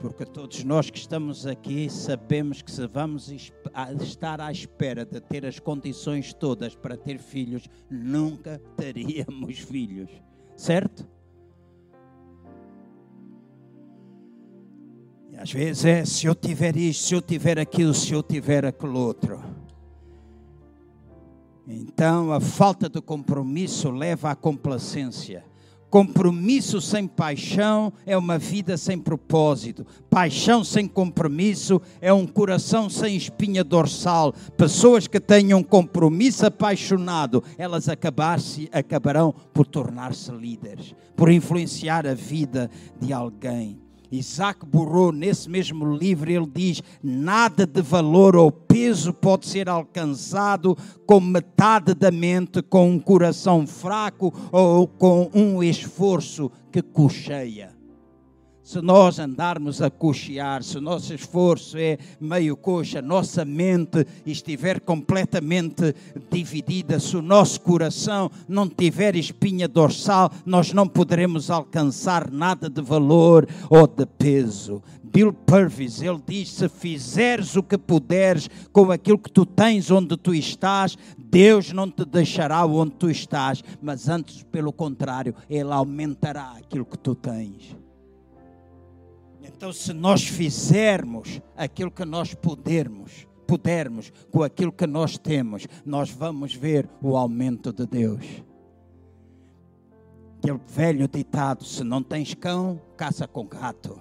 porque 0.00 0.24
todos 0.24 0.62
nós 0.64 0.90
que 0.90 0.98
estamos 0.98 1.46
aqui 1.46 1.90
sabemos 1.90 2.62
que 2.62 2.70
se 2.70 2.86
vamos 2.86 3.32
estar 4.00 4.40
à 4.40 4.52
espera 4.52 5.04
de 5.04 5.20
ter 5.20 5.44
as 5.44 5.58
condições 5.58 6.32
todas 6.32 6.74
para 6.74 6.96
ter 6.96 7.18
filhos, 7.18 7.68
nunca 7.90 8.60
teríamos 8.76 9.58
filhos, 9.60 10.10
certo? 10.56 11.06
E 15.30 15.36
às 15.36 15.52
vezes 15.52 15.84
é 15.84 16.04
se 16.04 16.26
eu 16.26 16.34
tiver 16.34 16.76
isto, 16.76 17.04
se 17.04 17.14
eu 17.14 17.22
tiver 17.22 17.58
aquilo, 17.58 17.92
se 17.92 18.12
eu 18.12 18.22
tiver 18.22 18.64
aquilo 18.64 18.98
outro. 18.98 19.42
Então 21.66 22.32
a 22.32 22.40
falta 22.40 22.88
de 22.88 23.00
compromisso 23.00 23.90
leva 23.90 24.30
à 24.30 24.36
complacência. 24.36 25.44
Compromisso 25.90 26.80
sem 26.82 27.06
paixão 27.06 27.92
é 28.04 28.16
uma 28.16 28.38
vida 28.38 28.76
sem 28.76 28.98
propósito. 28.98 29.86
Paixão 30.10 30.62
sem 30.62 30.86
compromisso 30.86 31.80
é 32.00 32.12
um 32.12 32.26
coração 32.26 32.90
sem 32.90 33.16
espinha 33.16 33.64
dorsal. 33.64 34.34
Pessoas 34.56 35.06
que 35.06 35.18
tenham 35.18 35.62
compromisso 35.62 36.44
apaixonado, 36.44 37.42
elas 37.56 37.88
acabarão 37.88 39.32
por 39.52 39.66
tornar-se 39.66 40.30
líderes, 40.30 40.94
por 41.16 41.30
influenciar 41.30 42.06
a 42.06 42.14
vida 42.14 42.70
de 43.00 43.12
alguém. 43.12 43.87
Isaac 44.10 44.64
Burro, 44.64 45.12
nesse 45.12 45.48
mesmo 45.48 45.94
livro, 45.94 46.30
ele 46.30 46.48
diz: 46.52 46.82
nada 47.02 47.66
de 47.66 47.82
valor 47.82 48.36
ou 48.36 48.50
peso 48.50 49.12
pode 49.12 49.46
ser 49.46 49.68
alcançado 49.68 50.76
com 51.06 51.20
metade 51.20 51.94
da 51.94 52.10
mente, 52.10 52.62
com 52.62 52.90
um 52.90 52.98
coração 52.98 53.66
fraco 53.66 54.32
ou 54.50 54.86
com 54.86 55.30
um 55.34 55.62
esforço 55.62 56.50
que 56.70 56.82
cocheia 56.82 57.77
se 58.68 58.82
nós 58.82 59.18
andarmos 59.18 59.80
a 59.80 59.88
cochear, 59.88 60.62
se 60.62 60.76
o 60.76 60.80
nosso 60.82 61.14
esforço 61.14 61.78
é 61.78 61.96
meio 62.20 62.54
coxa, 62.54 63.00
nossa 63.00 63.42
mente 63.42 64.06
estiver 64.26 64.78
completamente 64.78 65.96
dividida, 66.30 67.00
se 67.00 67.16
o 67.16 67.22
nosso 67.22 67.62
coração 67.62 68.30
não 68.46 68.68
tiver 68.68 69.16
espinha 69.16 69.66
dorsal, 69.66 70.30
nós 70.44 70.74
não 70.74 70.86
poderemos 70.86 71.50
alcançar 71.50 72.30
nada 72.30 72.68
de 72.68 72.82
valor 72.82 73.48
ou 73.70 73.86
de 73.86 74.04
peso. 74.04 74.82
Bill 75.02 75.32
Purvis, 75.32 76.02
ele 76.02 76.20
diz: 76.26 76.50
se 76.50 76.68
fizeres 76.68 77.56
o 77.56 77.62
que 77.62 77.78
puderes 77.78 78.50
com 78.70 78.92
aquilo 78.92 79.18
que 79.18 79.32
tu 79.32 79.46
tens 79.46 79.90
onde 79.90 80.14
tu 80.14 80.34
estás, 80.34 80.94
Deus 81.16 81.72
não 81.72 81.90
te 81.90 82.04
deixará 82.04 82.66
onde 82.66 82.92
tu 82.96 83.08
estás, 83.10 83.64
mas 83.80 84.10
antes, 84.10 84.42
pelo 84.42 84.74
contrário, 84.74 85.34
Ele 85.48 85.72
aumentará 85.72 86.52
aquilo 86.58 86.84
que 86.84 86.98
tu 86.98 87.14
tens. 87.14 87.77
Então, 89.58 89.72
se 89.72 89.92
nós 89.92 90.22
fizermos 90.22 91.40
aquilo 91.56 91.90
que 91.90 92.04
nós 92.04 92.32
pudermos, 92.32 93.26
pudermos 93.44 94.12
com 94.30 94.44
aquilo 94.44 94.70
que 94.70 94.86
nós 94.86 95.18
temos, 95.18 95.66
nós 95.84 96.10
vamos 96.10 96.54
ver 96.54 96.88
o 97.02 97.16
aumento 97.16 97.72
de 97.72 97.84
Deus. 97.84 98.24
Aquele 100.36 100.60
velho 100.64 101.08
ditado: 101.08 101.64
se 101.64 101.82
não 101.82 102.04
tens 102.04 102.34
cão, 102.34 102.80
caça 102.96 103.26
com 103.26 103.48
gato. 103.48 104.00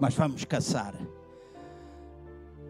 Mas 0.00 0.12
vamos 0.12 0.44
caçar. 0.44 0.92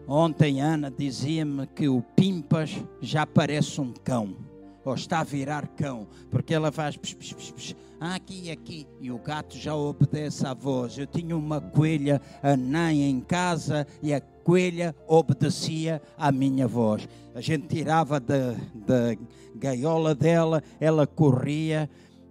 Ontem 0.07 0.61
Ana 0.61 0.91
dizia-me 0.95 1.65
que 1.65 1.89
o 1.89 2.03
Pimpas 2.15 2.75
já 3.01 3.25
parece 3.25 3.81
um 3.81 3.91
cão 3.91 4.37
ou 4.85 4.93
está 4.93 5.21
a 5.21 5.23
virar 5.23 5.67
cão, 5.69 6.07
porque 6.29 6.53
ela 6.53 6.71
faz 6.71 6.95
psh, 6.95 7.15
psh, 7.15 7.33
psh, 7.33 7.75
aqui 7.99 8.43
e 8.45 8.51
aqui, 8.51 8.87
e 8.99 9.11
o 9.11 9.17
gato 9.17 9.57
já 9.57 9.75
obedece 9.75 10.45
à 10.45 10.53
voz. 10.53 10.97
Eu 10.97 11.07
tinha 11.07 11.35
uma 11.35 11.59
coelha 11.59 12.21
anã 12.41 12.93
em 12.93 13.19
casa 13.19 13.87
e 14.01 14.13
a 14.13 14.21
coelha 14.21 14.95
obedecia 15.07 16.01
à 16.17 16.31
minha 16.31 16.67
voz. 16.67 17.07
A 17.33 17.41
gente 17.41 17.67
tirava 17.67 18.19
da, 18.19 18.53
da 18.73 19.15
gaiola 19.55 20.13
dela, 20.13 20.63
ela 20.79 21.07
corria, 21.07 21.89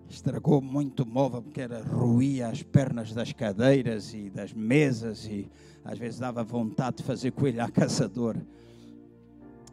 estragou 0.08 0.60
muito 0.60 1.04
móvel 1.04 1.42
porque 1.42 1.60
era 1.60 1.82
ruía 1.82 2.48
as 2.48 2.62
pernas 2.62 3.12
das 3.12 3.32
cadeiras 3.32 4.14
e 4.14 4.30
das 4.30 4.52
mesas 4.52 5.26
e 5.26 5.50
às 5.84 5.98
vezes 5.98 6.18
dava 6.18 6.42
vontade 6.42 6.98
de 6.98 7.02
fazer 7.02 7.32
coelho 7.32 7.62
à 7.62 7.68
caçadora. 7.70 8.44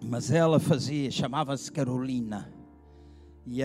Mas 0.01 0.31
ela 0.31 0.59
fazia, 0.59 1.09
chamava-se 1.09 1.71
Carolina 1.71 2.51
e 3.45 3.61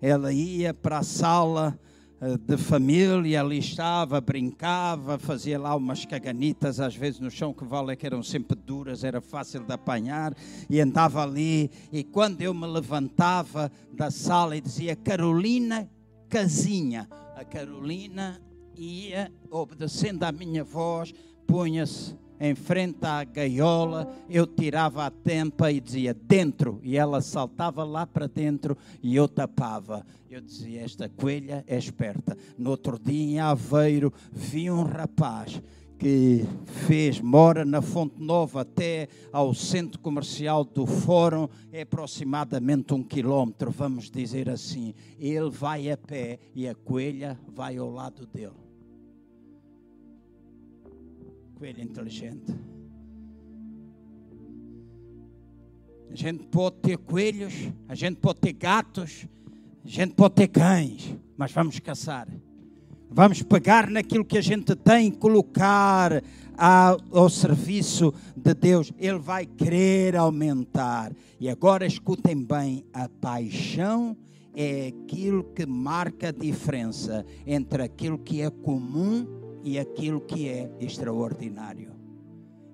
ela 0.00 0.32
ia 0.32 0.72
para 0.72 0.98
a 0.98 1.02
sala 1.02 1.78
eh, 2.18 2.38
de 2.38 2.56
família, 2.56 3.40
ali 3.40 3.58
estava, 3.58 4.20
brincava, 4.20 5.18
fazia 5.18 5.58
lá 5.58 5.74
umas 5.74 6.06
caganitas, 6.06 6.80
às 6.80 6.96
vezes 6.96 7.20
no 7.20 7.30
chão, 7.30 7.52
que 7.52 7.64
vale 7.64 7.94
que 7.94 8.06
eram 8.06 8.22
sempre 8.22 8.56
duras, 8.56 9.04
era 9.04 9.20
fácil 9.20 9.64
de 9.64 9.72
apanhar, 9.72 10.34
e 10.70 10.80
andava 10.80 11.22
ali, 11.22 11.70
e 11.92 12.02
quando 12.02 12.40
eu 12.40 12.54
me 12.54 12.66
levantava 12.66 13.70
da 13.92 14.10
sala 14.10 14.56
e 14.56 14.62
dizia 14.62 14.96
Carolina 14.96 15.88
Casinha, 16.28 17.06
a 17.36 17.44
Carolina 17.44 18.40
ia, 18.74 19.30
obedecendo 19.50 20.24
à 20.24 20.32
minha 20.32 20.64
voz, 20.64 21.12
punha-se 21.46 22.16
em 22.40 22.54
frente 22.54 23.04
à 23.04 23.24
gaiola, 23.24 24.12
eu 24.28 24.46
tirava 24.46 25.06
a 25.06 25.10
tampa 25.10 25.70
e 25.70 25.80
dizia 25.80 26.14
dentro, 26.14 26.80
e 26.82 26.96
ela 26.96 27.20
saltava 27.20 27.84
lá 27.84 28.06
para 28.06 28.26
dentro 28.26 28.76
e 29.02 29.16
eu 29.16 29.28
tapava. 29.28 30.04
Eu 30.30 30.40
dizia: 30.40 30.82
Esta 30.82 31.08
coelha 31.08 31.64
é 31.66 31.78
esperta. 31.78 32.36
No 32.58 32.70
outro 32.70 32.98
dia, 32.98 33.22
em 33.22 33.38
Aveiro, 33.38 34.12
vi 34.32 34.70
um 34.70 34.82
rapaz 34.82 35.60
que 35.98 36.44
fez, 36.86 37.20
mora 37.20 37.64
na 37.64 37.80
Fonte 37.80 38.22
Nova 38.22 38.60
até 38.60 39.08
ao 39.32 39.54
centro 39.54 39.98
comercial 40.00 40.64
do 40.64 40.86
Fórum, 40.86 41.48
é 41.72 41.82
aproximadamente 41.82 42.92
um 42.92 43.02
quilómetro, 43.02 43.70
vamos 43.70 44.10
dizer 44.10 44.50
assim. 44.50 44.94
Ele 45.18 45.50
vai 45.50 45.90
a 45.90 45.96
pé 45.96 46.38
e 46.54 46.68
a 46.68 46.74
coelha 46.74 47.38
vai 47.48 47.78
ao 47.78 47.90
lado 47.90 48.26
dele. 48.26 48.65
Coelho 51.58 51.82
inteligente. 51.82 52.54
A 56.10 56.14
gente 56.14 56.44
pode 56.48 56.76
ter 56.82 56.98
coelhos, 56.98 57.54
a 57.88 57.94
gente 57.94 58.18
pode 58.18 58.40
ter 58.40 58.52
gatos, 58.52 59.26
a 59.82 59.88
gente 59.88 60.12
pode 60.12 60.34
ter 60.34 60.48
cães, 60.48 61.16
mas 61.34 61.50
vamos 61.52 61.78
caçar. 61.80 62.28
Vamos 63.10 63.42
pegar 63.42 63.88
naquilo 63.88 64.22
que 64.22 64.36
a 64.36 64.42
gente 64.42 64.76
tem, 64.76 65.10
colocar 65.10 66.22
ao, 66.58 66.98
ao 67.10 67.30
serviço 67.30 68.12
de 68.36 68.52
Deus. 68.52 68.92
Ele 68.98 69.18
vai 69.18 69.46
querer 69.46 70.14
aumentar. 70.14 71.10
E 71.40 71.48
agora 71.48 71.86
escutem 71.86 72.36
bem: 72.36 72.84
a 72.92 73.08
paixão 73.08 74.14
é 74.54 74.88
aquilo 74.88 75.42
que 75.42 75.64
marca 75.64 76.28
a 76.28 76.32
diferença 76.32 77.24
entre 77.46 77.82
aquilo 77.82 78.18
que 78.18 78.42
é 78.42 78.50
comum 78.50 79.45
e 79.66 79.80
aquilo 79.80 80.20
que 80.20 80.48
é 80.48 80.70
extraordinário. 80.78 81.92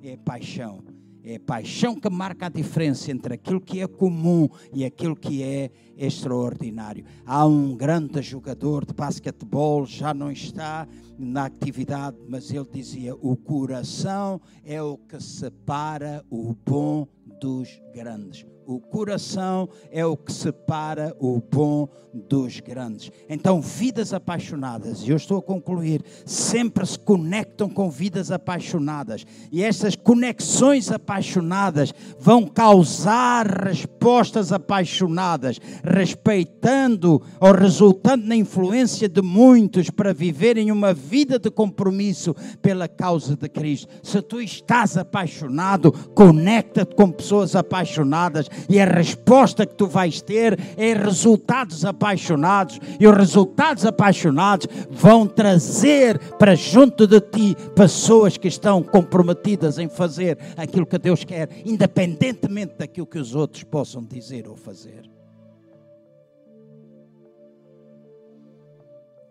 É 0.03 0.15
paixão. 0.15 0.85
É 1.25 1.39
paixão 1.39 1.95
que 1.95 2.11
marca 2.11 2.47
a 2.47 2.49
diferença 2.51 3.11
entre 3.11 3.35
aquilo 3.35 3.61
que 3.61 3.81
é 3.81 3.87
comum 3.87 4.47
e 4.75 4.85
aquilo 4.85 5.17
que 5.17 5.43
é 5.43 5.71
extraordinário. 5.97 7.05
Há 7.25 7.47
um 7.47 7.75
grande 7.75 8.21
jogador 8.21 8.85
de 8.85 8.93
basquetebol, 8.93 9.87
já 9.87 10.13
não 10.13 10.31
está 10.31 10.87
na 11.19 11.47
atividade, 11.47 12.19
mas 12.29 12.51
ele 12.51 12.69
dizia: 12.71 13.15
o 13.15 13.37
coração 13.37 14.39
é 14.63 14.83
o 14.83 14.99
que 14.99 15.19
separa 15.19 16.23
o 16.29 16.55
bom 16.67 17.07
dos 17.41 17.81
grandes. 17.95 18.45
O 18.67 18.81
coração 18.81 19.69
é 19.91 20.05
o 20.07 20.17
que 20.17 20.33
separa 20.33 21.15
o 21.19 21.41
bom 21.41 21.89
dos 22.13 22.61
grandes. 22.61 23.11
Então, 23.29 23.61
vidas 23.61 24.13
apaixonadas, 24.13 25.03
e 25.03 25.11
eu 25.11 25.17
estou 25.17 25.39
a 25.39 25.43
concluir, 25.43 26.03
sempre 26.27 26.85
se 26.87 26.99
conectam 26.99 27.69
com 27.69 27.91
vidas 27.91 28.31
apaixonadas. 28.31 29.25
E 29.51 29.63
essas 29.63 29.97
conexões 29.97 30.91
apaixonadas 30.91 31.93
vão 32.19 32.47
causar 32.47 33.47
respostas 33.47 34.53
apaixonadas, 34.53 35.59
respeitando 35.83 37.23
ou 37.41 37.53
resultando 37.53 38.27
na 38.27 38.37
influência 38.37 39.09
de 39.09 39.23
muitos 39.23 39.91
para 39.91 40.13
viverem 40.13 40.71
uma 40.71 40.93
vida 40.93 41.39
de 41.39 41.51
compromisso 41.51 42.35
pela 42.61 42.87
causa 42.87 43.37
de 43.37 43.49
Cristo. 43.49 43.89
Se 44.03 44.21
tu 44.23 44.41
estás 44.41 44.97
apaixonado, 44.97 45.93
conecta-te 46.15 46.95
com 46.95 47.11
pessoas 47.11 47.57
apaixonadas 47.57 48.49
e 48.69 48.81
a 48.81 48.85
resposta 48.85 49.67
que 49.67 49.75
tu 49.75 49.87
vais 49.87 50.21
ter 50.21 50.59
é 50.77 50.93
resultados 50.95 51.85
apaixonados, 51.85 52.79
e 52.99 53.07
os 53.07 53.17
resultados 53.17 53.85
apaixonados 53.87 54.67
vão 54.91 55.27
trazer 55.27 56.19
para 56.39 56.55
junto 56.55 57.07
de 57.07 57.21
ti 57.21 57.57
pessoas 57.75 58.37
que 58.37 58.49
estão 58.49 58.83
comprometidas 58.83 59.79
em 59.79 59.89
fazer 59.89 60.39
aquilo 60.57 60.87
que 60.87 60.99
Deus 60.99 61.25
quer, 61.25 61.49
independentemente 61.65 62.75
daquilo 62.79 63.07
que 63.07 63.19
os 63.19 63.35
outros 63.35 63.63
possam 63.65 64.03
dizer 64.05 64.49
ou 64.49 64.57
fazer. 64.57 65.22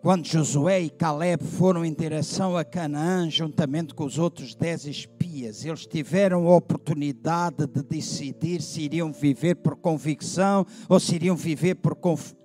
Quando 0.02 0.26
Josué 0.26 0.80
e 0.80 0.90
Caleb 0.90 1.44
foram 1.44 1.84
em 1.84 1.94
direção 1.94 2.56
a 2.56 2.64
Canaã, 2.64 3.30
juntamente 3.30 3.94
com 3.94 4.04
os 4.04 4.18
outros 4.18 4.52
dez 4.52 4.84
espias, 4.84 5.64
eles 5.64 5.86
tiveram 5.86 6.48
a 6.48 6.56
oportunidade 6.56 7.68
de 7.68 7.84
decidir 7.84 8.60
se 8.60 8.82
iriam 8.82 9.12
viver 9.12 9.54
por 9.54 9.76
convicção 9.76 10.66
ou 10.88 10.98
se 10.98 11.14
iriam 11.14 11.36
viver 11.36 11.76
por 11.76 11.94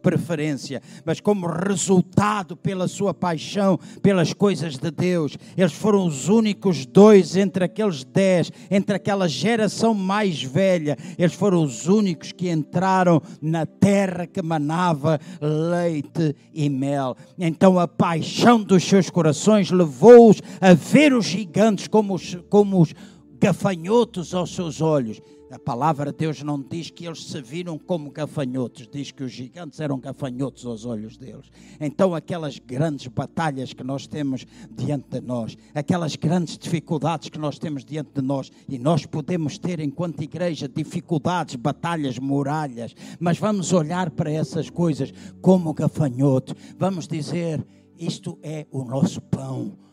preferência. 0.07 0.81
Mas, 1.03 1.19
como 1.19 1.47
resultado 1.47 2.55
pela 2.55 2.87
sua 2.87 3.13
paixão 3.13 3.77
pelas 4.01 4.31
coisas 4.31 4.77
de 4.77 4.89
Deus, 4.89 5.37
eles 5.57 5.73
foram 5.73 6.05
os 6.05 6.29
únicos 6.29 6.85
dois 6.85 7.35
entre 7.35 7.65
aqueles 7.65 8.05
dez, 8.05 8.49
entre 8.71 8.95
aquela 8.95 9.27
geração 9.27 9.93
mais 9.93 10.41
velha, 10.41 10.95
eles 11.17 11.33
foram 11.33 11.61
os 11.61 11.87
únicos 11.87 12.31
que 12.31 12.49
entraram 12.49 13.21
na 13.41 13.65
terra 13.65 14.25
que 14.25 14.41
manava 14.41 15.19
leite 15.41 16.33
e 16.53 16.69
mel 16.69 17.17
então 17.37 17.79
a 17.79 17.87
paixão 17.87 18.61
dos 18.61 18.83
seus 18.83 19.09
corações 19.09 19.71
levou-os 19.71 20.41
a 20.61 20.73
ver 20.73 21.13
os 21.13 21.25
gigantes 21.25 21.87
como 21.87 22.13
os, 22.13 22.37
como 22.49 22.81
os 22.81 22.93
gafanhotos 23.39 24.33
aos 24.33 24.53
seus 24.53 24.81
olhos. 24.81 25.21
A 25.49 25.57
palavra 25.57 26.11
de 26.11 26.17
Deus 26.17 26.43
não 26.43 26.61
diz 26.61 26.89
que 26.89 27.05
eles 27.05 27.23
se 27.23 27.41
viram 27.41 27.79
como 27.79 28.11
gafanhotos, 28.11 28.85
diz 28.91 29.11
que 29.11 29.23
os 29.23 29.31
gigantes 29.31 29.79
eram 29.79 29.97
gafanhotos 29.97 30.65
aos 30.65 30.83
olhos 30.83 31.15
deles. 31.15 31.49
Então, 31.79 32.13
aquelas 32.13 32.59
grandes 32.59 33.07
batalhas 33.07 33.71
que 33.71 33.83
nós 33.83 34.07
temos 34.07 34.45
diante 34.69 35.07
de 35.09 35.21
nós, 35.21 35.57
aquelas 35.73 36.17
grandes 36.17 36.57
dificuldades 36.57 37.29
que 37.29 37.37
nós 37.37 37.57
temos 37.57 37.85
diante 37.85 38.11
de 38.13 38.21
nós, 38.21 38.51
e 38.67 38.77
nós 38.77 39.05
podemos 39.05 39.57
ter, 39.57 39.79
enquanto 39.79 40.21
igreja, 40.21 40.67
dificuldades, 40.67 41.55
batalhas, 41.55 42.19
muralhas, 42.19 42.93
mas 43.17 43.37
vamos 43.37 43.71
olhar 43.71 44.11
para 44.11 44.29
essas 44.29 44.69
coisas 44.69 45.13
como 45.41 45.73
gafanhoto, 45.73 46.53
vamos 46.77 47.07
dizer: 47.07 47.65
isto 47.97 48.37
é 48.43 48.67
o 48.69 48.83
nosso 48.83 49.21
pão 49.21 49.86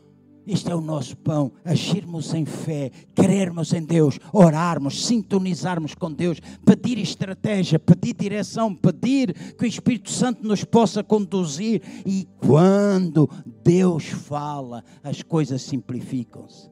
este 0.47 0.71
é 0.71 0.75
o 0.75 0.81
nosso 0.81 1.17
pão, 1.17 1.53
agirmos 1.65 2.35
em 2.35 2.45
fé, 2.45 2.91
crermos 3.15 3.73
em 3.73 3.83
Deus, 3.83 4.19
orarmos, 4.33 5.07
sintonizarmos 5.07 5.95
com 5.95 6.13
Deus, 6.13 6.39
pedir 6.65 6.99
estratégia, 6.99 7.79
pedir 7.79 8.15
direção, 8.15 8.75
pedir 8.75 9.33
que 9.55 9.65
o 9.65 9.67
Espírito 9.67 10.11
Santo 10.11 10.47
nos 10.47 10.63
possa 10.63 11.03
conduzir. 11.03 11.83
E 12.05 12.29
quando 12.39 13.29
Deus 13.63 14.05
fala, 14.05 14.85
as 15.03 15.23
coisas 15.23 15.63
simplificam-se. 15.63 16.71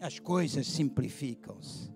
As 0.00 0.18
coisas 0.18 0.66
simplificam-se. 0.66 1.92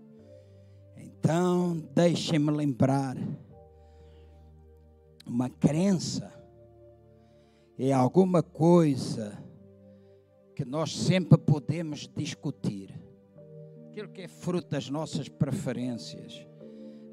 Então, 0.97 1.83
deixem-me 1.95 2.51
lembrar 2.51 3.17
uma 5.25 5.49
crença 5.49 6.42
é 7.79 7.93
alguma 7.93 8.43
coisa 8.43 9.39
que 10.55 10.65
nós 10.65 10.97
sempre 10.97 11.39
podemos 11.39 12.09
discutir. 12.09 12.95
Aquilo 13.91 14.09
que 14.09 14.23
é 14.23 14.29
fruto 14.29 14.71
das 14.71 14.89
nossas 14.89 15.29
preferências, 15.29 16.47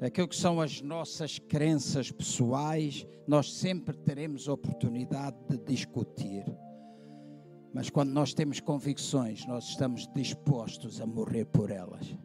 aquilo 0.00 0.28
que 0.28 0.36
são 0.36 0.60
as 0.60 0.80
nossas 0.80 1.38
crenças 1.38 2.10
pessoais, 2.10 3.06
nós 3.26 3.52
sempre 3.52 3.96
teremos 3.96 4.48
oportunidade 4.48 5.36
de 5.48 5.58
discutir. 5.58 6.44
Mas 7.72 7.88
quando 7.88 8.10
nós 8.10 8.34
temos 8.34 8.60
convicções, 8.60 9.46
nós 9.46 9.64
estamos 9.68 10.08
dispostos 10.14 11.00
a 11.00 11.06
morrer 11.06 11.44
por 11.46 11.70
elas. 11.70 12.16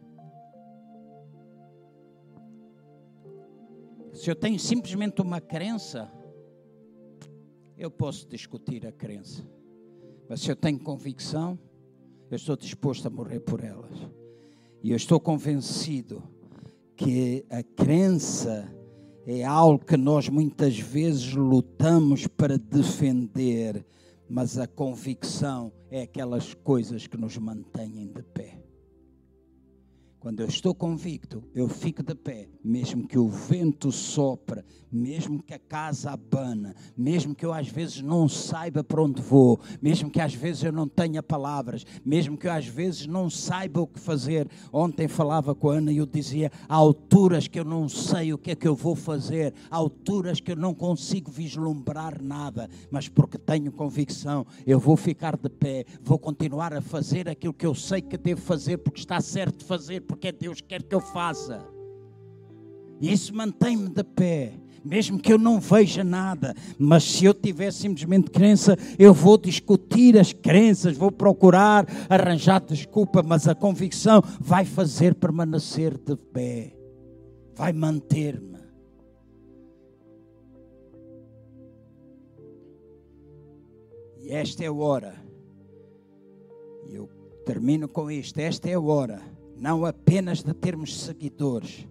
Se 4.12 4.30
eu 4.30 4.34
tenho 4.34 4.58
simplesmente 4.58 5.20
uma 5.20 5.40
crença, 5.40 6.10
eu 7.76 7.90
posso 7.90 8.26
discutir 8.28 8.86
a 8.86 8.92
crença, 8.92 9.46
mas 10.28 10.40
se 10.40 10.50
eu 10.50 10.56
tenho 10.56 10.78
convicção, 10.78 11.58
eu 12.30 12.36
estou 12.36 12.56
disposto 12.56 13.06
a 13.06 13.10
morrer 13.10 13.40
por 13.40 13.62
elas. 13.62 13.94
E 14.82 14.90
eu 14.90 14.96
estou 14.96 15.20
convencido 15.20 16.22
que 16.96 17.44
a 17.50 17.62
crença 17.62 18.72
é 19.26 19.44
algo 19.44 19.84
que 19.84 19.96
nós 19.96 20.28
muitas 20.28 20.78
vezes 20.78 21.32
lutamos 21.34 22.26
para 22.26 22.56
defender, 22.56 23.84
mas 24.28 24.58
a 24.58 24.66
convicção 24.66 25.72
é 25.90 26.02
aquelas 26.02 26.54
coisas 26.54 27.06
que 27.06 27.16
nos 27.16 27.36
mantêm 27.36 28.06
de 28.08 28.22
pé. 28.22 28.62
Quando 30.18 30.40
eu 30.40 30.46
estou 30.46 30.74
convicto, 30.74 31.44
eu 31.54 31.68
fico 31.68 32.02
de 32.02 32.14
pé, 32.14 32.48
mesmo 32.66 33.06
que 33.06 33.16
o 33.16 33.28
vento 33.28 33.92
sopra, 33.92 34.64
mesmo 34.90 35.40
que 35.40 35.54
a 35.54 35.58
casa 35.58 36.10
abana, 36.10 36.74
mesmo 36.96 37.32
que 37.32 37.46
eu 37.46 37.52
às 37.52 37.68
vezes 37.68 38.02
não 38.02 38.28
saiba 38.28 38.82
para 38.82 39.02
onde 39.02 39.22
vou, 39.22 39.60
mesmo 39.80 40.10
que 40.10 40.20
às 40.20 40.34
vezes 40.34 40.64
eu 40.64 40.72
não 40.72 40.88
tenha 40.88 41.22
palavras, 41.22 41.84
mesmo 42.04 42.36
que 42.36 42.48
eu 42.48 42.52
às 42.52 42.66
vezes 42.66 43.06
não 43.06 43.30
saiba 43.30 43.80
o 43.80 43.86
que 43.86 44.00
fazer. 44.00 44.48
Ontem 44.72 45.06
falava 45.06 45.54
com 45.54 45.70
a 45.70 45.74
Ana 45.74 45.92
e 45.92 45.98
eu 45.98 46.06
dizia: 46.06 46.50
há 46.68 46.74
alturas 46.74 47.46
que 47.46 47.60
eu 47.60 47.64
não 47.64 47.88
sei 47.88 48.32
o 48.32 48.38
que 48.38 48.50
é 48.50 48.56
que 48.56 48.66
eu 48.66 48.74
vou 48.74 48.96
fazer, 48.96 49.54
há 49.70 49.76
alturas 49.76 50.40
que 50.40 50.50
eu 50.50 50.56
não 50.56 50.74
consigo 50.74 51.30
vislumbrar 51.30 52.20
nada, 52.20 52.68
mas 52.90 53.08
porque 53.08 53.38
tenho 53.38 53.70
convicção, 53.70 54.44
eu 54.66 54.80
vou 54.80 54.96
ficar 54.96 55.36
de 55.36 55.48
pé, 55.48 55.84
vou 56.02 56.18
continuar 56.18 56.74
a 56.74 56.80
fazer 56.80 57.28
aquilo 57.28 57.54
que 57.54 57.66
eu 57.66 57.76
sei 57.76 58.02
que 58.02 58.16
devo 58.16 58.40
fazer, 58.40 58.78
porque 58.78 58.98
está 58.98 59.20
certo 59.20 59.64
fazer 59.64 60.00
porque 60.00 60.32
Deus 60.32 60.60
quer 60.60 60.82
que 60.82 60.94
eu 60.94 61.00
faça. 61.00 61.75
E 63.00 63.12
isso 63.12 63.34
mantém-me 63.34 63.88
de 63.88 64.02
pé, 64.02 64.54
mesmo 64.84 65.18
que 65.18 65.32
eu 65.32 65.38
não 65.38 65.60
veja 65.60 66.02
nada. 66.02 66.54
Mas 66.78 67.04
se 67.04 67.24
eu 67.24 67.34
tiver 67.34 67.72
simplesmente 67.72 68.30
crença, 68.30 68.76
eu 68.98 69.12
vou 69.12 69.36
discutir 69.36 70.18
as 70.18 70.32
crenças, 70.32 70.96
vou 70.96 71.10
procurar 71.10 71.86
arranjar 72.08 72.60
desculpa, 72.60 73.22
mas 73.22 73.46
a 73.46 73.54
convicção 73.54 74.22
vai 74.40 74.64
fazer 74.64 75.14
permanecer 75.14 75.96
de 75.98 76.16
pé, 76.16 76.76
vai 77.54 77.72
manter-me. 77.72 78.56
E 84.18 84.30
esta 84.30 84.64
é 84.64 84.66
a 84.66 84.72
hora. 84.72 85.14
E 86.88 86.96
eu 86.96 87.08
termino 87.44 87.86
com 87.88 88.10
isto. 88.10 88.38
Esta 88.38 88.68
é 88.68 88.74
a 88.74 88.80
hora 88.80 89.36
não 89.56 89.86
apenas 89.86 90.42
de 90.42 90.52
termos 90.52 91.00
seguidores, 91.00 91.86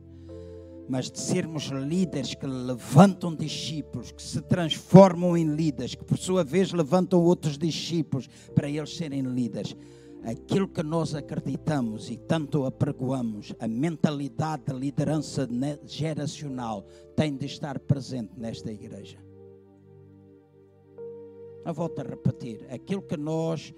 mas 0.87 1.09
de 1.09 1.19
sermos 1.19 1.65
líderes 1.65 2.35
que 2.35 2.45
levantam 2.45 3.35
discípulos, 3.35 4.11
que 4.11 4.21
se 4.21 4.41
transformam 4.41 5.35
em 5.35 5.55
líderes, 5.55 5.95
que 5.95 6.03
por 6.03 6.17
sua 6.17 6.43
vez 6.43 6.71
levantam 6.71 7.21
outros 7.21 7.57
discípulos 7.57 8.27
para 8.53 8.69
eles 8.69 8.95
serem 8.95 9.21
líderes. 9.21 9.75
Aquilo 10.23 10.67
que 10.67 10.81
nós 10.81 11.13
acreditamos 11.13 12.09
e 12.09 12.17
tanto 12.17 12.65
apregoamos, 12.65 13.53
a 13.59 13.67
mentalidade 13.67 14.63
de 14.65 14.73
liderança 14.73 15.47
geracional, 15.85 16.85
tem 17.15 17.35
de 17.35 17.45
estar 17.45 17.79
presente 17.79 18.31
nesta 18.37 18.71
igreja. 18.71 19.17
Eu 21.63 21.73
volto 21.73 21.99
a 21.99 22.03
repetir: 22.03 22.65
aquilo 22.71 23.01
que 23.01 23.17
nós 23.17 23.73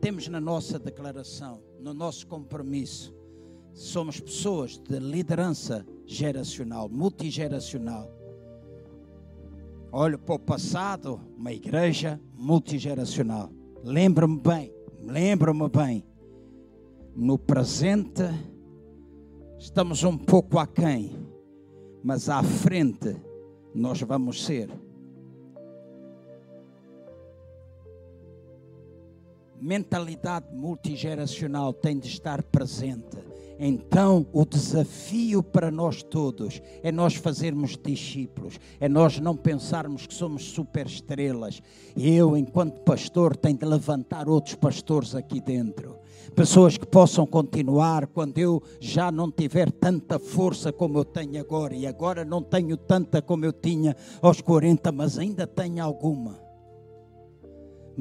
temos 0.00 0.26
na 0.26 0.40
nossa 0.40 0.78
declaração, 0.78 1.62
no 1.78 1.94
nosso 1.94 2.26
compromisso, 2.26 3.14
somos 3.72 4.20
pessoas 4.20 4.78
de 4.78 4.98
liderança 4.98 5.86
geracional, 6.06 6.88
multigeracional. 6.88 8.10
Olho 9.90 10.18
para 10.18 10.34
o 10.34 10.38
passado, 10.38 11.20
uma 11.36 11.52
igreja 11.52 12.20
multigeracional. 12.34 13.50
Lembro-me 13.84 14.40
bem, 14.40 14.74
lembro-me 15.02 15.68
bem. 15.68 16.04
No 17.14 17.38
presente, 17.38 18.22
Estamos 19.62 20.02
um 20.02 20.18
pouco 20.18 20.58
aquém, 20.58 21.16
mas 22.02 22.28
à 22.28 22.42
frente 22.42 23.16
nós 23.72 24.00
vamos 24.00 24.44
ser. 24.44 24.68
Mentalidade 29.60 30.52
multigeracional 30.52 31.72
tem 31.72 31.96
de 31.96 32.08
estar 32.08 32.42
presente. 32.42 33.16
Então, 33.64 34.26
o 34.32 34.44
desafio 34.44 35.40
para 35.40 35.70
nós 35.70 36.02
todos 36.02 36.60
é 36.82 36.90
nós 36.90 37.14
fazermos 37.14 37.78
discípulos, 37.80 38.58
é 38.80 38.88
nós 38.88 39.20
não 39.20 39.36
pensarmos 39.36 40.04
que 40.04 40.12
somos 40.12 40.42
super 40.46 40.84
estrelas. 40.84 41.62
Eu, 41.96 42.36
enquanto 42.36 42.80
pastor, 42.80 43.36
tenho 43.36 43.56
de 43.56 43.64
levantar 43.64 44.28
outros 44.28 44.56
pastores 44.56 45.14
aqui 45.14 45.40
dentro. 45.40 45.96
Pessoas 46.34 46.76
que 46.76 46.84
possam 46.84 47.24
continuar 47.24 48.08
quando 48.08 48.36
eu 48.38 48.60
já 48.80 49.12
não 49.12 49.30
tiver 49.30 49.70
tanta 49.70 50.18
força 50.18 50.72
como 50.72 50.98
eu 50.98 51.04
tenho 51.04 51.38
agora, 51.38 51.72
e 51.72 51.86
agora 51.86 52.24
não 52.24 52.42
tenho 52.42 52.76
tanta 52.76 53.22
como 53.22 53.44
eu 53.44 53.52
tinha 53.52 53.94
aos 54.20 54.40
40, 54.40 54.90
mas 54.90 55.20
ainda 55.20 55.46
tenho 55.46 55.84
alguma. 55.84 56.41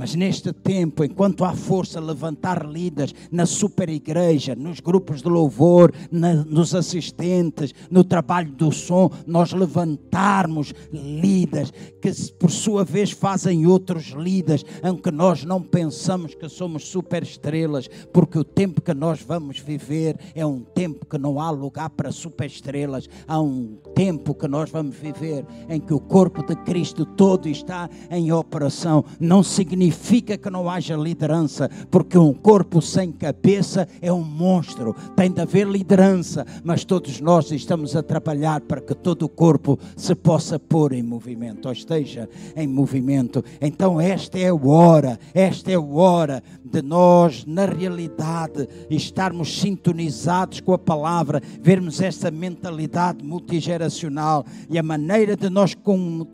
Mas 0.01 0.15
neste 0.15 0.51
tempo, 0.51 1.03
enquanto 1.03 1.45
há 1.45 1.53
força, 1.53 1.99
levantar 1.99 2.65
líderes 2.65 3.13
na 3.31 3.45
super 3.45 3.87
igreja, 3.87 4.55
nos 4.55 4.79
grupos 4.79 5.21
de 5.21 5.29
louvor, 5.29 5.93
na, 6.09 6.33
nos 6.33 6.73
assistentes, 6.73 7.71
no 7.87 8.03
trabalho 8.03 8.51
do 8.51 8.71
som, 8.71 9.11
nós 9.27 9.53
levantarmos 9.53 10.73
líderes 10.91 11.71
que, 12.01 12.11
por 12.39 12.49
sua 12.49 12.83
vez, 12.83 13.11
fazem 13.11 13.67
outros 13.67 14.05
líderes, 14.07 14.65
aunque 14.81 15.11
nós 15.11 15.45
não 15.45 15.61
pensamos 15.61 16.33
que 16.33 16.49
somos 16.49 16.87
super 16.87 17.21
estrelas, 17.21 17.87
porque 18.11 18.39
o 18.39 18.43
tempo 18.43 18.81
que 18.81 18.95
nós 18.95 19.21
vamos 19.21 19.59
viver 19.59 20.17
é 20.33 20.43
um 20.43 20.61
tempo 20.61 21.05
que 21.05 21.19
não 21.19 21.39
há 21.39 21.51
lugar 21.51 21.91
para 21.91 22.11
super 22.11 22.47
estrelas, 22.47 23.07
há 23.27 23.39
um 23.39 23.77
tempo 23.93 24.33
que 24.33 24.47
nós 24.47 24.71
vamos 24.71 24.95
viver 24.95 25.45
em 25.69 25.79
que 25.79 25.93
o 25.93 25.99
corpo 25.99 26.41
de 26.41 26.55
Cristo 26.63 27.05
todo 27.05 27.47
está 27.47 27.87
em 28.09 28.31
operação. 28.31 29.05
Não 29.19 29.43
significa 29.43 29.90
significa 29.91 30.37
que 30.37 30.49
não 30.49 30.69
haja 30.69 30.95
liderança, 30.95 31.69
porque 31.89 32.17
um 32.17 32.33
corpo 32.33 32.81
sem 32.81 33.11
cabeça 33.11 33.87
é 34.01 34.11
um 34.11 34.23
monstro. 34.23 34.95
Tem 35.15 35.29
de 35.29 35.41
haver 35.41 35.67
liderança, 35.67 36.45
mas 36.63 36.85
todos 36.85 37.19
nós 37.19 37.51
estamos 37.51 37.95
a 37.95 38.01
trabalhar 38.01 38.61
para 38.61 38.81
que 38.81 38.95
todo 38.95 39.23
o 39.23 39.29
corpo 39.29 39.77
se 39.95 40.15
possa 40.15 40.57
pôr 40.57 40.93
em 40.93 41.03
movimento, 41.03 41.67
ou 41.67 41.71
esteja 41.71 42.29
em 42.55 42.67
movimento. 42.67 43.43
Então, 43.59 43.99
esta 43.99 44.39
é 44.39 44.47
a 44.47 44.55
hora, 44.55 45.19
esta 45.33 45.71
é 45.71 45.75
a 45.75 45.81
hora 45.81 46.41
de 46.63 46.81
nós, 46.81 47.45
na 47.45 47.65
realidade, 47.65 48.67
estarmos 48.89 49.59
sintonizados 49.59 50.61
com 50.61 50.73
a 50.73 50.79
palavra, 50.79 51.41
vermos 51.61 51.99
esta 52.01 52.31
mentalidade 52.31 53.23
multigeracional 53.23 54.45
e 54.69 54.79
a 54.79 54.83
maneira 54.83 55.35
de 55.35 55.49
nós 55.49 55.75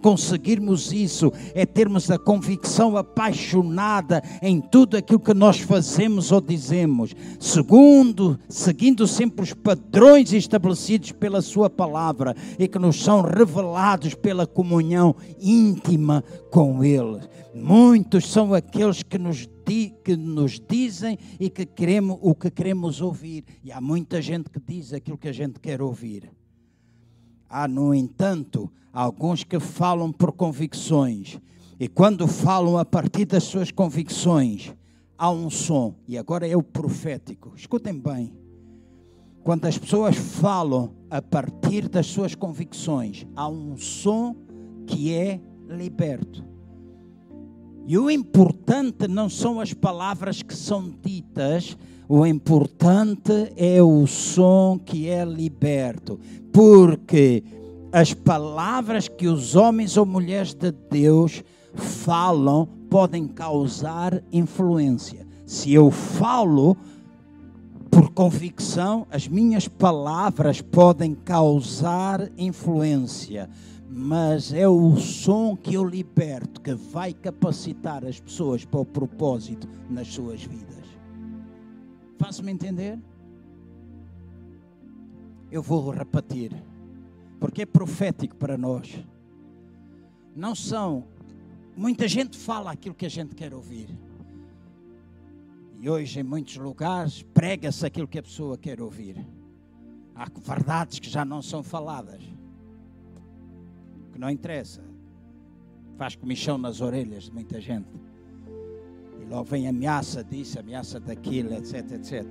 conseguirmos 0.02 0.92
isso 0.92 1.32
é 1.56 1.66
termos 1.66 2.12
a 2.12 2.20
convicção 2.20 2.96
apaixonada 2.96 3.37
apaixonada 3.38 4.24
em 4.42 4.60
tudo 4.60 4.98
aquilo 4.98 5.20
que 5.20 5.34
nós 5.34 5.60
fazemos 5.60 6.32
ou 6.32 6.42
dizemos, 6.42 7.14
segundo, 7.40 8.40
seguindo 8.50 9.06
sempre 9.06 9.44
os 9.44 9.54
padrões 9.54 10.34
estabelecidos 10.34 11.12
pela 11.12 11.42
Sua 11.42 11.70
palavra 11.70 12.36
e 12.58 12.68
que 12.68 12.80
nos 12.80 13.02
são 13.02 13.22
revelados 13.22 14.16
pela 14.16 14.48
comunhão 14.48 15.16
íntima 15.40 16.24
com 16.52 16.84
Ele. 16.84 17.20
Muitos 17.54 18.28
são 18.28 18.54
aqueles 18.54 19.04
que 19.04 19.18
nos, 19.18 19.48
di, 19.66 19.94
que 20.04 20.16
nos 20.16 20.60
dizem 20.60 21.18
e 21.40 21.50
que 21.50 21.66
queremos 21.66 22.18
o 22.22 22.34
que 22.34 22.50
queremos 22.50 23.02
ouvir, 23.02 23.44
e 23.64 23.72
há 23.72 23.80
muita 23.80 24.22
gente 24.22 24.50
que 24.50 24.60
diz 24.60 24.94
aquilo 24.94 25.18
que 25.18 25.28
a 25.28 25.34
gente 25.34 25.60
quer 25.60 25.82
ouvir. 25.82 26.32
Há, 27.50 27.68
no 27.68 27.94
entanto, 27.94 28.70
alguns 28.92 29.44
que 29.44 29.60
falam 29.60 30.12
por 30.12 30.34
convicções 30.34 31.40
e 31.80 31.88
quando 31.88 32.28
falam 32.28 32.78
a 32.78 32.86
partir 32.86 33.26
das 33.26 33.44
suas 33.44 33.72
convicções, 33.72 34.74
há 35.18 35.30
um 35.30 35.50
som. 35.50 35.96
E 36.08 36.18
agora 36.18 36.48
é 36.48 36.58
o 36.58 36.64
profético. 36.64 37.54
Escutem 37.56 37.94
bem. 38.00 38.34
Quando 39.44 39.66
as 39.66 39.78
pessoas 39.78 40.16
falam 40.16 40.96
a 41.10 41.22
partir 41.22 41.88
das 41.88 42.08
suas 42.08 42.34
convicções, 42.34 43.26
há 43.36 43.48
um 43.48 43.78
som 43.78 44.36
que 44.86 45.14
é 45.14 45.40
liberto. 45.70 46.44
E 47.86 47.98
o 47.98 48.10
importante 48.10 49.08
não 49.08 49.30
são 49.30 49.62
as 49.62 49.74
palavras 49.74 50.42
que 50.42 50.56
são 50.56 50.90
ditas, 51.02 51.78
o 52.10 52.26
importante 52.26 53.54
é 53.56 53.82
o 53.82 54.06
som 54.08 54.78
que 54.78 55.08
é 55.08 55.24
liberto. 55.24 56.20
Porque 56.52 57.44
as 57.92 58.14
palavras 58.14 59.08
que 59.08 59.28
os 59.28 59.56
homens 59.56 59.96
ou 59.96 60.06
mulheres 60.06 60.54
de 60.54 60.72
Deus 60.72 61.44
falam 61.78 62.68
podem 62.90 63.28
causar 63.28 64.24
influência. 64.32 65.26
Se 65.46 65.74
eu 65.74 65.90
falo 65.92 66.76
por 67.90 68.12
convicção, 68.12 69.08
as 69.10 69.28
minhas 69.28 69.68
palavras 69.68 70.62
podem 70.62 71.16
causar 71.16 72.30
influência, 72.38 73.50
mas 73.90 74.54
é 74.54 74.68
o 74.68 74.96
som 74.98 75.56
que 75.56 75.74
eu 75.74 75.84
liberto 75.84 76.62
que 76.62 76.74
vai 76.74 77.14
capacitar 77.14 78.06
as 78.06 78.20
pessoas 78.20 78.66
para 78.66 78.82
o 78.82 78.86
propósito 78.86 79.68
nas 79.90 80.10
suas 80.10 80.44
vidas. 80.44 80.86
Faço-me 82.20 82.52
entender? 82.52 83.00
Eu 85.50 85.64
vou 85.64 85.90
repetir, 85.90 86.52
porque 87.40 87.62
é 87.62 87.66
profético 87.66 88.36
para 88.36 88.58
nós. 88.58 89.04
Não 90.36 90.54
são 90.54 91.06
Muita 91.78 92.08
gente 92.08 92.36
fala 92.36 92.72
aquilo 92.72 92.96
que 92.96 93.06
a 93.06 93.10
gente 93.10 93.36
quer 93.36 93.54
ouvir. 93.54 93.88
E 95.80 95.88
hoje, 95.88 96.20
em 96.20 96.24
muitos 96.24 96.58
lugares, 96.58 97.22
prega-se 97.36 97.86
aquilo 97.86 98.08
que 98.08 98.18
a 98.18 98.24
pessoa 98.24 98.58
quer 98.58 98.82
ouvir. 98.82 99.24
Há 100.16 100.26
verdades 100.42 100.98
que 100.98 101.08
já 101.08 101.24
não 101.24 101.40
são 101.40 101.62
faladas. 101.62 102.24
Que 104.12 104.18
não 104.18 104.28
interessa. 104.28 104.84
Faz 106.00 106.16
comichão 106.16 106.58
nas 106.58 106.82
orelhas 106.82 107.26
de 107.26 107.32
muita 107.32 107.62
gente. 107.62 107.90
E 109.22 109.26
logo 109.26 109.44
vem 109.44 109.68
ameaça 109.68 110.24
disso, 110.24 110.60
ameaça 110.60 111.00
daquilo, 111.00 111.54
etc, 111.54 111.92
etc. 111.92 112.26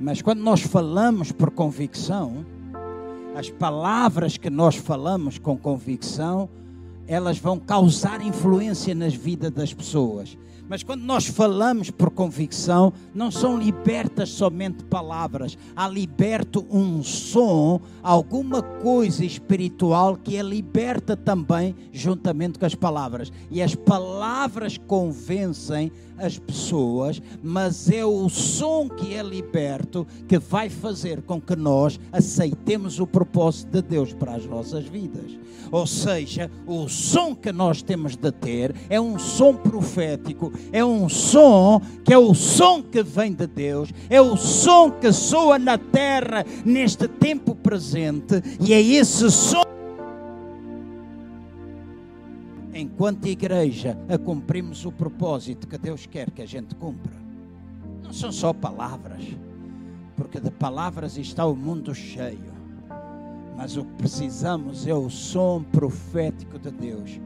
Mas 0.00 0.22
quando 0.22 0.40
nós 0.40 0.62
falamos 0.62 1.30
por 1.30 1.50
convicção, 1.50 2.46
as 3.34 3.48
palavras 3.50 4.36
que 4.36 4.50
nós 4.50 4.76
falamos 4.76 5.38
com 5.38 5.56
convicção, 5.56 6.48
elas 7.06 7.38
vão 7.38 7.58
causar 7.58 8.20
influência 8.20 8.94
nas 8.94 9.14
vidas 9.14 9.50
das 9.50 9.72
pessoas. 9.72 10.36
Mas 10.68 10.82
quando 10.82 11.02
nós 11.02 11.26
falamos 11.26 11.90
por 11.90 12.10
convicção, 12.10 12.94
não 13.12 13.30
são 13.30 13.58
libertas 13.58 14.30
somente 14.30 14.84
palavras, 14.84 15.58
há 15.76 15.86
liberto 15.86 16.64
um 16.70 17.02
som, 17.02 17.78
alguma 18.02 18.62
coisa 18.62 19.22
espiritual 19.22 20.16
que 20.16 20.34
é 20.36 20.42
liberta 20.42 21.14
também 21.14 21.74
juntamente 21.92 22.58
com 22.58 22.64
as 22.64 22.74
palavras. 22.74 23.30
E 23.50 23.60
as 23.60 23.74
palavras 23.74 24.78
convencem 24.78 25.92
as 26.16 26.38
pessoas, 26.38 27.20
mas 27.42 27.90
é 27.90 28.04
o 28.04 28.28
som 28.28 28.88
que 28.88 29.14
é 29.14 29.22
liberto 29.22 30.06
que 30.28 30.38
vai 30.38 30.70
fazer 30.70 31.20
com 31.22 31.40
que 31.40 31.56
nós 31.56 31.98
aceitemos 32.12 33.00
o 33.00 33.06
propósito 33.06 33.72
de 33.72 33.82
Deus 33.82 34.12
para 34.12 34.36
as 34.36 34.46
nossas 34.46 34.86
vidas. 34.86 35.36
Ou 35.70 35.86
seja, 35.86 36.50
o 36.66 36.88
som 36.92 37.34
que 37.34 37.50
nós 37.50 37.82
temos 37.82 38.16
de 38.16 38.30
ter 38.30 38.74
é 38.88 39.00
um 39.00 39.18
som 39.18 39.54
profético, 39.54 40.52
é 40.72 40.84
um 40.84 41.08
som 41.08 41.80
que 42.04 42.12
é 42.12 42.18
o 42.18 42.34
som 42.34 42.82
que 42.82 43.02
vem 43.02 43.32
de 43.32 43.46
Deus, 43.46 43.90
é 44.08 44.20
o 44.20 44.36
som 44.36 44.90
que 44.90 45.12
soa 45.12 45.58
na 45.58 45.78
terra 45.78 46.44
neste 46.64 47.08
tempo 47.08 47.54
presente, 47.54 48.42
e 48.60 48.72
é 48.72 48.80
esse 48.80 49.30
som 49.30 49.62
enquanto 52.74 53.26
igreja, 53.26 53.96
a 54.08 54.18
cumprimos 54.18 54.84
o 54.84 54.92
propósito 54.92 55.66
que 55.68 55.78
Deus 55.78 56.06
quer 56.06 56.30
que 56.30 56.42
a 56.42 56.46
gente 56.46 56.74
cumpra. 56.74 57.12
Não 58.02 58.12
são 58.12 58.32
só 58.32 58.52
palavras, 58.52 59.24
porque 60.16 60.40
de 60.40 60.50
palavras 60.50 61.16
está 61.16 61.44
o 61.46 61.54
mundo 61.54 61.94
cheio. 61.94 62.51
Mas 63.56 63.76
o 63.76 63.84
que 63.84 63.94
precisamos 63.94 64.86
é 64.86 64.94
o 64.94 65.08
som 65.10 65.62
profético 65.62 66.58
de 66.58 66.70
Deus. 66.70 67.20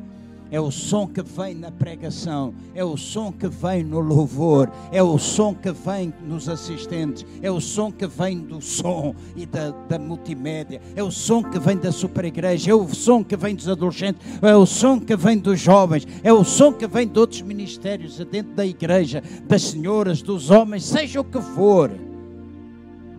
é 0.50 0.60
o 0.60 0.70
som 0.70 1.06
que 1.06 1.22
vem 1.22 1.54
na 1.54 1.70
pregação, 1.70 2.54
é 2.74 2.84
o 2.84 2.96
som 2.96 3.32
que 3.32 3.48
vem 3.48 3.82
no 3.82 4.00
louvor, 4.00 4.70
é 4.92 5.02
o 5.02 5.18
som 5.18 5.54
que 5.54 5.72
vem 5.72 6.12
nos 6.26 6.48
assistentes, 6.48 7.26
é 7.42 7.50
o 7.50 7.60
som 7.60 7.90
que 7.90 8.06
vem 8.06 8.38
do 8.38 8.60
som 8.60 9.14
e 9.34 9.44
da, 9.44 9.70
da 9.70 9.98
multimédia, 9.98 10.80
é 10.94 11.02
o 11.02 11.10
som 11.10 11.42
que 11.42 11.58
vem 11.58 11.76
da 11.76 11.90
super 11.90 12.24
igreja, 12.24 12.70
é 12.70 12.74
o 12.74 12.88
som 12.94 13.24
que 13.24 13.36
vem 13.36 13.54
dos 13.54 13.68
adolescentes, 13.68 14.22
é 14.40 14.56
o 14.56 14.66
som 14.66 15.00
que 15.00 15.16
vem 15.16 15.38
dos 15.38 15.60
jovens, 15.60 16.06
é 16.22 16.32
o 16.32 16.44
som 16.44 16.72
que 16.72 16.86
vem 16.86 17.08
de 17.08 17.18
outros 17.18 17.42
ministérios 17.42 18.16
dentro 18.30 18.54
da 18.54 18.64
igreja, 18.64 19.22
das 19.48 19.62
senhoras, 19.62 20.22
dos 20.22 20.50
homens, 20.50 20.84
seja 20.84 21.20
o 21.20 21.24
que 21.24 21.40
for. 21.40 21.90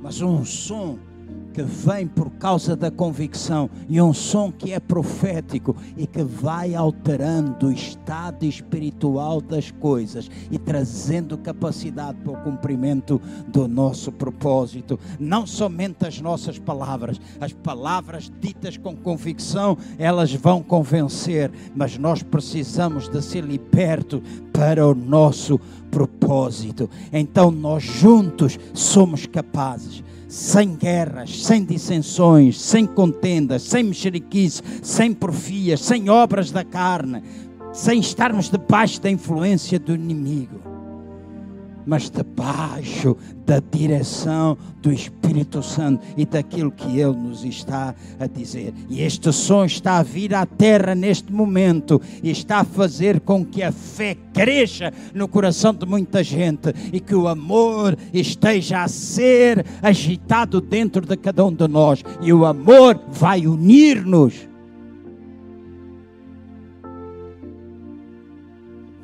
Mas 0.02 0.22
um 0.22 0.46
som 0.46 0.98
que 1.58 1.64
vem 1.64 2.06
por 2.06 2.30
causa 2.34 2.76
da 2.76 2.92
convicção 2.92 3.68
e 3.90 4.00
um 4.00 4.14
som 4.14 4.52
que 4.52 4.74
é 4.74 4.80
profético 4.80 5.76
e 5.98 6.06
que 6.06 6.22
vai 6.22 6.76
alterando 6.76 7.70
o 7.70 7.72
estado 7.72 8.46
espiritual 8.46 9.42
das 9.42 9.72
coisas 9.72 10.30
e 10.52 10.60
trazendo 10.60 11.36
capacidade 11.36 12.20
para 12.20 12.34
o 12.34 12.44
cumprimento 12.44 13.20
do 13.48 13.68
nosso 13.68 14.12
propósito. 14.12 15.00
Não 15.20 15.48
somente 15.48 16.06
as 16.06 16.22
nossas 16.22 16.60
palavras, 16.60 17.20
as 17.42 17.54
palavras 17.54 18.32
ditas 18.40 18.78
com 18.78 18.96
convicção, 18.96 19.80
elas 19.98 20.32
vão 20.32 20.62
convencer, 20.62 21.52
mas 21.76 21.98
nós 21.98 22.22
precisamos 22.22 23.10
de 23.10 23.20
ser 23.20 23.44
libertos 23.44 24.22
para 24.54 24.86
o 24.86 24.94
nosso 24.94 25.60
propósito. 25.90 26.88
Então 27.12 27.50
nós 27.50 27.82
juntos 27.82 28.60
somos 28.76 29.26
capazes 29.26 30.04
sem 30.28 30.76
guerras, 30.76 31.44
sem 31.46 31.64
dissensões, 31.64 32.60
sem 32.60 32.86
contendas, 32.86 33.64
sem 33.64 33.84
mexeriquices, 33.84 34.62
sem 34.82 35.14
porfias, 35.14 35.82
sem 35.82 36.10
obras 36.10 36.52
da 36.52 36.64
carne, 36.64 37.24
sem 37.72 38.00
estarmos 38.00 38.50
debaixo 38.50 39.02
da 39.02 39.10
influência 39.10 39.80
do 39.80 39.94
inimigo 39.94 40.67
mas 41.88 42.10
debaixo 42.10 43.16
da 43.46 43.62
direção 43.62 44.58
do 44.82 44.92
Espírito 44.92 45.64
Santo 45.64 46.06
e 46.18 46.26
daquilo 46.26 46.70
que 46.70 47.00
Ele 47.00 47.16
nos 47.16 47.46
está 47.46 47.96
a 48.20 48.28
dizer. 48.28 48.74
E 48.90 49.02
este 49.02 49.32
som 49.32 49.64
está 49.64 49.98
a 49.98 50.04
vir 50.04 50.36
à 50.36 50.46
terra 50.46 50.94
neste 50.94 51.32
momento 51.32 52.02
e 52.22 52.30
está 52.30 52.60
a 52.60 52.66
fazer 52.66 53.22
com 53.22 53.46
que 53.46 53.64
a 53.64 53.72
fé 53.72 54.18
cresça 54.34 54.92
no 55.14 55.30
coração 55.30 55.74
de 55.74 55.86
muita 55.86 56.22
gente 56.22 56.74
e 56.92 57.00
que 57.00 57.16
o 57.16 57.28
amor 57.28 57.98
esteja 58.14 58.84
a 58.84 58.88
ser 58.90 59.66
agitado 59.82 60.60
dentro 60.60 61.06
de 61.06 61.16
cada 61.16 61.46
um 61.46 61.54
de 61.54 61.68
nós. 61.70 62.04
E 62.22 62.34
o 62.34 62.46
amor 62.46 63.00
vai 63.10 63.48
unir-nos 63.48 64.48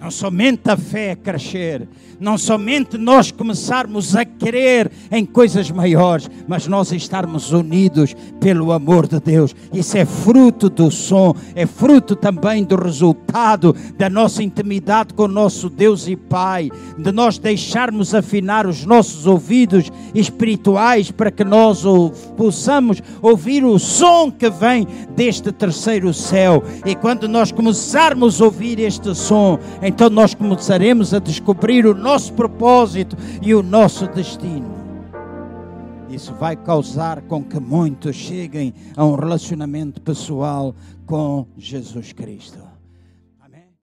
Não 0.03 0.11
somente 0.11 0.69
a 0.69 0.75
fé 0.75 1.15
crescer, 1.15 1.87
não 2.23 2.37
somente 2.37 2.97
nós 2.97 3.31
começarmos 3.31 4.15
a 4.15 4.23
crer 4.23 4.89
em 5.11 5.25
coisas 5.25 5.69
maiores, 5.69 6.29
mas 6.47 6.67
nós 6.67 6.93
estarmos 6.93 7.51
unidos 7.51 8.15
pelo 8.39 8.71
amor 8.71 9.07
de 9.07 9.19
Deus. 9.19 9.53
Isso 9.73 9.97
é 9.97 10.05
fruto 10.05 10.69
do 10.69 10.89
som, 10.89 11.35
é 11.53 11.65
fruto 11.65 12.15
também 12.15 12.63
do 12.63 12.77
resultado 12.77 13.75
da 13.97 14.09
nossa 14.09 14.41
intimidade 14.41 15.13
com 15.13 15.23
o 15.23 15.27
nosso 15.27 15.69
Deus 15.69 16.07
e 16.07 16.15
Pai, 16.15 16.71
de 16.97 17.11
nós 17.11 17.37
deixarmos 17.37 18.15
afinar 18.15 18.65
os 18.65 18.85
nossos 18.85 19.27
ouvidos 19.27 19.91
espirituais 20.15 21.11
para 21.11 21.29
que 21.29 21.43
nós 21.43 21.83
possamos 22.37 23.01
ouvir 23.21 23.65
o 23.65 23.77
som 23.77 24.31
que 24.31 24.49
vem 24.49 24.87
deste 25.13 25.51
terceiro 25.51 26.13
céu. 26.13 26.63
E 26.85 26.95
quando 26.95 27.27
nós 27.27 27.51
começarmos 27.51 28.41
a 28.41 28.45
ouvir 28.45 28.79
este 28.79 29.13
som, 29.13 29.59
então 29.81 30.09
nós 30.09 30.33
começaremos 30.33 31.13
a 31.13 31.19
descobrir 31.19 31.85
o 31.85 31.93
nosso 32.13 32.33
propósito 32.33 33.17
e 33.41 33.55
o 33.55 33.63
nosso 33.63 34.05
destino. 34.05 34.71
Isso 36.11 36.31
vai 36.35 36.55
causar 36.55 37.23
com 37.23 37.43
que 37.43 37.59
muitos 37.59 38.15
cheguem 38.15 38.71
a 38.95 39.03
um 39.03 39.15
relacionamento 39.15 39.99
pessoal 39.99 40.75
com 41.07 41.47
Jesus 41.57 42.13
Cristo. 42.13 42.72